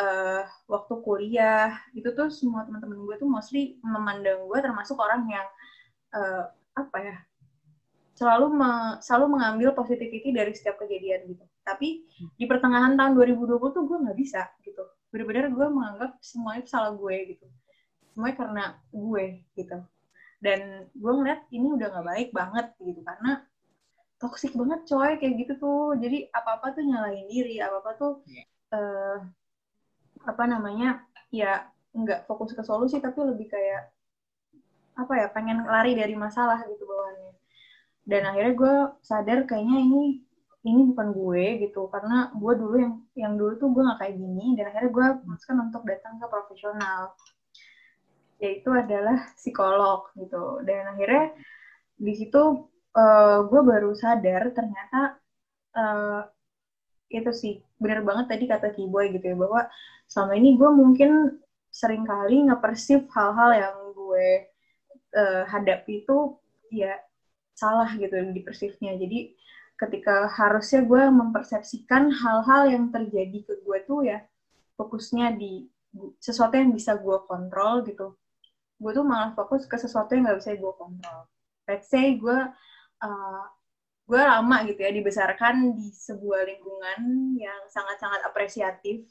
uh, 0.00 0.42
waktu 0.68 0.94
kuliah 1.04 1.76
itu 1.92 2.08
tuh 2.16 2.32
semua 2.32 2.64
teman-teman 2.64 3.04
gue 3.04 3.16
tuh 3.20 3.28
mostly 3.28 3.76
memandang 3.84 4.44
gue 4.48 4.58
termasuk 4.60 4.96
orang 4.96 5.28
yang 5.28 5.46
uh, 6.16 6.48
apa 6.74 6.98
ya 7.00 7.16
selalu 8.14 8.46
me, 8.54 8.70
selalu 9.02 9.26
mengambil 9.38 9.74
positivity 9.74 10.30
dari 10.30 10.54
setiap 10.54 10.78
kejadian 10.78 11.26
gitu. 11.34 11.44
Tapi 11.64 12.04
di 12.36 12.44
pertengahan 12.44 12.94
tahun 12.94 13.12
2020 13.16 13.74
tuh 13.74 13.82
gue 13.88 13.98
nggak 14.04 14.18
bisa 14.18 14.46
gitu. 14.62 14.84
Bener-bener 15.08 15.48
gue 15.50 15.66
menganggap 15.66 16.20
semuanya 16.20 16.64
salah 16.68 16.92
gue 16.92 17.16
gitu. 17.34 17.46
Semuanya 18.12 18.36
karena 18.36 18.64
gue 18.92 19.24
gitu. 19.56 19.78
Dan 20.44 20.60
gue 20.92 21.12
ngeliat 21.12 21.40
ini 21.50 21.66
udah 21.72 21.86
nggak 21.88 22.06
baik 22.06 22.28
banget 22.36 22.66
gitu 22.78 23.00
karena 23.00 23.40
toksik 24.20 24.52
banget 24.52 24.84
coy 24.84 25.10
kayak 25.16 25.34
gitu 25.40 25.52
tuh. 25.56 25.96
Jadi 25.96 26.28
apa-apa 26.30 26.76
tuh 26.76 26.84
nyalahin 26.84 27.26
diri, 27.26 27.58
apa-apa 27.58 27.90
tuh 27.96 28.12
yeah. 28.28 28.44
Iya. 28.44 28.78
uh, 28.78 29.18
apa 30.24 30.44
namanya 30.48 31.04
ya 31.28 31.68
nggak 31.94 32.26
fokus 32.26 32.56
ke 32.56 32.62
solusi 32.66 32.98
tapi 32.98 33.22
lebih 33.22 33.52
kayak 33.52 33.92
apa 34.94 35.12
ya 35.14 35.26
pengen 35.30 35.62
lari 35.66 35.94
dari 35.94 36.14
masalah 36.18 36.62
gitu 36.66 36.86
bawaannya 36.86 37.34
dan 38.04 38.22
akhirnya 38.30 38.54
gue 38.54 38.74
sadar 39.02 39.38
kayaknya 39.46 39.78
ini 39.80 40.23
ini 40.64 40.80
bukan 40.90 41.12
gue 41.12 41.44
gitu 41.68 41.92
karena 41.92 42.32
gue 42.32 42.52
dulu 42.56 42.76
yang 42.80 42.94
yang 43.12 43.32
dulu 43.36 43.52
tuh 43.60 43.68
gue 43.68 43.82
nggak 43.84 43.98
kayak 44.00 44.16
gini 44.16 44.46
dan 44.56 44.64
akhirnya 44.72 44.92
gue 44.96 45.06
memutuskan 45.28 45.56
untuk 45.60 45.82
datang 45.84 46.16
ke 46.16 46.26
profesional. 46.26 47.12
Yaitu 48.40 48.68
adalah 48.72 49.18
psikolog 49.36 50.08
gitu. 50.16 50.64
Dan 50.64 50.96
akhirnya 50.96 51.36
di 52.00 52.12
situ 52.16 52.68
uh, 52.96 53.38
gue 53.44 53.60
baru 53.60 53.92
sadar 53.92 54.50
ternyata 54.56 55.20
uh, 55.76 56.20
itu 57.12 57.30
sih 57.30 57.54
benar 57.78 58.02
banget 58.02 58.26
tadi 58.32 58.44
kata 58.48 58.72
Kiboy 58.74 59.12
gitu 59.14 59.34
ya 59.34 59.36
bahwa 59.36 59.68
selama 60.08 60.32
ini 60.40 60.56
gue 60.56 60.70
mungkin 60.72 61.10
sering 61.68 62.06
kali 62.06 62.48
ngepersif 62.48 63.06
hal-hal 63.12 63.50
yang 63.52 63.76
gue 63.92 64.28
uh, 65.14 65.42
hadapi 65.46 66.06
itu 66.06 66.38
ya 66.70 66.98
salah 67.54 67.86
gitu 67.94 68.14
di 68.34 68.42
persifnya 68.42 68.98
jadi 68.98 69.30
ketika 69.84 70.26
harusnya 70.32 70.80
gue 70.82 71.02
mempersepsikan 71.12 72.08
hal-hal 72.08 72.72
yang 72.72 72.84
terjadi 72.88 73.44
ke 73.44 73.54
gue 73.60 73.78
tuh 73.84 74.08
ya 74.08 74.24
fokusnya 74.80 75.36
di 75.36 75.68
sesuatu 76.18 76.58
yang 76.58 76.74
bisa 76.74 76.98
gue 76.98 77.18
kontrol 77.28 77.84
gitu 77.86 78.16
gue 78.80 78.90
tuh 78.90 79.06
malah 79.06 79.36
fokus 79.36 79.68
ke 79.68 79.76
sesuatu 79.78 80.16
yang 80.16 80.26
nggak 80.26 80.40
bisa 80.42 80.56
gue 80.56 80.72
kontrol 80.74 81.20
let's 81.70 81.88
say 81.88 82.18
gue 82.18 82.38
uh, 83.04 83.44
gue 84.04 84.20
lama 84.20 84.56
gitu 84.68 84.80
ya 84.84 84.92
dibesarkan 84.92 85.72
di 85.72 85.88
sebuah 85.88 86.44
lingkungan 86.44 87.00
yang 87.40 87.60
sangat-sangat 87.72 88.20
apresiatif 88.28 89.08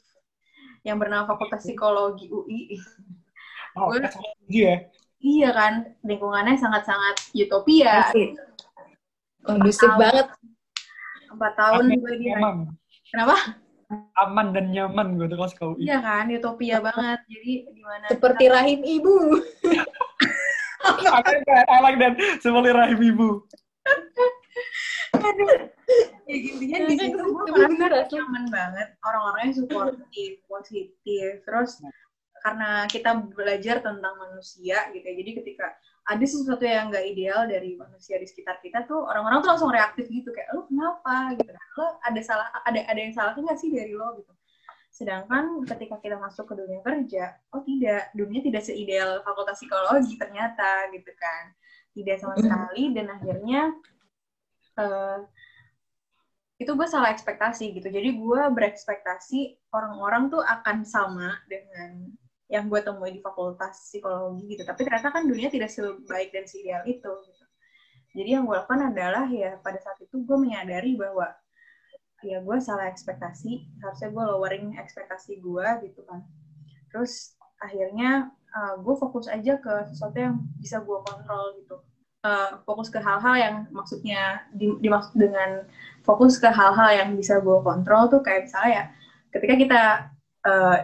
yang 0.86 1.00
bernama 1.00 1.26
Fakultas 1.26 1.66
Psikologi 1.66 2.30
UI. 2.30 2.78
Oh, 3.74 3.90
gue, 3.90 4.06
ya? 4.46 4.86
Iya 5.18 5.50
kan, 5.50 5.74
lingkungannya 6.06 6.54
sangat-sangat 6.54 7.34
utopia. 7.34 8.06
Kondusif 9.42 9.90
banget. 9.98 10.30
Empat 11.34 11.52
tahun 11.58 11.82
gue 11.98 12.14
di 12.22 12.30
Kenapa? 13.10 13.36
Aman 14.22 14.54
dan 14.54 14.70
nyaman 14.72 15.18
gue 15.18 15.26
tuh 15.28 15.38
kelas 15.38 15.54
kau. 15.54 15.74
Iya 15.76 16.00
kan, 16.00 16.30
utopia 16.30 16.80
banget. 16.80 17.20
Jadi 17.30 17.52
gimana? 17.74 18.06
Seperti 18.10 18.44
kita... 18.48 18.54
rahim 18.58 18.80
ibu. 18.80 19.16
I 20.84 21.20
like 21.20 21.44
that, 21.46 21.66
I 21.68 21.78
like 21.82 21.98
that. 22.00 22.14
Seperti 22.40 22.70
rahim 22.74 23.00
ibu. 23.02 23.28
Aduh. 25.14 25.70
Ya 26.24 26.36
intinya 26.40 26.78
di 26.88 26.96
situ 26.96 27.20
gue 27.20 27.66
merasa 27.76 28.08
nyaman 28.08 28.44
banget. 28.48 28.88
Orang-orangnya 29.04 29.52
supportive, 29.62 30.36
positif. 30.48 31.44
Terus 31.44 31.82
karena 32.44 32.88
kita 32.88 33.10
belajar 33.36 33.84
tentang 33.84 34.14
manusia 34.16 34.90
gitu 34.90 35.04
ya. 35.04 35.14
Jadi 35.20 35.30
ketika 35.44 35.66
ada 36.04 36.24
sesuatu 36.24 36.60
yang 36.60 36.92
nggak 36.92 37.04
ideal 37.16 37.48
dari 37.48 37.80
manusia 37.80 38.20
di 38.20 38.28
sekitar 38.28 38.60
kita 38.60 38.84
tuh 38.84 39.08
orang-orang 39.08 39.40
tuh 39.40 39.50
langsung 39.56 39.72
reaktif 39.72 40.04
gitu 40.12 40.28
kayak 40.36 40.52
lo 40.52 40.68
kenapa 40.68 41.32
gitu 41.36 41.48
lo 41.50 41.86
ada 42.04 42.20
salah 42.20 42.48
ada 42.68 42.80
ada 42.84 43.00
yang 43.00 43.12
salah 43.16 43.32
nggak 43.32 43.56
sih 43.56 43.72
dari 43.72 43.96
lo 43.96 44.20
gitu 44.20 44.34
Sedangkan 44.94 45.66
ketika 45.66 45.98
kita 45.98 46.14
masuk 46.22 46.46
ke 46.46 46.54
dunia 46.54 46.78
kerja, 46.86 47.34
oh 47.50 47.66
tidak, 47.66 48.14
dunia 48.14 48.38
tidak 48.46 48.62
seideal 48.62 49.26
fakultas 49.26 49.58
psikologi 49.58 50.14
ternyata 50.14 50.86
gitu 50.94 51.10
kan. 51.18 51.50
Tidak 51.98 52.16
sama 52.22 52.38
sekali 52.38 52.94
dan 52.94 53.10
akhirnya 53.10 53.74
uh, 54.78 55.18
itu 56.62 56.70
gue 56.70 56.86
salah 56.86 57.10
ekspektasi 57.10 57.74
gitu. 57.74 57.90
Jadi 57.90 58.14
gue 58.14 58.42
berekspektasi 58.54 59.66
orang-orang 59.74 60.30
tuh 60.30 60.46
akan 60.46 60.86
sama 60.86 61.42
dengan 61.50 62.14
yang 62.52 62.68
gue 62.68 62.80
temui 62.84 63.10
di 63.14 63.20
fakultas 63.24 63.88
psikologi 63.88 64.56
gitu. 64.56 64.62
Tapi 64.64 64.80
ternyata 64.84 65.08
kan 65.10 65.24
dunia 65.24 65.48
tidak 65.48 65.72
sebaik 65.72 66.30
dan 66.30 66.44
seideal 66.44 66.84
itu. 66.84 67.08
Gitu. 67.08 67.44
Jadi 68.14 68.28
yang 68.30 68.46
gue 68.46 68.54
lakukan 68.54 68.94
adalah 68.94 69.26
ya 69.26 69.58
pada 69.58 69.80
saat 69.82 69.98
itu 70.00 70.22
gue 70.22 70.38
menyadari 70.38 70.94
bahwa 70.94 71.32
ya 72.24 72.40
gue 72.40 72.56
salah 72.58 72.88
ekspektasi 72.88 73.68
harusnya 73.84 74.08
gue 74.08 74.24
lowering 74.24 74.80
ekspektasi 74.80 75.44
gue 75.44 75.66
gitu 75.84 76.00
kan 76.08 76.24
terus 76.88 77.36
akhirnya 77.60 78.32
uh, 78.56 78.80
gue 78.80 78.94
fokus 78.96 79.28
aja 79.28 79.60
ke 79.60 79.74
sesuatu 79.92 80.16
yang 80.16 80.40
bisa 80.56 80.80
gue 80.80 80.98
kontrol 81.04 81.44
gitu 81.60 81.76
uh, 82.24 82.64
fokus 82.64 82.88
ke 82.88 82.98
hal-hal 82.98 83.34
yang 83.36 83.56
maksudnya 83.70 84.48
di, 84.56 84.72
dimaksud 84.80 85.20
dengan 85.20 85.68
fokus 86.00 86.40
ke 86.40 86.48
hal-hal 86.48 86.90
yang 86.96 87.10
bisa 87.12 87.44
gue 87.44 87.58
kontrol 87.60 88.08
tuh 88.08 88.24
kayak 88.24 88.48
misalnya 88.48 88.72
ya 88.72 88.84
ketika 89.36 89.54
kita 89.60 89.82
uh, 90.48 90.76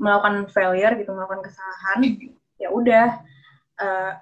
melakukan 0.00 0.48
failure 0.48 0.96
gitu 0.96 1.12
melakukan 1.12 1.44
kesalahan 1.44 2.00
ya 2.56 2.68
udah 2.72 3.20
uh, 3.80 4.12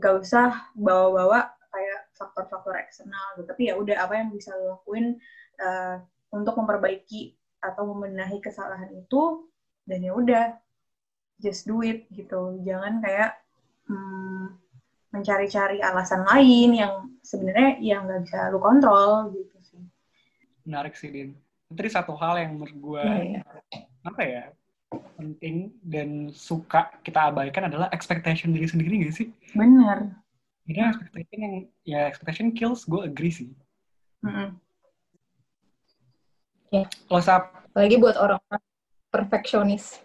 gak 0.00 0.14
usah 0.24 0.72
bawa-bawa 0.72 1.52
kayak 1.72 2.00
faktor-faktor 2.16 2.76
eksternal 2.80 3.36
gitu. 3.36 3.48
Tapi 3.48 3.62
ya 3.68 3.74
udah 3.76 3.96
apa 4.08 4.20
yang 4.20 4.28
bisa 4.32 4.52
lo 4.56 4.80
lakuin 4.80 5.20
uh, 5.60 6.00
untuk 6.32 6.56
memperbaiki 6.56 7.36
atau 7.60 7.92
membenahi 7.92 8.40
kesalahan 8.40 8.88
itu 8.92 9.48
dan 9.84 10.00
ya 10.00 10.12
udah 10.16 10.44
just 11.40 11.68
do 11.68 11.84
it 11.84 12.08
gitu. 12.12 12.60
Jangan 12.64 13.04
kayak 13.04 13.36
hmm, 13.88 14.56
mencari-cari 15.12 15.84
alasan 15.84 16.24
lain 16.24 16.70
yang 16.72 16.94
sebenarnya 17.20 17.80
yang 17.80 18.08
nggak 18.08 18.24
bisa 18.28 18.48
lu 18.48 18.60
kontrol 18.60 19.32
gitu 19.32 19.56
sih. 19.64 19.82
Menarik 20.64 20.96
sih 20.96 21.12
din. 21.12 21.36
Tadi 21.72 21.88
satu 21.88 22.12
hal 22.20 22.36
yang 22.36 22.60
menurut 22.60 22.76
gue 22.76 23.04
ya, 23.04 23.40
ya. 23.40 23.42
apa 24.04 24.20
ya 24.28 24.44
penting 25.16 25.72
dan 25.86 26.28
suka 26.34 26.92
kita 27.06 27.32
abaikan 27.32 27.70
adalah 27.70 27.88
expectation 27.94 28.52
diri 28.52 28.68
sendiri 28.68 28.94
gak 29.08 29.14
sih 29.16 29.28
benar 29.56 30.12
ini 30.68 30.80
expectation 30.82 31.38
yang 31.38 31.54
ya 31.86 32.00
expectation 32.06 32.52
kills 32.52 32.84
gue 32.84 33.00
agree 33.06 33.32
sih 33.32 33.48
mm 34.22 34.32
-hmm 34.32 34.48
Ya. 36.72 36.88
Close 37.04 37.28
up. 37.28 37.52
Lagi 37.76 38.00
buat 38.00 38.16
orang 38.16 38.40
perfeksionis. 39.12 40.00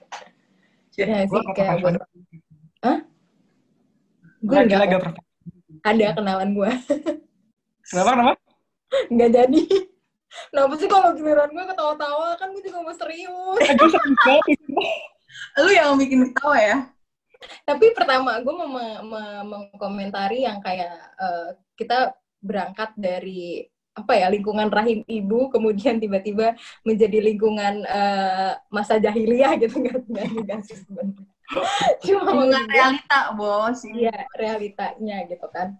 Sih, 0.91 1.07
kayak 1.07 1.79
buat... 1.79 1.95
Hah? 2.83 2.99
Gue 4.43 4.57
enggak. 4.67 4.83
Agak 4.83 5.15
Ada 5.87 6.07
kenalan 6.19 6.51
gue. 6.51 6.71
Kenapa, 7.87 8.09
kenapa? 8.19 8.33
Enggak 9.07 9.29
jadi. 9.31 9.61
Kenapa 10.51 10.73
sih 10.75 10.89
kalau 10.91 11.15
giliran 11.15 11.49
gue 11.51 11.65
ketawa-tawa? 11.71 12.35
Kan 12.35 12.51
gue 12.51 12.63
juga 12.63 12.83
mau 12.83 12.95
serius. 12.95 13.59
Lu 15.63 15.71
yang 15.71 15.95
bikin 15.95 16.31
ketawa 16.31 16.57
ya? 16.59 16.77
Tapi 17.63 17.93
pertama, 17.93 18.41
gue 18.41 18.53
mau 18.53 18.67
mengkomentari 19.45 20.43
yang 20.43 20.59
kayak 20.59 20.93
uh, 21.21 21.53
kita 21.77 22.17
berangkat 22.41 22.93
dari 22.97 23.65
apa 23.97 24.13
ya 24.13 24.29
lingkungan 24.29 24.69
rahim 24.69 25.01
ibu 25.09 25.49
kemudian 25.49 25.97
tiba-tiba 25.97 26.53
menjadi 26.85 27.17
lingkungan 27.17 27.81
uh, 27.89 28.53
masa 28.69 29.01
jahiliyah 29.01 29.57
gitu 29.57 29.73
nggak 29.81 30.05
nggak 30.05 30.27
juga 30.37 30.55
sih 30.61 30.77
sebenarnya 30.85 31.25
cuma 32.05 32.21
lingkungan 32.29 32.65
realita 32.69 33.19
bos 33.33 33.81
iya 33.89 34.29
realitanya 34.37 35.25
gitu 35.25 35.49
kan 35.49 35.73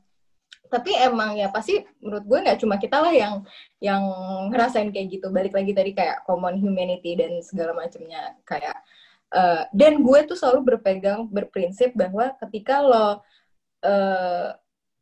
tapi 0.68 0.92
emang 0.96 1.40
ya 1.40 1.48
pasti 1.50 1.84
menurut 2.04 2.24
gue 2.28 2.40
nggak 2.44 2.60
cuma 2.62 2.76
kita 2.78 2.98
lah 3.00 3.14
yang 3.14 3.42
yang 3.80 4.04
ngerasain 4.52 4.92
kayak 4.92 5.08
gitu 5.20 5.28
balik 5.32 5.56
lagi 5.56 5.72
tadi 5.72 5.92
kayak 5.96 6.24
common 6.28 6.60
humanity 6.60 7.16
dan 7.16 7.40
segala 7.44 7.72
macamnya 7.74 8.36
kayak 8.44 8.76
uh, 9.34 9.64
dan 9.76 10.04
gue 10.04 10.20
tuh 10.28 10.38
selalu 10.38 10.76
berpegang 10.76 11.28
berprinsip 11.28 11.92
bahwa 11.96 12.32
ketika 12.46 12.84
lo 12.84 13.24
uh, 13.84 14.50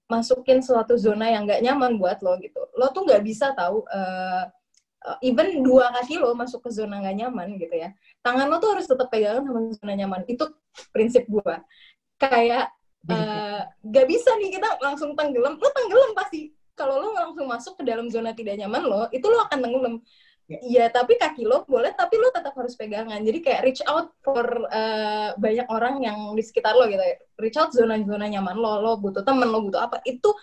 masukin 0.05 0.61
suatu 0.61 0.93
zona 0.97 1.33
yang 1.33 1.49
nggak 1.49 1.61
nyaman 1.65 1.97
buat 1.97 2.21
lo 2.21 2.37
gitu. 2.37 2.61
Lo 2.77 2.93
tuh 2.93 3.09
nggak 3.09 3.25
bisa 3.25 3.53
tahu 3.57 3.81
uh, 3.89 4.45
even 5.21 5.61
dua 5.61 5.93
kaki 5.93 6.17
lo 6.17 6.33
masuk 6.33 6.65
ke 6.65 6.69
zona 6.73 7.01
nggak 7.01 7.17
nyaman 7.25 7.57
gitu 7.57 7.73
ya. 7.73 7.89
Tangan 8.21 8.45
lo 8.49 8.61
tuh 8.61 8.77
harus 8.77 8.85
tetap 8.85 9.09
pegangan 9.09 9.45
sama 9.45 9.59
zona 9.73 9.93
nyaman. 9.97 10.21
Itu 10.29 10.53
prinsip 10.93 11.25
gue. 11.25 11.55
Kayak 12.21 12.74
uh, 13.11 13.61
nggak 13.85 14.07
bisa 14.09 14.29
nih 14.41 14.55
kita 14.57 14.69
langsung 14.81 15.13
tenggelam. 15.13 15.57
Lo 15.57 15.69
tenggelam 15.73 16.11
pasti. 16.17 16.53
Kalau 16.75 16.99
lo 16.99 17.15
langsung 17.15 17.47
masuk 17.47 17.79
ke 17.79 17.83
dalam 17.87 18.11
zona 18.11 18.35
tidak 18.35 18.59
nyaman 18.59 18.83
lo, 18.83 19.01
itu 19.15 19.23
lo 19.25 19.47
akan 19.47 19.59
tenggelam. 19.63 19.95
Iya, 20.45 20.93
tapi 20.93 21.17
kaki 21.17 21.41
lo 21.41 21.65
boleh, 21.65 21.89
tapi 21.97 22.21
lo 22.21 22.29
tetap 22.29 22.53
harus 22.53 22.77
pegangan. 22.77 23.17
Jadi 23.17 23.41
kayak 23.41 23.65
reach 23.65 23.81
out 23.89 24.13
for 24.21 24.45
uh, 24.69 25.33
banyak 25.41 25.65
orang 25.73 26.05
yang 26.05 26.37
di 26.37 26.43
sekitar 26.45 26.77
lo 26.77 26.85
gitu 26.85 27.01
ya. 27.01 27.17
Reach 27.41 27.57
out 27.57 27.73
zona-zona 27.73 28.29
nyaman 28.29 28.53
lo, 28.53 28.77
lo 28.77 28.91
butuh 29.01 29.25
temen, 29.25 29.49
lo 29.49 29.65
butuh 29.65 29.89
apa. 29.89 30.05
Itu 30.05 30.37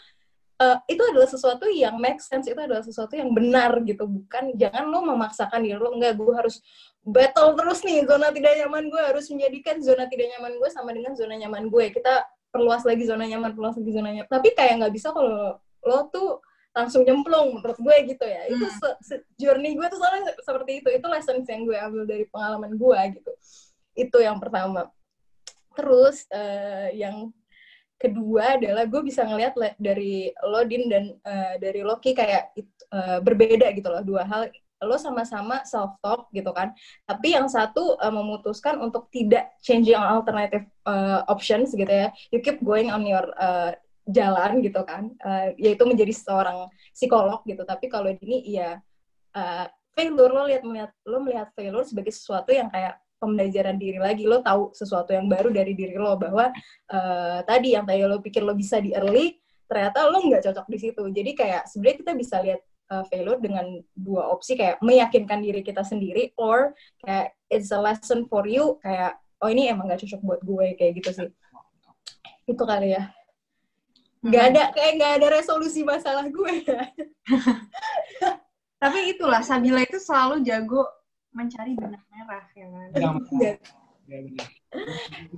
uh, 0.59 0.83
itu 0.91 0.99
adalah 1.07 1.29
sesuatu 1.31 1.71
yang 1.71 2.03
make 2.03 2.19
sense, 2.19 2.51
itu 2.51 2.59
adalah 2.59 2.83
sesuatu 2.83 3.15
yang 3.15 3.31
benar 3.31 3.79
gitu. 3.87 4.11
Bukan, 4.11 4.59
jangan 4.59 4.91
lo 4.91 5.07
memaksakan 5.07 5.63
diri 5.63 5.79
lo, 5.79 5.95
enggak, 5.95 6.19
gue 6.19 6.35
harus 6.35 6.59
battle 7.07 7.55
terus 7.55 7.87
nih, 7.87 8.03
zona 8.03 8.35
tidak 8.35 8.59
nyaman 8.59 8.91
gue 8.91 9.03
harus 9.07 9.31
menjadikan 9.31 9.79
zona 9.83 10.11
tidak 10.11 10.35
nyaman 10.35 10.59
gue 10.59 10.69
sama 10.73 10.91
dengan 10.91 11.15
zona 11.15 11.39
nyaman 11.39 11.71
gue. 11.71 11.95
Kita 11.95 12.27
perluas 12.53 12.85
lagi 12.85 13.09
zona 13.09 13.25
nyaman, 13.25 13.57
perluas 13.57 13.75
lagi 13.81 13.91
zona 13.91 14.13
nyaman. 14.13 14.29
Tapi 14.29 14.49
kayak 14.53 14.85
nggak 14.85 14.95
bisa 14.95 15.09
kalau 15.11 15.57
lo 15.83 15.99
tuh 16.13 16.39
langsung 16.73 17.05
nyemplung 17.05 17.59
menurut 17.59 17.79
gue 17.81 17.97
gitu 18.13 18.25
ya. 18.25 18.49
Hmm. 18.49 18.53
itu 18.57 18.67
se, 18.69 18.89
se 19.05 19.15
journey 19.41 19.77
gue 19.77 19.87
tuh 19.89 19.99
soalnya 19.99 20.37
seperti 20.45 20.85
itu. 20.85 20.89
Itu 20.93 21.07
lessons 21.09 21.49
yang 21.49 21.65
gue 21.65 21.77
ambil 21.77 22.05
dari 22.05 22.25
pengalaman 22.29 22.77
gue 22.77 23.01
gitu. 23.17 23.33
Itu 23.97 24.19
yang 24.21 24.37
pertama. 24.37 24.89
Terus 25.73 26.29
uh, 26.29 26.93
yang 26.93 27.33
kedua 27.97 28.61
adalah 28.61 28.85
gue 28.85 29.01
bisa 29.01 29.23
ngelihat 29.25 29.55
dari 29.79 30.29
Lodin 30.45 30.91
dan 30.91 31.05
uh, 31.23 31.55
dari 31.57 31.81
Loki 31.87 32.13
kayak 32.13 32.53
uh, 32.93 33.19
berbeda 33.25 33.73
gitu 33.73 33.89
loh. 33.89 34.05
Dua 34.05 34.29
hal 34.29 34.53
lo 34.83 34.99
sama-sama 34.99 35.63
self 35.63 35.97
talk 36.03 36.29
gitu 36.35 36.51
kan. 36.51 36.75
Tapi 37.07 37.39
yang 37.39 37.47
satu 37.47 37.97
uh, 37.99 38.13
memutuskan 38.13 38.83
untuk 38.83 39.09
tidak 39.15 39.55
changing 39.63 39.97
alternative 39.97 40.67
uh, 40.85 41.23
options 41.31 41.73
gitu 41.73 41.89
ya. 41.89 42.11
You 42.35 42.43
keep 42.43 42.61
going 42.61 42.91
on 42.91 43.07
your 43.07 43.31
uh, 43.39 43.73
jalan 44.11 44.61
gitu 44.61 44.83
kan. 44.83 45.15
Uh, 45.23 45.55
yaitu 45.57 45.87
menjadi 45.87 46.13
seorang 46.13 46.69
psikolog 46.93 47.41
gitu. 47.47 47.63
Tapi 47.63 47.87
kalau 47.87 48.11
ini 48.11 48.43
iya 48.59 48.83
uh, 49.39 49.67
failure 49.95 50.33
lo 50.33 50.49
lihat 50.49 50.63
melihat 50.67 50.91
lo 51.07 51.23
melihat 51.23 51.49
failure 51.55 51.87
sebagai 51.87 52.13
sesuatu 52.13 52.51
yang 52.51 52.69
kayak 52.73 52.99
pembelajaran 53.23 53.79
diri 53.79 54.03
lagi. 54.03 54.27
Lo 54.27 54.43
tahu 54.43 54.75
sesuatu 54.75 55.15
yang 55.15 55.31
baru 55.31 55.55
dari 55.55 55.79
diri 55.79 55.95
lo 55.95 56.19
bahwa 56.19 56.51
uh, 56.91 57.39
tadi 57.47 57.79
yang 57.79 57.87
tadi 57.87 58.03
lo 58.03 58.19
pikir 58.19 58.43
lo 58.43 58.59
bisa 58.59 58.83
di 58.83 58.91
early 58.93 59.39
ternyata 59.71 60.05
lo 60.11 60.21
nggak 60.21 60.43
cocok 60.51 60.67
di 60.69 60.79
situ. 60.83 61.03
Jadi 61.09 61.31
kayak 61.33 61.71
sebenarnya 61.71 61.97
kita 62.03 62.13
bisa 62.19 62.37
lihat 62.43 62.61
uh, 62.93 63.05
failure 63.09 63.41
dengan 63.41 63.81
dua 63.97 64.29
opsi 64.29 64.53
kayak 64.61 64.77
meyakinkan 64.85 65.41
diri 65.41 65.65
kita 65.65 65.81
sendiri 65.81 66.37
or 66.37 66.77
kayak 67.01 67.33
it's 67.49 67.73
a 67.73 67.81
lesson 67.81 68.29
for 68.29 68.45
you 68.45 68.77
kayak 68.85 69.17
oh 69.41 69.49
ini 69.49 69.73
emang 69.73 69.89
gak 69.89 70.05
cocok 70.05 70.21
buat 70.21 70.41
gue 70.45 70.67
kayak 70.77 70.93
gitu 71.01 71.11
sih. 71.17 71.29
Itu 72.45 72.63
kali 72.69 72.93
ya. 72.93 73.09
Nggak 74.23 74.45
ada 74.55 74.63
kayak 74.71 74.93
nggak 75.03 75.13
ada 75.19 75.27
resolusi 75.35 75.83
masalah 75.83 76.29
gue. 76.31 76.55
Tapi 78.83 78.99
itulah 79.15 79.43
Sabila 79.43 79.83
itu 79.83 79.99
selalu 79.99 80.47
jago 80.47 80.87
mencari 81.35 81.75
benang 81.75 82.03
merah 82.13 82.47
ya 82.55 82.67
kan? 82.71 82.89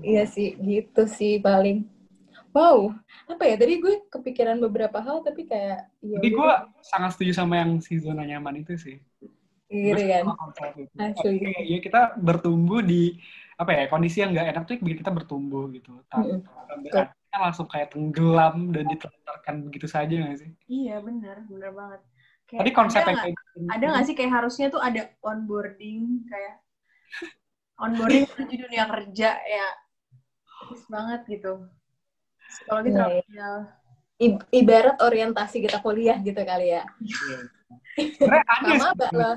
Iya 0.05 0.25
sih 0.29 0.53
gitu 0.61 1.09
sih 1.09 1.41
paling 1.41 1.89
wow 2.55 2.95
apa 3.27 3.43
ya? 3.45 3.55
Tadi 3.59 3.75
gue 3.83 3.95
kepikiran 4.09 4.63
beberapa 4.63 5.03
hal 5.03 5.27
tapi 5.27 5.45
kayak 5.45 5.91
ya 6.01 6.17
tapi 6.23 6.29
gue 6.31 6.51
sangat 6.81 7.11
setuju 7.19 7.33
sama 7.35 7.61
yang 7.61 7.83
si 7.83 7.99
zona 7.99 8.23
nyaman 8.23 8.63
itu 8.63 8.79
sih. 8.79 8.97
Gitu 9.69 10.05
kan? 10.07 10.25
asli 10.95 11.51
ya 11.67 11.79
kita 11.83 12.15
bertumbuh 12.15 12.79
di 12.79 13.19
apa 13.55 13.71
ya 13.71 13.85
kondisi 13.91 14.23
yang 14.23 14.35
nggak 14.35 14.51
enak 14.55 14.63
tuh 14.67 14.79
bikin 14.79 14.99
kita 15.03 15.11
bertumbuh 15.11 15.67
gitu. 15.75 15.99
Mm 16.15 16.43
-hmm 16.43 17.11
langsung 17.41 17.67
kayak 17.67 17.95
tenggelam 17.95 18.71
dan 18.71 18.85
ditelantarkan 18.87 19.55
begitu 19.67 19.87
saja 19.91 20.15
nggak 20.15 20.39
sih? 20.39 20.51
Iya 20.71 21.03
benar, 21.03 21.43
benar 21.51 21.71
banget. 21.75 22.01
Kayak 22.45 22.61
Tapi 22.61 22.71
konsep 22.77 23.01
ada 23.03 23.13
kayak 23.17 23.35
gitu. 23.35 23.59
Ada 23.71 23.85
nggak 23.91 24.05
sih 24.05 24.15
kayak 24.15 24.33
harusnya 24.33 24.67
tuh 24.71 24.83
ada 24.83 25.03
onboarding 25.25 26.03
kayak 26.29 26.55
onboarding 27.81 28.25
menuju 28.37 28.55
dunia 28.69 28.85
kerja 28.87 29.31
ya 29.41 29.67
bagus 30.63 30.83
banget 30.87 31.21
gitu. 31.29 31.53
Kalau 32.63 32.81
kita 32.87 33.05
yeah. 33.31 33.59
ibarat 34.55 34.97
orientasi 35.03 35.65
kita 35.65 35.83
kuliah 35.83 36.17
gitu 36.23 36.39
kali 36.39 36.79
ya. 36.79 36.83
Iya. 37.03 37.39
Sama 38.23 38.95
mbak 38.95 39.11
lo. 39.15 39.33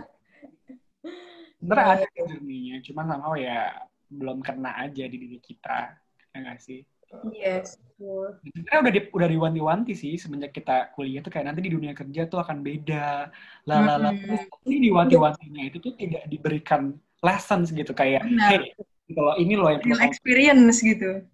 Sebenarnya 1.57 1.85
Iya, 1.85 1.93
ada 1.97 2.05
iya. 2.05 2.25
journey-nya, 2.29 2.75
cuma 2.85 3.01
somehow 3.09 3.33
ya 3.33 3.59
belum 4.07 4.45
kena 4.45 4.71
aja 4.77 5.03
di 5.09 5.17
diri 5.17 5.39
kita. 5.41 5.97
Ya 6.33 6.37
nggak 6.37 6.59
sih? 6.61 6.85
Yes. 7.33 7.81
betul. 7.97 8.27
Sebenarnya 8.45 8.79
udah 8.79 8.93
di, 8.93 9.01
udah 9.09 9.27
diwanti-wanti 9.33 9.93
sih 9.97 10.13
semenjak 10.21 10.53
kita 10.53 10.93
kuliah 10.93 11.21
tuh 11.25 11.33
kayak 11.33 11.49
nanti 11.49 11.65
di 11.65 11.71
dunia 11.73 11.97
kerja 11.97 12.29
tuh 12.29 12.39
akan 12.45 12.61
beda. 12.61 13.33
Lalala. 13.65 14.13
Mm-mm. 14.13 14.69
Ini 14.69 14.77
diwanti-wantinya 14.91 15.63
itu 15.65 15.77
tuh 15.81 15.93
tidak 15.97 16.29
diberikan 16.29 16.93
lessons 17.25 17.73
gitu 17.73 17.91
kayak, 17.97 18.21
Benar. 18.21 18.61
hey, 18.61 18.77
kalau 19.09 19.33
ini 19.41 19.53
loh 19.57 19.73
yang 19.73 19.81
Real 19.81 20.05
experience 20.05 20.77
gitu. 20.85 21.25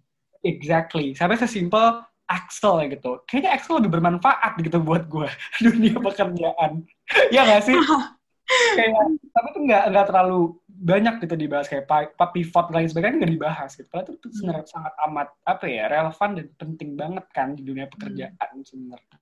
Exactly. 0.44 1.16
Sampai 1.16 1.40
sesimpel 1.40 2.04
Axel 2.28 2.84
ya 2.84 2.86
gitu. 2.92 3.20
Kayaknya 3.28 3.50
Axel 3.56 3.80
lebih 3.80 4.00
bermanfaat 4.00 4.60
gitu 4.60 4.80
buat 4.80 5.08
gue 5.08 5.28
dunia 5.64 5.96
pekerjaan. 6.00 6.84
ya 7.32 7.40
nggak 7.44 7.64
sih? 7.64 7.76
kayak 8.76 8.92
tapi 9.32 9.48
tuh 9.56 9.62
nggak 9.64 9.84
nggak 9.88 10.06
terlalu 10.12 10.60
banyak 10.68 11.16
gitu 11.24 11.32
dibahas 11.32 11.64
kayak 11.64 11.88
pivot 12.36 12.66
lain 12.76 12.88
sebagainya 12.92 13.16
nggak 13.24 13.34
dibahas 13.40 13.70
gitu. 13.76 13.88
Padahal 13.88 14.16
itu 14.16 14.28
sebenarnya 14.36 14.66
sangat 14.68 14.94
amat 15.08 15.28
apa 15.48 15.64
ya 15.64 15.84
relevan 15.88 16.30
dan 16.36 16.46
penting 16.60 16.90
banget 16.92 17.24
kan 17.32 17.48
di 17.56 17.62
dunia 17.64 17.88
pekerjaan 17.88 18.52
sebenarnya. 18.60 19.16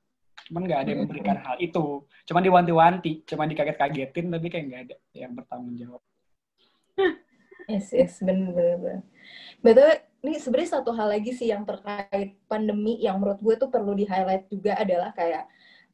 Cuman 0.51 0.63
nggak 0.67 0.81
ada 0.83 0.91
yang 0.91 1.01
memberikan 1.07 1.39
hal 1.39 1.57
itu. 1.63 1.87
Cuman 2.27 2.43
diwanti-wanti, 2.43 3.13
cuman 3.27 3.47
dikaget-kagetin 3.51 4.27
tapi 4.31 4.47
kayak 4.51 4.65
nggak 4.67 4.83
ada 4.91 4.97
yang 5.15 5.33
bertanggung 5.39 5.77
jawab. 5.79 6.03
Yes, 7.71 7.95
yes, 7.95 8.19
bener. 8.19 9.07
Betul, 9.63 10.03
ini 10.23 10.39
sebenarnya 10.39 10.79
satu 10.79 10.95
hal 10.95 11.11
lagi 11.11 11.35
sih 11.35 11.51
yang 11.51 11.67
terkait 11.67 12.39
pandemi 12.47 12.99
yang 13.03 13.19
menurut 13.19 13.43
gue 13.43 13.55
tuh 13.59 13.71
perlu 13.71 13.93
di-highlight 13.99 14.47
juga 14.47 14.79
adalah 14.79 15.11
kayak 15.13 15.45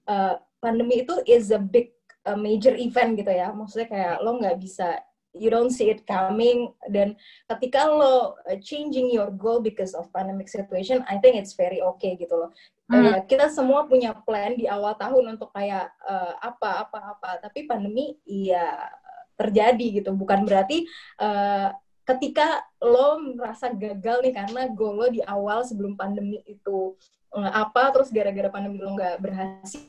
eh, 0.04 0.34
pandemi 0.60 1.02
itu 1.02 1.16
is 1.24 1.48
a 1.48 1.58
big 1.58 1.98
a 2.28 2.36
major 2.36 2.76
event 2.76 3.16
gitu 3.16 3.32
ya. 3.32 3.48
Maksudnya 3.56 3.88
kayak 3.88 4.14
lo 4.20 4.36
nggak 4.36 4.58
bisa, 4.60 5.00
you 5.32 5.48
don't 5.48 5.72
see 5.72 5.88
it 5.88 6.04
coming. 6.04 6.68
Dan 6.92 7.16
ketika 7.48 7.88
lo 7.88 8.04
uh, 8.04 8.58
changing 8.60 9.08
your 9.08 9.32
goal 9.32 9.64
because 9.64 9.96
of 9.96 10.12
pandemic 10.12 10.52
situation, 10.52 11.00
I 11.08 11.16
think 11.22 11.40
it's 11.40 11.56
very 11.56 11.80
okay 11.96 12.20
gitu 12.20 12.36
loh. 12.36 12.50
Hmm. 12.88 13.04
Eh, 13.04 13.18
kita 13.28 13.52
semua 13.52 13.84
punya 13.84 14.16
plan 14.24 14.56
di 14.56 14.64
awal 14.64 14.96
tahun 14.96 15.36
untuk 15.36 15.52
kayak 15.52 15.88
eh, 16.04 16.34
apa, 16.44 16.88
apa, 16.88 16.98
apa. 17.16 17.30
Tapi 17.40 17.64
pandemi, 17.64 18.16
iya 18.28 18.92
terjadi 19.38 20.02
gitu. 20.02 20.10
Bukan 20.12 20.44
berarti 20.44 20.84
eh, 21.20 21.68
ketika 22.08 22.64
lo 22.80 23.20
merasa 23.36 23.68
gagal 23.68 24.24
nih 24.24 24.32
karena 24.32 24.62
goal 24.72 24.96
lo 24.96 25.06
di 25.12 25.20
awal 25.28 25.60
sebelum 25.60 25.92
pandemi 25.92 26.40
itu 26.48 26.96
eh, 27.36 27.52
apa 27.52 27.92
terus 27.92 28.08
gara-gara 28.08 28.48
pandemi 28.48 28.80
lo 28.80 28.96
nggak 28.96 29.20
berhasil 29.20 29.84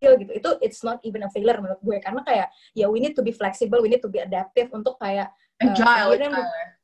gitu 0.00 0.32
itu 0.32 0.50
it's 0.64 0.80
not 0.80 0.96
even 1.04 1.26
a 1.26 1.30
failure 1.34 1.58
menurut 1.60 1.82
gue 1.84 1.98
karena 2.00 2.22
kayak 2.24 2.48
ya 2.72 2.88
we 2.88 3.02
need 3.02 3.12
to 3.12 3.20
be 3.20 3.34
flexible 3.34 3.82
we 3.84 3.90
need 3.90 4.00
to 4.00 4.08
be 4.08 4.22
adaptive 4.22 4.72
untuk 4.72 4.96
kayak 4.96 5.28
eh, 5.60 5.68
Agile. 5.68 6.16
agile. 6.16 6.77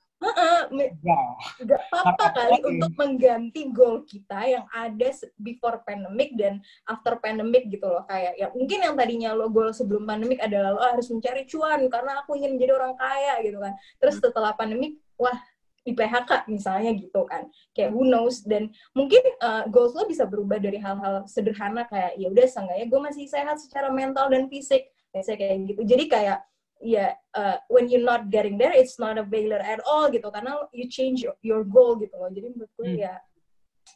Ya, 1.05 1.21
nggak 1.61 1.81
apa-apa 1.93 2.27
kali 2.33 2.59
lagi. 2.59 2.67
untuk 2.67 2.93
mengganti 2.97 3.61
goal 3.71 4.03
kita 4.09 4.41
yang 4.49 4.65
ada 4.73 5.09
before 5.37 5.85
pandemic 5.85 6.35
dan 6.35 6.65
after 6.89 7.21
pandemic 7.21 7.69
gitu 7.69 7.87
loh. 7.87 8.03
Kayak 8.09 8.35
ya 8.41 8.49
mungkin 8.53 8.79
yang 8.81 8.95
tadinya 8.97 9.31
lo 9.37 9.53
goal 9.53 9.71
sebelum 9.71 10.09
pandemic 10.09 10.41
adalah 10.41 10.75
lo 10.75 10.83
harus 10.83 11.07
mencari 11.13 11.45
cuan 11.45 11.87
karena 11.93 12.25
aku 12.25 12.37
ingin 12.41 12.57
menjadi 12.57 12.73
orang 12.75 12.95
kaya 12.97 13.35
gitu 13.45 13.59
kan. 13.61 13.73
Terus 14.01 14.15
setelah 14.19 14.53
pandemic 14.57 14.99
wah 15.21 15.37
di 15.85 15.93
PHK 15.93 16.49
misalnya 16.49 16.91
gitu 16.97 17.23
kan. 17.29 17.45
Kayak 17.77 17.93
who 17.93 18.09
knows? 18.09 18.41
Dan 18.43 18.73
mungkin 18.97 19.21
uh, 19.45 19.69
goals 19.69 19.93
lo 19.93 20.09
bisa 20.09 20.25
berubah 20.25 20.57
dari 20.57 20.81
hal-hal 20.81 21.29
sederhana 21.29 21.85
kayak 21.87 22.17
ya 22.17 22.33
udah 22.33 22.47
seenggaknya 22.49 22.87
gue 22.89 23.01
masih 23.05 23.25
sehat 23.29 23.61
secara 23.61 23.93
mental 23.93 24.33
dan 24.33 24.49
fisik. 24.49 24.89
Biasanya 25.13 25.39
kayak 25.39 25.57
gitu. 25.69 25.81
Jadi 25.85 26.05
kayak 26.09 26.39
ya 26.85 27.17
uh, 27.33 27.57
when 27.73 27.89
you're 27.89 28.05
not 28.05 28.29
getting 28.29 28.61
there 28.61 28.77
it's 28.77 29.01
not 29.01 29.17
a 29.17 29.25
failure 29.25 29.65
at 29.65 29.81
all 29.89 30.13
gitu 30.13 30.29
karena 30.29 30.69
you 30.77 30.85
change 30.85 31.25
your, 31.25 31.33
your 31.41 31.65
goal 31.65 31.97
gitu 31.97 32.13
loh 32.21 32.29
jadi 32.29 32.53
menurut 32.53 32.73
gue 32.77 32.89
Hmm. 32.93 33.01
ya 33.09 33.15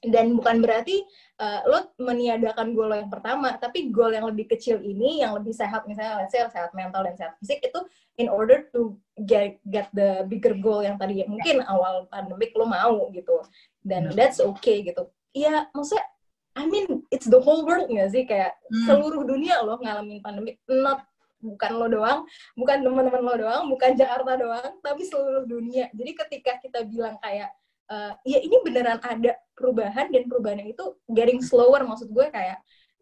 dan 0.05 0.36
bukan 0.36 0.61
berarti 0.61 1.01
uh, 1.41 1.64
lo 1.64 1.78
meniadakan 2.01 2.76
goal 2.76 2.93
lo 2.93 2.97
yang 2.97 3.09
pertama 3.12 3.57
tapi 3.57 3.89
goal 3.93 4.12
yang 4.12 4.24
lebih 4.28 4.49
kecil 4.53 4.80
ini 4.80 5.24
yang 5.24 5.32
lebih 5.36 5.53
sehat 5.53 5.84
misalnya 5.89 6.24
let's 6.24 6.32
say 6.32 6.45
sehat 6.49 6.72
mental 6.76 7.05
dan 7.05 7.16
sehat 7.16 7.32
fisik 7.41 7.61
itu 7.64 7.80
in 8.20 8.28
order 8.28 8.68
to 8.72 8.97
get 9.24 9.57
get 9.68 9.89
the 9.97 10.24
bigger 10.28 10.53
goal 10.57 10.84
yang 10.84 10.97
tadi 11.01 11.24
mungkin 11.28 11.64
awal 11.68 12.05
pandemic 12.12 12.53
lo 12.57 12.68
mau 12.68 13.09
gitu 13.12 13.41
dan 13.84 14.12
Benar. 14.12 14.16
that's 14.16 14.39
okay 14.41 14.84
gitu 14.84 15.09
iya 15.32 15.68
maksudnya 15.72 16.05
I 16.53 16.66
mean 16.68 17.05
it's 17.09 17.26
the 17.30 17.41
whole 17.41 17.64
world 17.64 17.89
nggak 17.89 18.12
sih 18.12 18.24
kayak 18.28 18.57
Hmm. 18.68 18.84
seluruh 18.84 19.24
dunia 19.24 19.64
lo 19.64 19.80
ngalamin 19.80 20.20
pandemi 20.20 20.61
not 20.68 21.01
bukan 21.39 21.70
lo 21.74 21.86
doang 21.86 22.20
bukan 22.59 22.82
teman-teman 22.82 23.22
lo 23.22 23.34
doang 23.39 23.62
bukan 23.70 23.95
Jakarta 23.95 24.39
doang 24.39 24.72
tapi 24.82 25.03
seluruh 25.07 25.47
dunia 25.47 25.89
jadi 25.95 26.11
ketika 26.26 26.59
kita 26.59 26.82
bilang 26.86 27.16
kayak 27.22 27.51
eh, 27.91 28.12
ya 28.26 28.39
ini 28.43 28.57
beneran 28.66 28.99
ada 29.03 29.39
perubahan 29.55 30.11
dan 30.11 30.26
perubahannya 30.26 30.74
itu 30.74 30.84
getting 31.11 31.43
slower 31.43 31.82
maksud 31.86 32.11
gue 32.11 32.26
kayak 32.30 32.59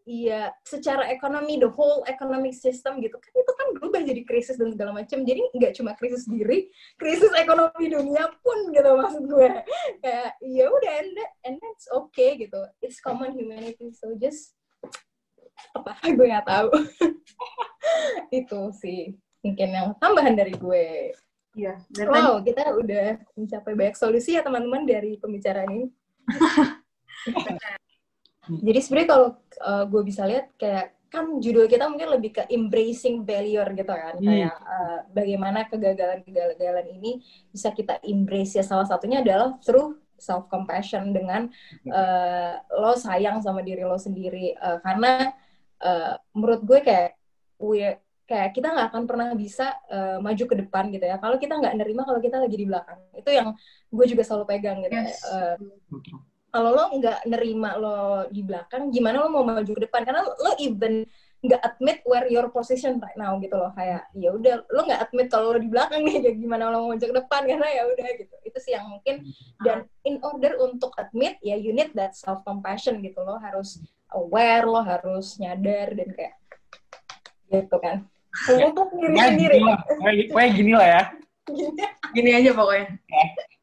Iya, 0.07 0.55
secara 0.63 1.11
ekonomi, 1.11 1.59
the 1.59 1.67
whole 1.67 1.99
economic 2.07 2.55
system 2.55 3.03
gitu 3.03 3.19
kan 3.19 3.31
itu 3.35 3.51
kan 3.59 3.67
berubah 3.75 3.99
jadi 4.07 4.23
krisis 4.23 4.55
dan 4.55 4.71
segala 4.71 4.95
macam. 4.95 5.19
Jadi 5.27 5.51
nggak 5.51 5.75
cuma 5.75 5.99
krisis 5.99 6.23
diri, 6.31 6.71
krisis 6.95 7.27
ekonomi 7.35 7.91
dunia 7.91 8.31
pun 8.39 8.71
gitu 8.71 8.87
maksud 8.87 9.27
gue. 9.27 9.47
Kayak 9.99 10.39
ya 10.39 10.65
udah 10.71 10.93
and, 11.03 11.11
and 11.43 11.55
that's 11.59 11.91
okay 11.91 12.39
gitu. 12.39 12.55
It's 12.79 13.03
common 13.03 13.35
humanity, 13.35 13.91
so 13.91 14.15
just 14.15 14.55
apa 15.77 15.91
gue 16.09 16.27
nggak 16.27 16.47
tahu. 16.47 16.69
itu 18.39 18.61
sih 18.81 19.01
mungkin 19.43 19.69
yang 19.71 19.87
tambahan 20.01 20.35
dari 20.35 20.53
gue. 20.57 21.13
Iya. 21.57 21.73
Dan 21.89 22.05
Wow, 22.13 22.45
kita 22.45 22.69
udah 22.77 23.17
mencapai 23.33 23.73
banyak 23.73 23.97
solusi 23.97 24.37
ya 24.37 24.45
teman-teman 24.45 24.85
dari 24.85 25.17
pembicaraan 25.17 25.69
ini. 25.73 25.87
Jadi 28.67 28.79
sebenarnya 28.79 29.09
kalau 29.09 29.27
uh, 29.59 29.83
gue 29.89 30.01
bisa 30.07 30.23
lihat 30.23 30.53
kayak 30.55 30.95
kan 31.07 31.23
judul 31.39 31.71
kita 31.71 31.87
mungkin 31.87 32.19
lebih 32.19 32.35
ke 32.35 32.43
embracing 32.51 33.23
failure 33.23 33.71
gitu 33.71 33.93
kan, 33.95 34.19
Hmm. 34.19 34.27
kayak 34.27 34.55
uh, 34.59 34.99
bagaimana 35.15 35.59
kegagalan-kegagalan 35.71 36.87
ini 36.99 37.23
bisa 37.47 37.71
kita 37.71 37.95
embrace 38.03 38.59
ya 38.59 38.63
salah 38.63 38.83
satunya 38.83 39.23
adalah 39.23 39.55
through 39.63 39.95
self 40.19 40.51
compassion 40.51 41.15
dengan 41.15 41.47
uh, 41.87 42.59
lo 42.75 42.91
sayang 42.99 43.39
sama 43.39 43.63
diri 43.63 43.87
lo 43.87 43.95
sendiri 43.95 44.51
Uh, 44.59 44.83
karena 44.83 45.31
uh, 45.81 46.15
menurut 46.33 46.61
gue 46.63 46.79
kayak 46.81 47.17
we 47.57 47.97
kayak 48.27 48.51
kita 48.51 48.67
nggak 48.75 48.87
akan 48.91 49.03
pernah 49.07 49.29
bisa 49.33 49.71
uh, 49.87 50.19
maju 50.19 50.43
ke 50.43 50.55
depan 50.59 50.91
gitu 50.91 51.05
ya. 51.07 51.15
Kalau 51.17 51.39
kita 51.39 51.55
nggak 51.57 51.75
nerima 51.79 52.03
kalau 52.03 52.19
kita 52.19 52.43
lagi 52.43 52.59
di 52.59 52.67
belakang. 52.67 52.99
Itu 53.15 53.31
yang 53.31 53.55
gue 53.87 54.05
juga 54.05 54.23
selalu 54.27 54.45
pegang 54.51 54.83
gitu 54.83 54.93
Yes. 54.93 55.23
Uh, 55.23 55.55
kalau 56.51 56.75
lo 56.75 56.83
nggak 56.99 57.27
nerima 57.27 57.75
lo 57.79 58.27
di 58.27 58.43
belakang 58.43 58.91
gimana 58.91 59.23
lo 59.23 59.31
mau 59.31 59.47
maju 59.47 59.71
ke 59.71 59.81
depan? 59.87 60.03
Karena 60.03 60.27
lo 60.27 60.51
even 60.59 61.07
nggak 61.37 61.61
admit 61.63 62.01
where 62.03 62.25
your 62.27 62.51
position 62.51 62.99
right 62.99 63.15
now 63.15 63.39
gitu 63.39 63.55
loh. 63.55 63.71
Kayak 63.71 64.11
ya 64.11 64.35
udah 64.35 64.59
lo 64.75 64.81
nggak 64.83 65.01
admit 65.07 65.27
kalau 65.31 65.55
lo 65.55 65.59
di 65.63 65.71
belakang 65.71 66.03
nih 66.03 66.19
jadi 66.27 66.35
gimana 66.35 66.67
lo 66.67 66.83
mau 66.83 66.91
maju 66.91 67.05
ke 67.07 67.15
depan? 67.15 67.41
Karena 67.47 67.67
ya 67.71 67.83
udah 67.87 68.07
gitu. 68.19 68.35
Itu 68.43 68.57
sih 68.59 68.75
yang 68.75 68.91
mungkin 68.91 69.23
dan 69.63 69.87
in 70.03 70.19
order 70.19 70.59
untuk 70.59 70.91
admit 70.99 71.39
ya 71.39 71.55
you 71.55 71.71
need 71.71 71.95
that 71.95 72.11
self 72.11 72.43
compassion 72.43 72.99
gitu 72.99 73.23
lo 73.23 73.39
harus 73.39 73.79
aware 74.15 74.63
lo 74.67 74.79
harus 74.83 75.35
nyadar 75.41 75.91
dan 75.95 76.09
kayak 76.15 76.35
gitu 77.51 77.77
kan 77.79 77.97
diri 78.45 79.15
Ya, 79.17 79.33
sendiri 79.33 79.57
gini 79.57 79.65
lah. 79.65 79.79
Kayak 80.29 80.51
gini 80.53 80.71
lah 80.77 80.87
ya. 80.87 81.03
gini 82.15 82.29
aja 82.37 82.51
pokoknya. 82.53 82.85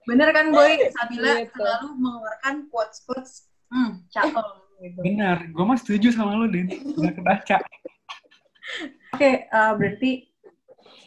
Bener 0.05 0.29
kan 0.35 0.47
Boy, 0.51 0.73
Sabila 0.91 1.33
Gitu. 1.47 1.53
selalu 1.57 1.89
mengeluarkan 1.97 2.55
quotes-quotes 2.69 3.49
hmm, 3.71 4.03
cakep 4.11 4.47
gitu. 4.83 4.99
Benar, 5.01 5.39
gue 5.49 5.65
mah 5.65 5.79
setuju 5.79 6.09
sama 6.13 6.35
lu, 6.37 6.51
Din. 6.51 6.67
Udah 6.99 7.13
kebaca. 7.15 7.57
Oke, 9.15 9.47
eh, 9.47 9.73
berarti 9.79 10.13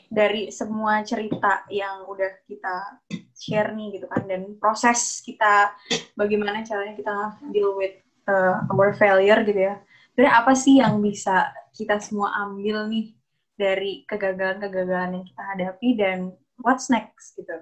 dari 0.08 0.48
semua 0.56 1.04
cerita 1.04 1.68
yang 1.68 2.08
udah 2.08 2.32
kita 2.48 3.04
share 3.36 3.76
nih 3.76 4.00
gitu 4.00 4.08
kan 4.08 4.24
dan 4.24 4.56
proses 4.56 5.20
kita 5.20 5.76
bagaimana 6.16 6.64
caranya 6.64 6.96
kita 6.96 7.16
deal 7.52 7.76
with 7.76 8.00
uh, 8.28 8.68
our 8.72 8.94
failure 8.94 9.42
gitu 9.48 9.58
ya. 9.58 9.76
Sebenarnya 10.14 10.34
apa 10.34 10.54
sih 10.54 10.80
yang 10.84 11.00
bisa 11.02 11.50
kita 11.74 11.98
semua 12.02 12.34
ambil 12.46 12.86
nih 12.92 13.14
dari 13.58 14.06
kegagalan-kegagalan 14.06 15.22
yang 15.22 15.26
kita 15.26 15.44
hadapi 15.44 15.90
dan 15.98 16.18
what's 16.62 16.92
next 16.94 17.34
gitu. 17.34 17.58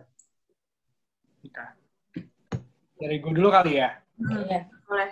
Kita. 1.46 1.76
Dari 2.96 3.16
gue 3.20 3.32
dulu 3.32 3.50
kali 3.52 3.80
ya. 3.80 3.96
Hmm, 4.20 4.44
Iya. 4.48 4.62
boleh. 4.88 5.10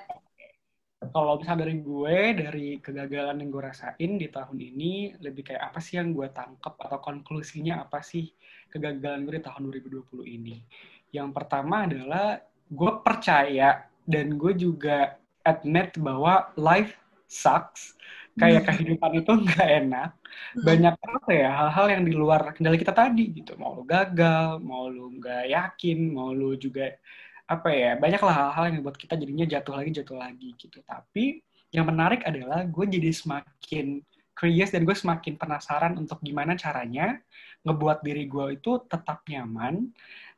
Kalau 1.04 1.36
misalnya 1.36 1.68
dari 1.68 1.76
gue, 1.84 2.18
dari 2.32 2.68
kegagalan 2.80 3.44
yang 3.44 3.52
gue 3.52 3.64
rasain 3.68 4.12
di 4.16 4.28
tahun 4.32 4.56
ini, 4.56 5.20
lebih 5.20 5.52
kayak 5.52 5.76
apa 5.76 5.80
sih 5.84 6.00
yang 6.00 6.16
gue 6.16 6.32
tangkep 6.32 6.80
atau 6.80 7.00
konklusinya 7.04 7.84
apa 7.84 8.00
sih 8.00 8.32
kegagalan 8.72 9.28
gue 9.28 9.36
di 9.36 9.44
tahun 9.44 9.68
2020 9.68 10.24
ini. 10.24 10.64
Yang 11.12 11.30
pertama 11.36 11.84
adalah 11.84 12.40
gue 12.72 12.92
percaya 13.04 13.84
dan 14.08 14.40
gue 14.40 14.56
juga 14.56 15.20
admit 15.44 15.96
bahwa 16.00 16.52
life 16.56 16.96
sucks. 17.28 17.96
Kayak 18.34 18.66
kehidupan 18.66 19.22
itu 19.22 19.32
nggak 19.46 19.70
enak. 19.86 20.10
Banyak 20.58 20.96
apa 20.98 21.30
ya 21.30 21.50
hal-hal 21.54 21.86
yang 21.94 22.04
di 22.06 22.14
luar 22.18 22.50
kendali 22.58 22.82
kita 22.82 22.94
tadi 22.96 23.30
gitu. 23.30 23.54
Mau 23.62 23.78
lu 23.78 23.84
gagal 23.86 24.58
mau 24.66 24.90
lu 24.90 25.14
nggak 25.22 25.54
yakin 25.54 26.00
mau 26.10 26.34
lu 26.34 26.58
juga 26.58 26.98
apa 27.46 27.70
ya 27.70 28.00
banyaklah 28.00 28.34
hal-hal 28.34 28.64
yang 28.72 28.82
buat 28.82 28.98
kita 28.98 29.20
jadinya 29.20 29.46
jatuh 29.46 29.74
lagi 29.78 29.90
jatuh 29.94 30.18
lagi 30.18 30.50
gitu. 30.58 30.82
Tapi 30.82 31.46
yang 31.70 31.86
menarik 31.86 32.26
adalah 32.26 32.66
gue 32.66 32.86
jadi 32.90 33.14
semakin 33.14 34.02
curious 34.34 34.74
dan 34.74 34.82
gue 34.82 34.98
semakin 34.98 35.38
penasaran 35.38 35.94
untuk 35.98 36.18
gimana 36.26 36.58
caranya 36.58 37.22
ngebuat 37.62 38.02
diri 38.02 38.26
gue 38.26 38.58
itu 38.58 38.82
tetap 38.90 39.22
nyaman 39.30 39.94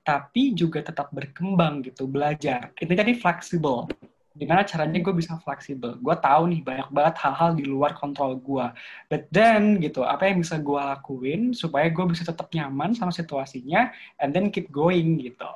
tapi 0.06 0.54
juga 0.54 0.84
tetap 0.86 1.10
berkembang 1.16 1.82
gitu 1.88 2.06
belajar. 2.06 2.76
Itu 2.76 2.92
jadi 2.92 3.16
fleksibel 3.16 3.88
gimana 4.36 4.68
caranya 4.68 5.00
gue 5.00 5.16
bisa 5.16 5.40
fleksibel? 5.40 5.96
Gue 6.04 6.16
tahu 6.20 6.52
nih 6.52 6.62
banyak 6.62 6.90
banget 6.92 7.16
hal-hal 7.24 7.56
di 7.56 7.64
luar 7.64 7.96
kontrol 7.96 8.36
gue 8.36 8.68
but 9.08 9.24
then 9.32 9.80
gitu 9.80 10.04
apa 10.04 10.28
yang 10.28 10.44
bisa 10.44 10.60
gue 10.60 10.76
lakuin 10.76 11.56
supaya 11.56 11.88
gue 11.88 12.06
bisa 12.12 12.28
tetap 12.28 12.52
nyaman 12.52 12.92
sama 12.92 13.16
situasinya 13.16 13.90
and 14.20 14.36
then 14.36 14.52
keep 14.52 14.68
going 14.70 15.18
gitu. 15.24 15.50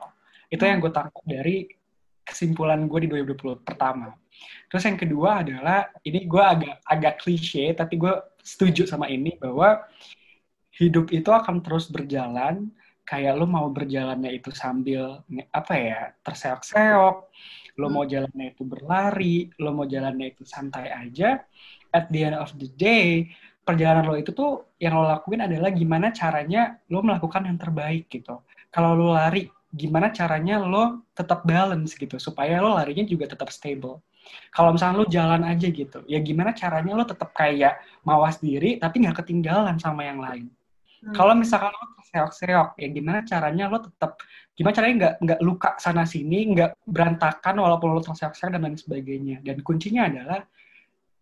Itu 0.48 0.64
yang 0.64 0.80
gue 0.80 0.90
tangkap 0.90 1.24
dari 1.28 1.68
kesimpulan 2.24 2.88
gue 2.88 3.00
di 3.06 3.10
2020 3.12 3.68
pertama. 3.68 4.16
Terus 4.72 4.84
yang 4.88 4.98
kedua 4.98 5.44
adalah 5.44 5.92
ini 6.08 6.24
gue 6.24 6.44
agak 6.44 6.76
agak 6.88 7.14
klise 7.22 7.76
tapi 7.76 8.00
gue 8.00 8.14
setuju 8.40 8.88
sama 8.88 9.12
ini 9.12 9.36
bahwa 9.36 9.84
hidup 10.80 11.12
itu 11.12 11.28
akan 11.28 11.60
terus 11.60 11.92
berjalan 11.92 12.72
kayak 13.10 13.36
lo 13.36 13.50
mau 13.50 13.66
berjalannya 13.74 14.38
itu 14.38 14.54
sambil 14.54 15.26
apa 15.50 15.74
ya 15.74 16.00
terseok-seok 16.22 17.16
lo 17.80 17.88
mau 17.88 18.04
jalannya 18.04 18.52
itu 18.52 18.68
berlari, 18.68 19.48
lo 19.64 19.72
mau 19.72 19.88
jalannya 19.88 20.36
itu 20.36 20.44
santai 20.44 20.92
aja, 20.92 21.40
at 21.96 22.12
the 22.12 22.28
end 22.28 22.36
of 22.36 22.52
the 22.60 22.68
day, 22.76 23.32
perjalanan 23.64 24.04
lo 24.04 24.20
itu 24.20 24.36
tuh 24.36 24.76
yang 24.84 25.00
lo 25.00 25.08
lakuin 25.08 25.48
adalah 25.48 25.72
gimana 25.72 26.12
caranya 26.12 26.76
lo 26.92 27.00
melakukan 27.00 27.48
yang 27.48 27.56
terbaik 27.56 28.12
gitu. 28.12 28.44
Kalau 28.68 29.00
lo 29.00 29.16
lari, 29.16 29.48
gimana 29.72 30.12
caranya 30.12 30.60
lo 30.60 31.08
tetap 31.16 31.48
balance 31.48 31.96
gitu, 31.96 32.20
supaya 32.20 32.60
lo 32.60 32.76
larinya 32.76 33.08
juga 33.08 33.32
tetap 33.32 33.48
stable. 33.50 34.04
Kalau 34.52 34.76
misalnya 34.76 34.96
lo 35.02 35.08
jalan 35.10 35.42
aja 35.48 35.68
gitu, 35.72 36.04
ya 36.06 36.20
gimana 36.22 36.52
caranya 36.54 36.94
lo 36.94 37.08
tetap 37.08 37.34
kayak 37.34 37.80
mawas 38.06 38.38
diri, 38.38 38.78
tapi 38.78 39.02
nggak 39.02 39.24
ketinggalan 39.26 39.80
sama 39.80 40.06
yang 40.06 40.20
lain. 40.22 40.52
Hmm. 41.00 41.16
Kalau 41.16 41.34
misalkan 41.36 41.72
lo 41.72 41.96
terseok-seok, 41.96 42.76
ya 42.76 42.88
gimana 42.92 43.24
caranya 43.24 43.72
lo 43.72 43.80
tetap 43.80 44.20
gimana 44.52 44.74
caranya 44.76 44.96
nggak 45.00 45.16
nggak 45.24 45.40
luka 45.40 45.70
sana 45.80 46.04
sini 46.04 46.52
nggak 46.52 46.84
berantakan 46.84 47.56
walaupun 47.64 47.96
lo 47.96 48.04
terseok-seok 48.04 48.52
dan 48.52 48.62
lain 48.68 48.76
sebagainya. 48.76 49.38
Dan 49.40 49.64
kuncinya 49.64 50.12
adalah 50.12 50.44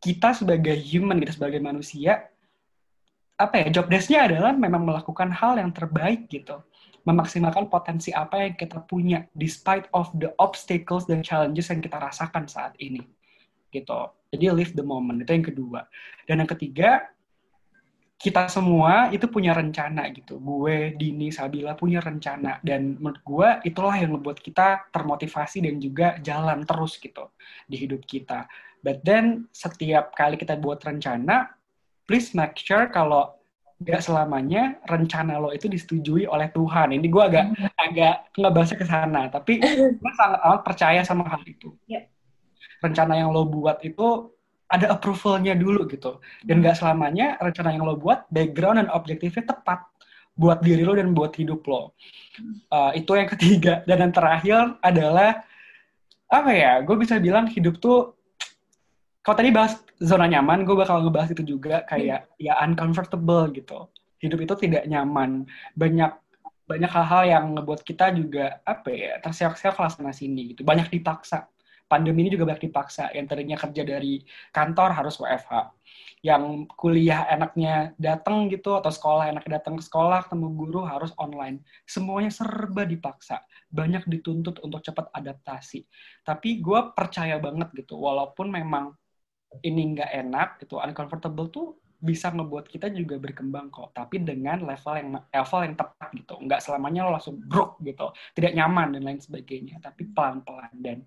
kita 0.01 0.33
sebagai 0.33 0.73
human 0.77 1.21
kita 1.21 1.37
sebagai 1.37 1.61
manusia 1.61 2.25
apa 3.37 3.61
ya 3.61 3.67
job 3.69 3.85
desknya 3.85 4.25
adalah 4.25 4.49
memang 4.49 4.81
melakukan 4.81 5.29
hal 5.29 5.61
yang 5.61 5.69
terbaik 5.69 6.25
gitu. 6.25 6.57
Memaksimalkan 7.05 7.71
potensi 7.71 8.11
apa 8.11 8.43
yang 8.43 8.57
kita 8.57 8.83
punya 8.83 9.23
despite 9.31 9.87
of 9.95 10.09
the 10.17 10.33
obstacles 10.41 11.07
dan 11.07 11.23
challenges 11.23 11.69
yang 11.71 11.79
kita 11.79 12.01
rasakan 12.01 12.49
saat 12.49 12.73
ini 12.81 13.05
gitu. 13.71 14.09
Jadi 14.33 14.45
live 14.51 14.73
the 14.75 14.83
moment 14.83 15.21
itu 15.23 15.31
yang 15.31 15.45
kedua. 15.45 15.87
Dan 16.27 16.43
yang 16.43 16.49
ketiga 16.49 17.07
kita 18.17 18.49
semua 18.49 19.13
itu 19.13 19.29
punya 19.29 19.53
rencana 19.53 20.09
gitu. 20.09 20.41
Gue, 20.41 20.97
Dini, 20.97 21.29
Sabila 21.29 21.77
punya 21.77 22.01
rencana 22.01 22.57
dan 22.65 22.97
menurut 22.97 23.21
gue 23.21 23.49
itulah 23.69 23.93
yang 23.93 24.17
membuat 24.17 24.41
kita 24.41 24.89
termotivasi 24.89 25.61
dan 25.61 25.77
juga 25.77 26.17
jalan 26.25 26.65
terus 26.65 26.97
gitu 26.97 27.29
di 27.69 27.77
hidup 27.77 28.01
kita. 28.09 28.49
But 28.81 29.05
then 29.05 29.45
setiap 29.53 30.17
kali 30.17 30.33
kita 30.33 30.57
buat 30.57 30.81
rencana, 30.81 31.53
please 32.09 32.33
make 32.33 32.57
sure 32.57 32.89
kalau 32.89 33.37
gak 33.77 34.01
selamanya 34.01 34.81
rencana 34.89 35.37
lo 35.37 35.53
itu 35.53 35.69
disetujui 35.69 36.25
oleh 36.25 36.49
Tuhan. 36.49 36.97
Ini 36.97 37.05
gue 37.05 37.23
agak 37.23 37.45
hmm. 37.53 37.69
agak 37.77 38.15
nggak 38.33 38.53
bahasa 38.53 38.73
ke 38.73 38.85
sana, 38.89 39.29
tapi 39.29 39.61
gue 40.01 40.13
sangat 40.17 40.39
amat 40.41 40.61
percaya 40.65 41.01
sama 41.05 41.29
hal 41.29 41.45
itu. 41.45 41.69
Yep. 41.85 42.03
Rencana 42.81 43.13
yang 43.21 43.29
lo 43.29 43.45
buat 43.45 43.77
itu 43.85 44.33
ada 44.67 44.91
approvalnya 44.91 45.55
dulu 45.55 45.87
gitu. 45.87 46.19
Dan 46.43 46.59
gak 46.59 46.79
selamanya 46.79 47.39
rencana 47.39 47.71
yang 47.71 47.87
lo 47.87 47.95
buat, 47.95 48.27
background 48.31 48.83
dan 48.83 48.87
objektifnya 48.91 49.55
tepat 49.55 49.87
buat 50.37 50.61
diri 50.61 50.85
lo 50.85 50.93
dan 50.93 51.15
buat 51.15 51.33
hidup 51.33 51.65
lo. 51.65 51.95
Uh, 52.69 52.91
itu 52.93 53.09
yang 53.15 53.29
ketiga. 53.31 53.73
Dan 53.87 54.07
yang 54.07 54.13
terakhir 54.13 54.77
adalah, 54.83 55.41
apa 56.27 56.51
ya, 56.51 56.83
gue 56.83 56.95
bisa 56.99 57.17
bilang 57.17 57.47
hidup 57.47 57.79
tuh, 57.79 58.13
kalau 59.23 59.37
tadi 59.39 59.51
bahas 59.51 59.79
zona 59.99 60.27
nyaman, 60.27 60.63
gue 60.63 60.75
bakal 60.75 61.03
ngebahas 61.03 61.35
itu 61.35 61.43
juga 61.57 61.83
kayak 61.87 62.31
hmm. 62.37 62.43
ya 62.43 62.53
uncomfortable 62.63 63.51
gitu. 63.51 63.91
Hidup 64.23 64.39
itu 64.39 64.53
tidak 64.67 64.83
nyaman. 64.87 65.43
Banyak 65.75 66.11
banyak 66.67 66.91
hal-hal 66.91 67.23
yang 67.23 67.43
ngebuat 67.55 67.81
kita 67.81 68.11
juga 68.11 68.59
apa 68.67 68.91
ya 68.91 69.23
terseok-seok 69.23 69.75
lah 69.79 69.87
sana 69.87 70.11
sini 70.11 70.51
gitu 70.51 70.67
banyak 70.67 70.91
dipaksa 70.91 71.47
pandemi 71.87 72.27
ini 72.27 72.35
juga 72.35 72.53
banyak 72.53 72.67
dipaksa. 72.69 73.09
Yang 73.15 73.25
tadinya 73.33 73.57
kerja 73.57 73.83
dari 73.87 74.21
kantor 74.51 74.89
harus 74.93 75.15
WFH. 75.17 75.53
Yang 76.21 76.67
kuliah 76.75 77.25
enaknya 77.31 77.95
datang 77.95 78.51
gitu 78.51 78.75
atau 78.75 78.91
sekolah 78.91 79.31
enaknya 79.31 79.63
datang 79.63 79.79
ke 79.79 79.83
sekolah 79.87 80.27
ketemu 80.27 80.47
guru 80.53 80.81
harus 80.83 81.15
online. 81.17 81.63
Semuanya 81.87 82.29
serba 82.29 82.83
dipaksa. 82.83 83.41
Banyak 83.71 84.05
dituntut 84.11 84.59
untuk 84.61 84.83
cepat 84.83 85.09
adaptasi. 85.15 85.87
Tapi 86.27 86.59
gue 86.59 86.79
percaya 86.91 87.39
banget 87.39 87.71
gitu, 87.73 87.95
walaupun 87.97 88.51
memang 88.51 88.91
ini 89.63 89.95
nggak 89.95 90.11
enak 90.27 90.49
gitu, 90.59 90.77
uncomfortable 90.83 91.47
tuh 91.47 91.79
bisa 91.97 92.29
ngebuat 92.29 92.69
kita 92.69 92.93
juga 92.93 93.17
berkembang 93.17 93.73
kok 93.73 93.89
tapi 93.97 94.21
dengan 94.21 94.61
level 94.61 94.93
yang 95.01 95.09
level 95.17 95.61
yang 95.65 95.73
tepat 95.73 96.09
gitu 96.13 96.37
nggak 96.45 96.61
selamanya 96.61 97.09
lo 97.09 97.17
langsung 97.17 97.41
broke 97.41 97.81
gitu 97.81 98.13
tidak 98.37 98.53
nyaman 98.53 98.93
dan 98.93 99.01
lain 99.01 99.17
sebagainya 99.17 99.81
tapi 99.81 100.05
pelan 100.13 100.45
pelan 100.45 100.69
dan 100.77 101.01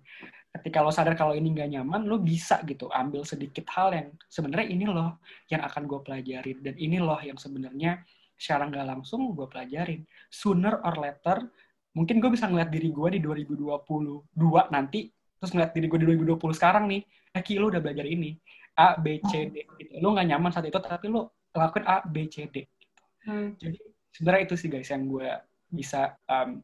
ketika 0.51 0.83
lo 0.83 0.91
sadar 0.91 1.15
kalau 1.15 1.31
ini 1.31 1.55
nggak 1.55 1.69
nyaman 1.79 2.03
lo 2.03 2.19
bisa 2.19 2.59
gitu 2.67 2.91
ambil 2.91 3.23
sedikit 3.23 3.63
hal 3.71 3.95
yang 3.95 4.07
sebenarnya 4.27 4.67
ini 4.67 4.85
loh 4.85 5.23
yang 5.47 5.63
akan 5.63 5.87
gue 5.87 5.99
pelajarin. 6.03 6.57
Dan 6.59 6.75
ini 6.75 6.99
loh 6.99 7.19
yang 7.23 7.39
sebenarnya 7.39 8.03
secara 8.35 8.67
nggak 8.67 8.85
langsung 8.85 9.31
gue 9.31 9.47
pelajarin. 9.47 10.03
Sooner 10.27 10.83
or 10.83 10.95
later 10.99 11.47
mungkin 11.95 12.23
gue 12.23 12.31
bisa 12.31 12.47
ngeliat 12.47 12.71
diri 12.71 12.91
gue 12.91 13.19
di 13.19 13.19
2022 13.19 14.31
nanti 14.71 15.11
terus 15.11 15.51
ngeliat 15.51 15.71
diri 15.75 15.87
gue 15.91 15.99
di 15.99 16.07
2020 16.15 16.39
sekarang 16.55 16.87
nih 16.87 17.01
eh 17.35 17.43
Ki 17.43 17.59
lo 17.59 17.67
udah 17.67 17.83
belajar 17.83 18.07
ini 18.07 18.35
A 18.79 18.95
B 18.99 19.19
C 19.27 19.51
D 19.51 19.67
gitu. 19.79 19.99
Lo 19.99 20.15
nggak 20.15 20.27
nyaman 20.35 20.51
saat 20.51 20.67
itu 20.67 20.79
tapi 20.79 21.11
lo 21.11 21.35
lakuin 21.55 21.83
A 21.87 22.03
B 22.03 22.27
C 22.31 22.47
D 22.47 22.63
gitu. 22.63 22.99
hmm. 23.27 23.49
jadi 23.59 23.79
sebenarnya 24.15 24.41
itu 24.47 24.55
sih 24.59 24.69
guys 24.71 24.87
yang 24.91 25.07
gue 25.07 25.27
bisa 25.71 26.15
um, 26.27 26.59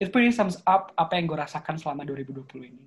it 0.00 0.08
pretty 0.08 0.32
sums 0.32 0.60
up 0.64 0.92
apa 0.96 1.16
yang 1.20 1.28
gue 1.28 1.36
rasakan 1.36 1.76
selama 1.76 2.08
2020 2.08 2.44
ini 2.72 2.84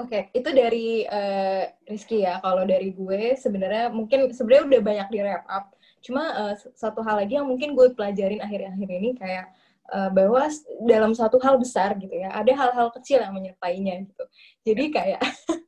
Oke, 0.00 0.16
okay, 0.16 0.22
itu 0.32 0.48
dari 0.48 1.04
uh, 1.04 1.68
Rizky 1.84 2.24
ya. 2.24 2.40
Kalau 2.40 2.64
dari 2.64 2.88
gue 2.96 3.36
sebenarnya 3.36 3.92
mungkin 3.92 4.32
sebenarnya 4.32 4.64
udah 4.72 4.80
banyak 4.80 5.08
di 5.12 5.18
wrap 5.20 5.44
up. 5.44 5.76
Cuma 6.00 6.24
uh, 6.32 6.54
satu 6.72 7.04
hal 7.04 7.20
lagi 7.20 7.36
yang 7.36 7.44
mungkin 7.44 7.76
gue 7.76 7.92
pelajarin 7.92 8.40
akhir-akhir 8.40 8.88
ini 8.88 9.12
kayak 9.20 9.52
uh, 9.92 10.08
bahwa 10.08 10.48
dalam 10.88 11.12
satu 11.12 11.36
hal 11.44 11.60
besar 11.60 12.00
gitu 12.00 12.16
ya, 12.16 12.32
ada 12.32 12.48
hal-hal 12.48 12.88
kecil 12.96 13.20
yang 13.20 13.36
menyertainya 13.36 14.08
gitu. 14.08 14.24
Jadi 14.64 14.84
kayak 14.88 15.20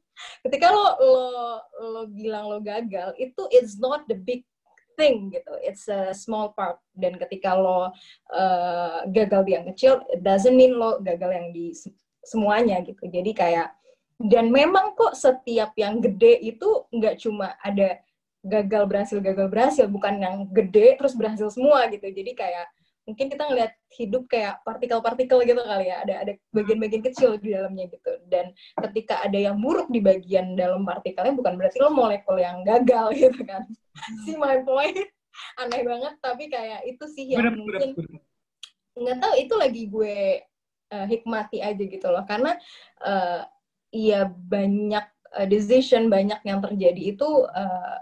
ketika 0.49 0.73
lo 0.73 0.97
lo 0.97 1.29
lo 1.77 2.03
bilang 2.09 2.49
lo 2.49 2.59
gagal, 2.65 3.13
itu 3.21 3.43
it's 3.53 3.77
not 3.77 4.09
the 4.09 4.17
big 4.17 4.49
thing 4.97 5.29
gitu. 5.29 5.53
It's 5.61 5.93
a 5.93 6.17
small 6.17 6.57
part. 6.57 6.81
Dan 6.97 7.21
ketika 7.21 7.53
lo 7.53 7.93
uh, 8.33 9.05
gagal 9.13 9.45
di 9.45 9.53
yang 9.61 9.69
kecil, 9.77 10.01
it 10.09 10.25
doesn't 10.25 10.57
mean 10.57 10.81
lo 10.81 11.05
gagal 11.05 11.37
yang 11.37 11.53
di 11.53 11.77
semuanya 12.25 12.81
gitu. 12.81 13.05
Jadi 13.13 13.37
kayak 13.37 13.82
dan 14.19 14.53
memang 14.53 14.93
kok 14.99 15.17
setiap 15.17 15.73
yang 15.79 16.03
gede 16.03 16.39
itu 16.43 16.87
nggak 16.93 17.17
cuma 17.23 17.57
ada 17.63 18.01
gagal 18.43 18.91
berhasil 18.91 19.19
gagal 19.23 19.47
berhasil 19.47 19.87
bukan 19.87 20.19
yang 20.19 20.37
gede 20.51 20.99
terus 20.99 21.15
berhasil 21.15 21.49
semua 21.55 21.87
gitu. 21.89 22.11
Jadi 22.11 22.35
kayak 22.35 22.67
mungkin 23.03 23.27
kita 23.31 23.51
ngeliat 23.51 23.73
hidup 23.99 24.31
kayak 24.31 24.63
partikel-partikel 24.67 25.39
gitu 25.47 25.63
kali 25.63 25.91
ya. 25.91 26.03
Ada 26.03 26.15
ada 26.27 26.33
bagian-bagian 26.51 27.03
kecil 27.07 27.39
di 27.39 27.55
dalamnya 27.55 27.87
gitu. 27.91 28.13
Dan 28.27 28.51
ketika 28.91 29.23
ada 29.23 29.39
yang 29.39 29.63
buruk 29.63 29.91
di 29.95 30.03
bagian 30.03 30.59
dalam 30.59 30.83
partikelnya 30.83 31.35
bukan 31.39 31.55
berarti 31.55 31.79
lo 31.79 31.95
molekul 31.95 32.39
yang 32.39 32.67
gagal 32.67 33.15
gitu 33.23 33.43
kan. 33.47 33.63
Si 34.27 34.35
my 34.35 34.67
point 34.67 35.07
aneh 35.63 35.83
banget. 35.87 36.15
Tapi 36.19 36.45
kayak 36.51 36.83
itu 36.87 37.05
sih 37.15 37.31
yang 37.31 37.47
bener, 37.47 37.59
mungkin 37.59 37.91
nggak 38.93 39.19
tahu 39.23 39.35
itu 39.39 39.55
lagi 39.57 39.83
gue 39.89 40.17
uh, 40.91 41.07
hikmati 41.07 41.63
aja 41.63 41.83
gitu 41.87 42.07
loh. 42.11 42.27
Karena 42.27 42.59
uh, 43.07 43.47
ya 43.93 44.27
banyak 44.27 45.07
uh, 45.37 45.47
decision 45.47 46.09
banyak 46.09 46.41
yang 46.43 46.65
terjadi 46.65 47.15
itu 47.15 47.29
uh, 47.53 47.99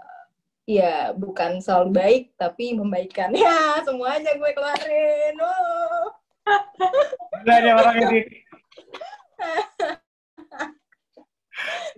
ya 0.65 1.11
bukan 1.13 1.59
selalu 1.59 1.89
baik 1.91 2.23
tapi 2.39 2.73
membaikkan 2.73 3.35
ya 3.37 3.83
semuanya 3.83 4.33
gue 4.33 4.51
keluarin 4.55 5.35
oh. 5.37 6.15
ada 7.45 7.71
orang 7.75 7.97
ini 8.09 8.21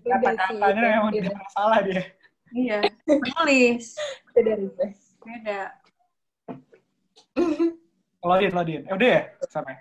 kata-katanya 0.03 0.87
emang 0.99 1.13
Beda. 1.13 1.31
tidak 1.31 1.47
salah 1.55 1.79
dia. 1.83 2.03
Iya, 2.53 2.79
penulis. 3.07 3.97
Beda. 4.35 4.53
Beda. 5.25 5.61
Lo 8.23 8.35
Din, 8.39 8.51
lo 8.53 8.63
Din. 8.63 8.81
Eh, 8.87 8.93
udah 8.93 9.09
ya? 9.09 9.21
Sampai. 9.49 9.75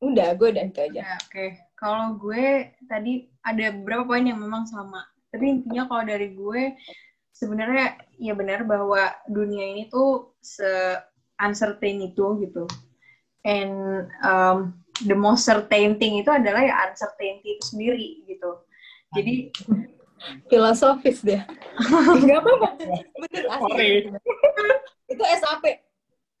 Udah, 0.00 0.28
gue 0.36 0.48
udah 0.52 0.64
itu 0.64 0.80
aja. 0.80 1.00
Ya, 1.00 1.16
oke. 1.16 1.46
Kalau 1.80 2.20
gue 2.20 2.76
tadi 2.84 3.24
ada 3.40 3.72
beberapa 3.72 4.04
poin 4.04 4.20
yang 4.28 4.36
memang 4.36 4.68
sama. 4.68 5.00
Tapi 5.32 5.48
intinya 5.48 5.88
kalau 5.88 6.04
dari 6.04 6.36
gue 6.36 6.76
sebenarnya 7.32 7.96
ya 8.20 8.36
benar 8.36 8.68
bahwa 8.68 9.16
dunia 9.24 9.64
ini 9.72 9.88
tuh 9.88 10.36
se 10.44 10.68
uncertain 11.40 12.04
itu 12.04 12.36
gitu. 12.44 12.68
And 13.48 14.04
um, 14.20 14.76
the 15.08 15.16
most 15.16 15.48
certain 15.48 15.96
thing 15.96 16.20
itu 16.20 16.28
adalah 16.28 16.60
ya 16.60 16.76
uncertainty 16.92 17.56
itu 17.56 17.64
sendiri 17.64 18.28
gitu. 18.28 18.60
Jadi 19.16 19.34
Filosofis 20.52 21.24
dia. 21.24 21.48
Enggak 22.20 22.44
apa-apa. 22.44 22.68
Bener 23.16 23.44
asli. 23.48 23.88
itu 25.08 25.22
SAP. 25.40 25.64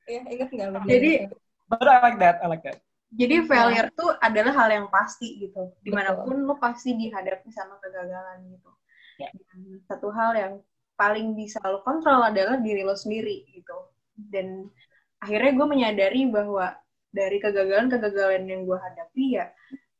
Ya, 0.04 0.20
inget 0.28 0.48
nggak 0.52 0.68
lo? 0.68 0.78
Jadi- 0.84 1.32
But 1.70 1.86
I 1.86 2.02
like 2.02 2.18
that, 2.18 2.42
I 2.42 2.50
like 2.50 2.66
that. 2.66 2.82
Jadi 3.10 3.42
failure 3.42 3.90
tuh 3.98 4.14
adalah 4.22 4.54
hal 4.54 4.68
yang 4.70 4.86
pasti 4.86 5.42
gitu. 5.42 5.74
Di 5.82 5.90
mana 5.90 6.14
pun 6.14 6.46
lo 6.46 6.54
pasti 6.62 6.94
dihadapi 6.94 7.50
sama 7.50 7.82
kegagalan 7.82 8.46
gitu. 8.54 8.70
Ya. 9.18 9.28
Dan 9.34 9.82
satu 9.90 10.14
hal 10.14 10.30
yang 10.38 10.54
paling 10.94 11.34
bisa 11.34 11.58
lo 11.66 11.82
kontrol 11.82 12.22
adalah 12.22 12.62
diri 12.62 12.86
lo 12.86 12.94
sendiri 12.94 13.50
gitu. 13.50 13.76
Dan 14.14 14.70
akhirnya 15.18 15.52
gue 15.58 15.66
menyadari 15.66 16.30
bahwa 16.30 16.78
dari 17.10 17.42
kegagalan-kegagalan 17.42 18.46
yang 18.46 18.62
gue 18.62 18.78
hadapi 18.78 19.24
ya, 19.42 19.50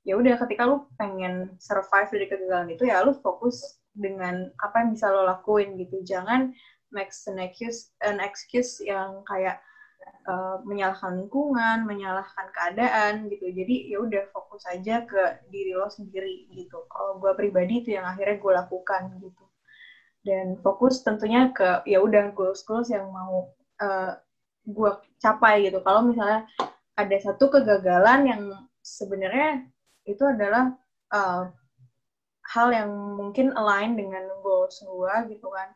ya 0.06 0.14
udah 0.14 0.38
ketika 0.46 0.70
lo 0.70 0.86
pengen 0.94 1.58
survive 1.58 2.14
dari 2.14 2.26
kegagalan 2.30 2.68
itu 2.78 2.86
ya 2.86 3.02
lo 3.02 3.18
fokus 3.18 3.82
dengan 3.90 4.46
apa 4.62 4.86
yang 4.86 4.94
bisa 4.94 5.10
lo 5.10 5.26
lakuin 5.26 5.74
gitu. 5.82 5.98
Jangan 6.06 6.54
make 6.94 7.10
an 7.26 7.42
excuse, 7.42 7.90
an 8.06 8.22
excuse 8.22 8.78
yang 8.86 9.26
kayak 9.26 9.58
uh, 10.28 10.56
menyalahkan 10.66 11.16
lingkungan, 11.16 11.84
menyalahkan 11.88 12.46
keadaan 12.52 13.28
gitu. 13.32 13.50
Jadi 13.50 13.90
ya 13.92 13.98
udah 14.02 14.22
fokus 14.34 14.62
aja 14.68 15.04
ke 15.04 15.46
diri 15.48 15.72
lo 15.76 15.88
sendiri 15.88 16.50
gitu. 16.52 16.84
Kalau 16.90 17.18
gue 17.22 17.32
pribadi 17.36 17.84
itu 17.84 17.96
yang 17.96 18.06
akhirnya 18.08 18.36
gue 18.40 18.52
lakukan 18.52 19.02
gitu. 19.20 19.44
Dan 20.20 20.60
fokus 20.60 21.00
tentunya 21.00 21.48
ke 21.52 21.80
ya 21.88 21.98
udah 22.04 22.32
goals 22.36 22.60
goals 22.68 22.92
yang 22.92 23.08
mau 23.08 23.48
uh, 23.80 24.12
gue 24.64 24.90
capai 25.20 25.68
gitu. 25.68 25.80
Kalau 25.80 26.04
misalnya 26.04 26.44
ada 26.96 27.16
satu 27.16 27.48
kegagalan 27.48 28.20
yang 28.28 28.42
sebenarnya 28.84 29.64
itu 30.04 30.20
adalah 30.24 30.76
uh, 31.12 31.48
hal 32.50 32.68
yang 32.74 32.90
mungkin 33.16 33.54
align 33.56 33.96
dengan 33.96 34.26
goals 34.44 34.82
gue 34.84 35.14
gitu 35.32 35.48
kan. 35.48 35.68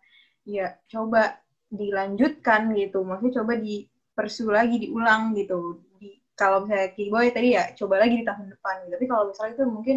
Ya 0.45 0.77
coba 0.93 1.41
dilanjutkan 1.73 2.77
gitu. 2.77 3.01
Maksudnya 3.01 3.41
coba 3.41 3.57
di 3.57 3.89
pursue 4.15 4.51
lagi 4.51 4.81
diulang 4.81 5.35
gitu 5.35 5.83
di 5.99 6.23
kalau 6.35 6.67
misalnya 6.67 6.91
Keyboy 6.95 7.31
tadi 7.31 7.55
ya 7.55 7.71
coba 7.79 8.03
lagi 8.03 8.19
di 8.19 8.27
tahun 8.27 8.51
depan 8.55 8.75
gitu. 8.87 8.93
tapi 8.99 9.07
kalau 9.07 9.25
misalnya 9.31 9.53
itu 9.55 9.65
mungkin 9.67 9.97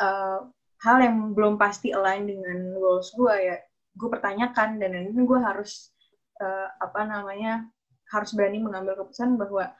uh, 0.00 0.38
hal 0.84 0.96
yang 1.00 1.16
belum 1.32 1.54
pasti 1.56 1.92
align 1.92 2.28
dengan 2.28 2.76
goals 2.76 3.12
gue 3.16 3.34
ya 3.36 3.56
gue 3.94 4.08
pertanyakan 4.10 4.76
dan 4.82 4.90
ini 4.92 5.22
gue 5.24 5.40
harus 5.40 5.94
uh, 6.42 6.68
apa 6.82 7.08
namanya 7.08 7.64
harus 8.12 8.36
berani 8.36 8.60
mengambil 8.60 9.00
keputusan 9.00 9.40
bahwa 9.40 9.72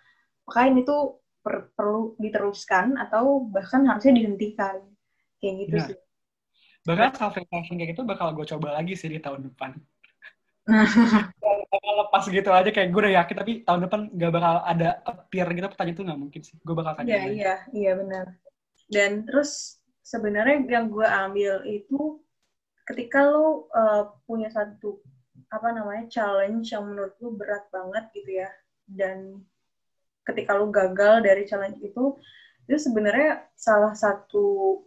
apakah 0.44 0.64
ini 0.72 0.80
tuh 0.86 1.20
per- 1.44 1.72
perlu 1.76 2.16
diteruskan 2.16 2.96
atau 2.96 3.44
bahkan 3.48 3.84
harusnya 3.84 4.16
dihentikan 4.16 4.80
kayak 5.42 5.54
gitu 5.68 5.76
Benar. 5.76 5.88
sih 5.92 5.98
Bahkan 6.84 7.16
self 7.16 7.34
reflection 7.40 7.80
kayak 7.80 7.96
gitu 7.96 8.04
bakal 8.04 8.28
gue 8.36 8.44
coba 8.44 8.76
lagi 8.76 8.92
sih 8.92 9.08
di 9.08 9.16
tahun 9.16 9.48
depan. 9.48 9.72
Bakal 11.74 11.94
lepas 12.06 12.24
gitu 12.30 12.50
aja 12.54 12.70
kayak 12.70 12.88
gue 12.94 13.00
udah 13.02 13.14
yakin 13.20 13.36
tapi 13.36 13.52
tahun 13.66 13.80
depan 13.90 14.00
gak 14.14 14.32
bakal 14.32 14.54
ada 14.62 14.88
appear 15.04 15.46
gitu 15.50 15.66
pertanyaan 15.66 15.96
itu 15.98 16.02
gak 16.06 16.20
mungkin 16.20 16.40
sih. 16.46 16.54
Gue 16.62 16.74
bakal 16.78 16.92
tanya. 16.96 17.10
Iya, 17.10 17.18
lagi. 17.18 17.34
iya, 17.34 17.54
iya 17.74 17.92
benar. 17.98 18.26
Dan 18.86 19.10
terus 19.26 19.82
sebenarnya 20.04 20.62
yang 20.68 20.86
gue 20.92 21.06
ambil 21.08 21.64
itu 21.66 22.20
ketika 22.84 23.24
lo 23.26 23.66
uh, 23.72 24.12
punya 24.28 24.52
satu 24.52 25.00
apa 25.48 25.72
namanya 25.72 26.04
challenge 26.10 26.70
yang 26.74 26.84
menurut 26.84 27.16
lo 27.18 27.32
berat 27.34 27.64
banget 27.72 28.04
gitu 28.12 28.30
ya, 28.44 28.50
dan 28.90 29.40
ketika 30.28 30.56
lo 30.56 30.68
gagal 30.68 31.24
dari 31.24 31.48
challenge 31.48 31.80
itu, 31.80 32.18
itu 32.68 32.78
sebenarnya 32.80 33.46
salah 33.56 33.94
satu 33.96 34.80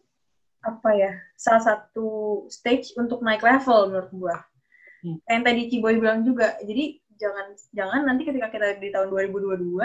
apa 0.61 0.89
ya, 0.93 1.13
salah 1.39 1.63
satu 1.63 2.43
stage 2.51 2.93
untuk 2.99 3.23
naik 3.23 3.41
level 3.41 3.89
menurut 3.89 4.11
gue. 4.11 4.38
Hmm. 5.03 5.17
Yang 5.29 5.43
tadi 5.45 5.61
Ciboy 5.69 5.95
bilang 6.01 6.21
juga, 6.25 6.57
jadi 6.63 6.97
jangan 7.17 7.47
jangan 7.73 8.01
nanti 8.05 8.23
ketika 8.29 8.47
kita 8.53 8.77
di 8.77 8.93
tahun 8.93 9.09
2022 9.09 9.81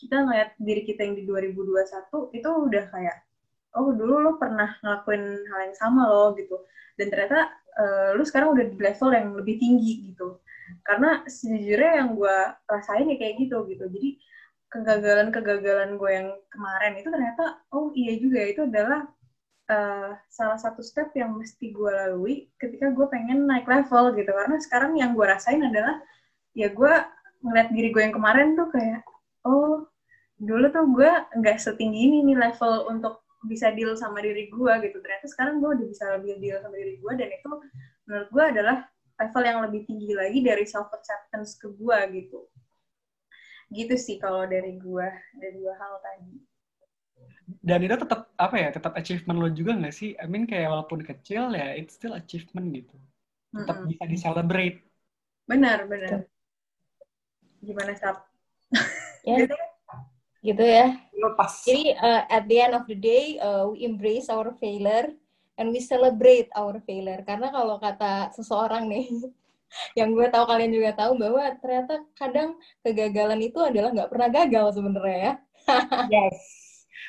kita 0.00 0.16
ngeliat 0.24 0.56
diri 0.56 0.82
kita 0.88 1.04
yang 1.04 1.14
di 1.14 1.24
2021 1.28 2.32
itu 2.32 2.48
udah 2.48 2.84
kayak 2.88 3.16
oh 3.76 3.92
dulu 3.92 4.14
lo 4.16 4.32
pernah 4.40 4.80
ngelakuin 4.80 5.24
hal 5.46 5.60
yang 5.70 5.76
sama 5.76 6.08
lo 6.08 6.32
gitu. 6.34 6.56
Dan 6.96 7.12
ternyata 7.12 7.52
eh, 7.76 8.10
lu 8.16 8.24
sekarang 8.24 8.56
udah 8.56 8.64
di 8.66 8.76
level 8.80 9.10
yang 9.12 9.28
lebih 9.36 9.56
tinggi 9.60 10.10
gitu. 10.12 10.40
Karena 10.86 11.22
sejujurnya 11.26 11.92
yang 12.02 12.08
gue 12.16 12.36
rasain 12.66 13.06
ya 13.06 13.16
kayak 13.20 13.34
gitu 13.44 13.66
gitu. 13.68 13.84
Jadi 13.86 14.08
kegagalan-kegagalan 14.70 15.98
gue 15.98 16.10
yang 16.14 16.28
kemarin 16.46 16.94
itu 16.94 17.08
ternyata 17.10 17.58
oh 17.74 17.90
iya 17.92 18.14
juga 18.22 18.40
itu 18.46 18.62
adalah 18.64 19.02
eh, 19.70 20.10
salah 20.26 20.58
satu 20.58 20.82
step 20.82 21.14
yang 21.14 21.38
mesti 21.38 21.70
gue 21.70 21.90
lalui 21.90 22.50
ketika 22.58 22.90
gue 22.90 23.06
pengen 23.06 23.46
naik 23.46 23.66
level 23.70 24.10
gitu. 24.18 24.30
Karena 24.34 24.56
sekarang 24.58 24.98
yang 24.98 25.14
gue 25.14 25.26
rasain 25.26 25.62
adalah 25.62 26.02
ya 26.58 26.68
gue 26.74 26.92
ngeliat 27.46 27.68
diri 27.70 27.88
gue 27.94 28.02
yang 28.02 28.14
kemarin 28.14 28.58
tuh 28.58 28.68
kayak 28.74 29.06
oh 29.46 29.86
dulu 30.40 30.66
tuh 30.74 30.86
gue 30.90 31.10
nggak 31.38 31.56
setinggi 31.62 32.00
ini 32.10 32.18
nih 32.26 32.36
level 32.50 32.90
untuk 32.90 33.22
bisa 33.46 33.72
deal 33.72 33.94
sama 33.94 34.20
diri 34.20 34.50
gue 34.50 34.72
gitu. 34.84 34.98
Ternyata 34.98 35.26
sekarang 35.30 35.62
gue 35.62 35.70
udah 35.78 35.86
bisa 35.86 36.04
lebih 36.18 36.36
deal 36.42 36.58
sama 36.60 36.76
diri 36.76 36.94
gue 36.98 37.12
dan 37.16 37.28
itu 37.30 37.50
menurut 38.10 38.28
gue 38.34 38.44
adalah 38.58 38.76
level 39.20 39.42
yang 39.44 39.58
lebih 39.64 39.80
tinggi 39.84 40.12
lagi 40.16 40.40
dari 40.40 40.64
self 40.66 40.90
acceptance 40.90 41.56
ke 41.56 41.70
gue 41.70 41.98
gitu. 42.18 42.40
Gitu 43.70 43.94
sih 43.94 44.18
kalau 44.18 44.44
dari 44.50 44.76
gue 44.76 45.08
dari 45.38 45.56
dua 45.62 45.78
hal 45.78 46.02
tadi 46.02 46.49
Dan 47.58 47.80
itu 47.82 47.96
tetap 47.98 48.30
apa 48.38 48.56
ya? 48.56 48.68
Tetap 48.70 48.92
achievement 48.94 49.38
lo 49.42 49.48
juga 49.50 49.74
gak 49.74 49.94
sih? 49.94 50.14
I 50.16 50.26
mean 50.30 50.46
kayak 50.46 50.70
walaupun 50.70 51.00
kecil 51.02 51.50
ya 51.56 51.74
it's 51.74 51.98
still 51.98 52.14
achievement 52.14 52.70
gitu. 52.70 52.94
Tetap 53.54 53.76
Mm-mm. 53.82 53.90
bisa 53.90 54.04
di 54.06 54.16
celebrate. 54.20 54.76
benar 55.50 55.82
benar 55.90 56.30
gimana 57.60 57.92
sap 57.98 58.24
Ya, 59.20 59.44
gitu 60.40 60.64
ya. 60.64 60.96
Lepas. 61.12 61.60
Jadi 61.68 61.92
uh, 61.92 62.24
at 62.24 62.48
the 62.48 62.56
end 62.56 62.72
of 62.72 62.88
the 62.88 62.96
day 62.96 63.36
uh, 63.36 63.68
we 63.68 63.84
embrace 63.84 64.32
our 64.32 64.48
failure 64.56 65.12
and 65.60 65.68
we 65.68 65.84
celebrate 65.84 66.48
our 66.56 66.80
failure 66.88 67.20
karena 67.28 67.52
kalau 67.52 67.76
kata 67.76 68.32
seseorang 68.32 68.88
nih 68.88 69.04
yang 69.98 70.16
gue 70.16 70.26
tahu 70.32 70.48
kalian 70.48 70.72
juga 70.72 70.96
tahu 70.96 71.20
bahwa 71.20 71.44
ternyata 71.60 72.00
kadang 72.16 72.56
kegagalan 72.80 73.40
itu 73.44 73.60
adalah 73.60 73.92
nggak 73.92 74.10
pernah 74.10 74.28
gagal 74.32 74.66
sebenarnya 74.80 75.18
ya. 75.20 75.32
Yes. 76.08 76.59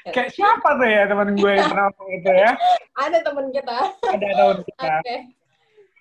Kayak 0.10 0.34
siapa 0.34 0.68
tuh 0.82 0.88
ya 0.90 1.06
teman 1.06 1.38
gue 1.38 1.52
yang 1.54 1.70
pernah 1.70 1.86
ngomong 1.94 2.10
itu 2.18 2.32
ya? 2.34 2.52
Ada 2.98 3.18
temen 3.22 3.46
kita. 3.54 3.78
Ada 4.02 4.28
tahun 4.34 4.58
kita. 4.66 4.90
Oke. 5.06 5.18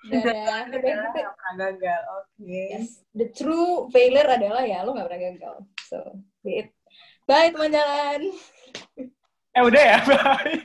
Dadah. 0.01 0.25
Udah 0.25 0.33
adalah 0.65 0.65
gitu. 0.73 0.87
yang 1.21 1.35
pernah 1.37 1.55
gagal 1.61 2.03
oke 2.09 2.29
Yes. 2.41 3.05
The 3.13 3.29
true 3.37 3.93
failure 3.93 4.25
adalah 4.25 4.65
ya 4.65 4.81
lo 4.81 4.97
nggak 4.97 5.09
pernah 5.13 5.23
gagal. 5.29 5.55
So, 5.93 5.97
be 6.41 6.65
it. 6.65 6.69
Bye 7.29 7.53
teman 7.53 7.69
jalan. 7.69 8.21
Eh 9.53 9.63
udah 9.63 9.83
ya, 9.85 9.99
bye. 10.09 10.57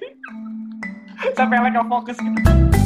Sampai 1.35 1.59
like 1.59 1.83
fokus 1.83 2.15
gitu. 2.15 2.84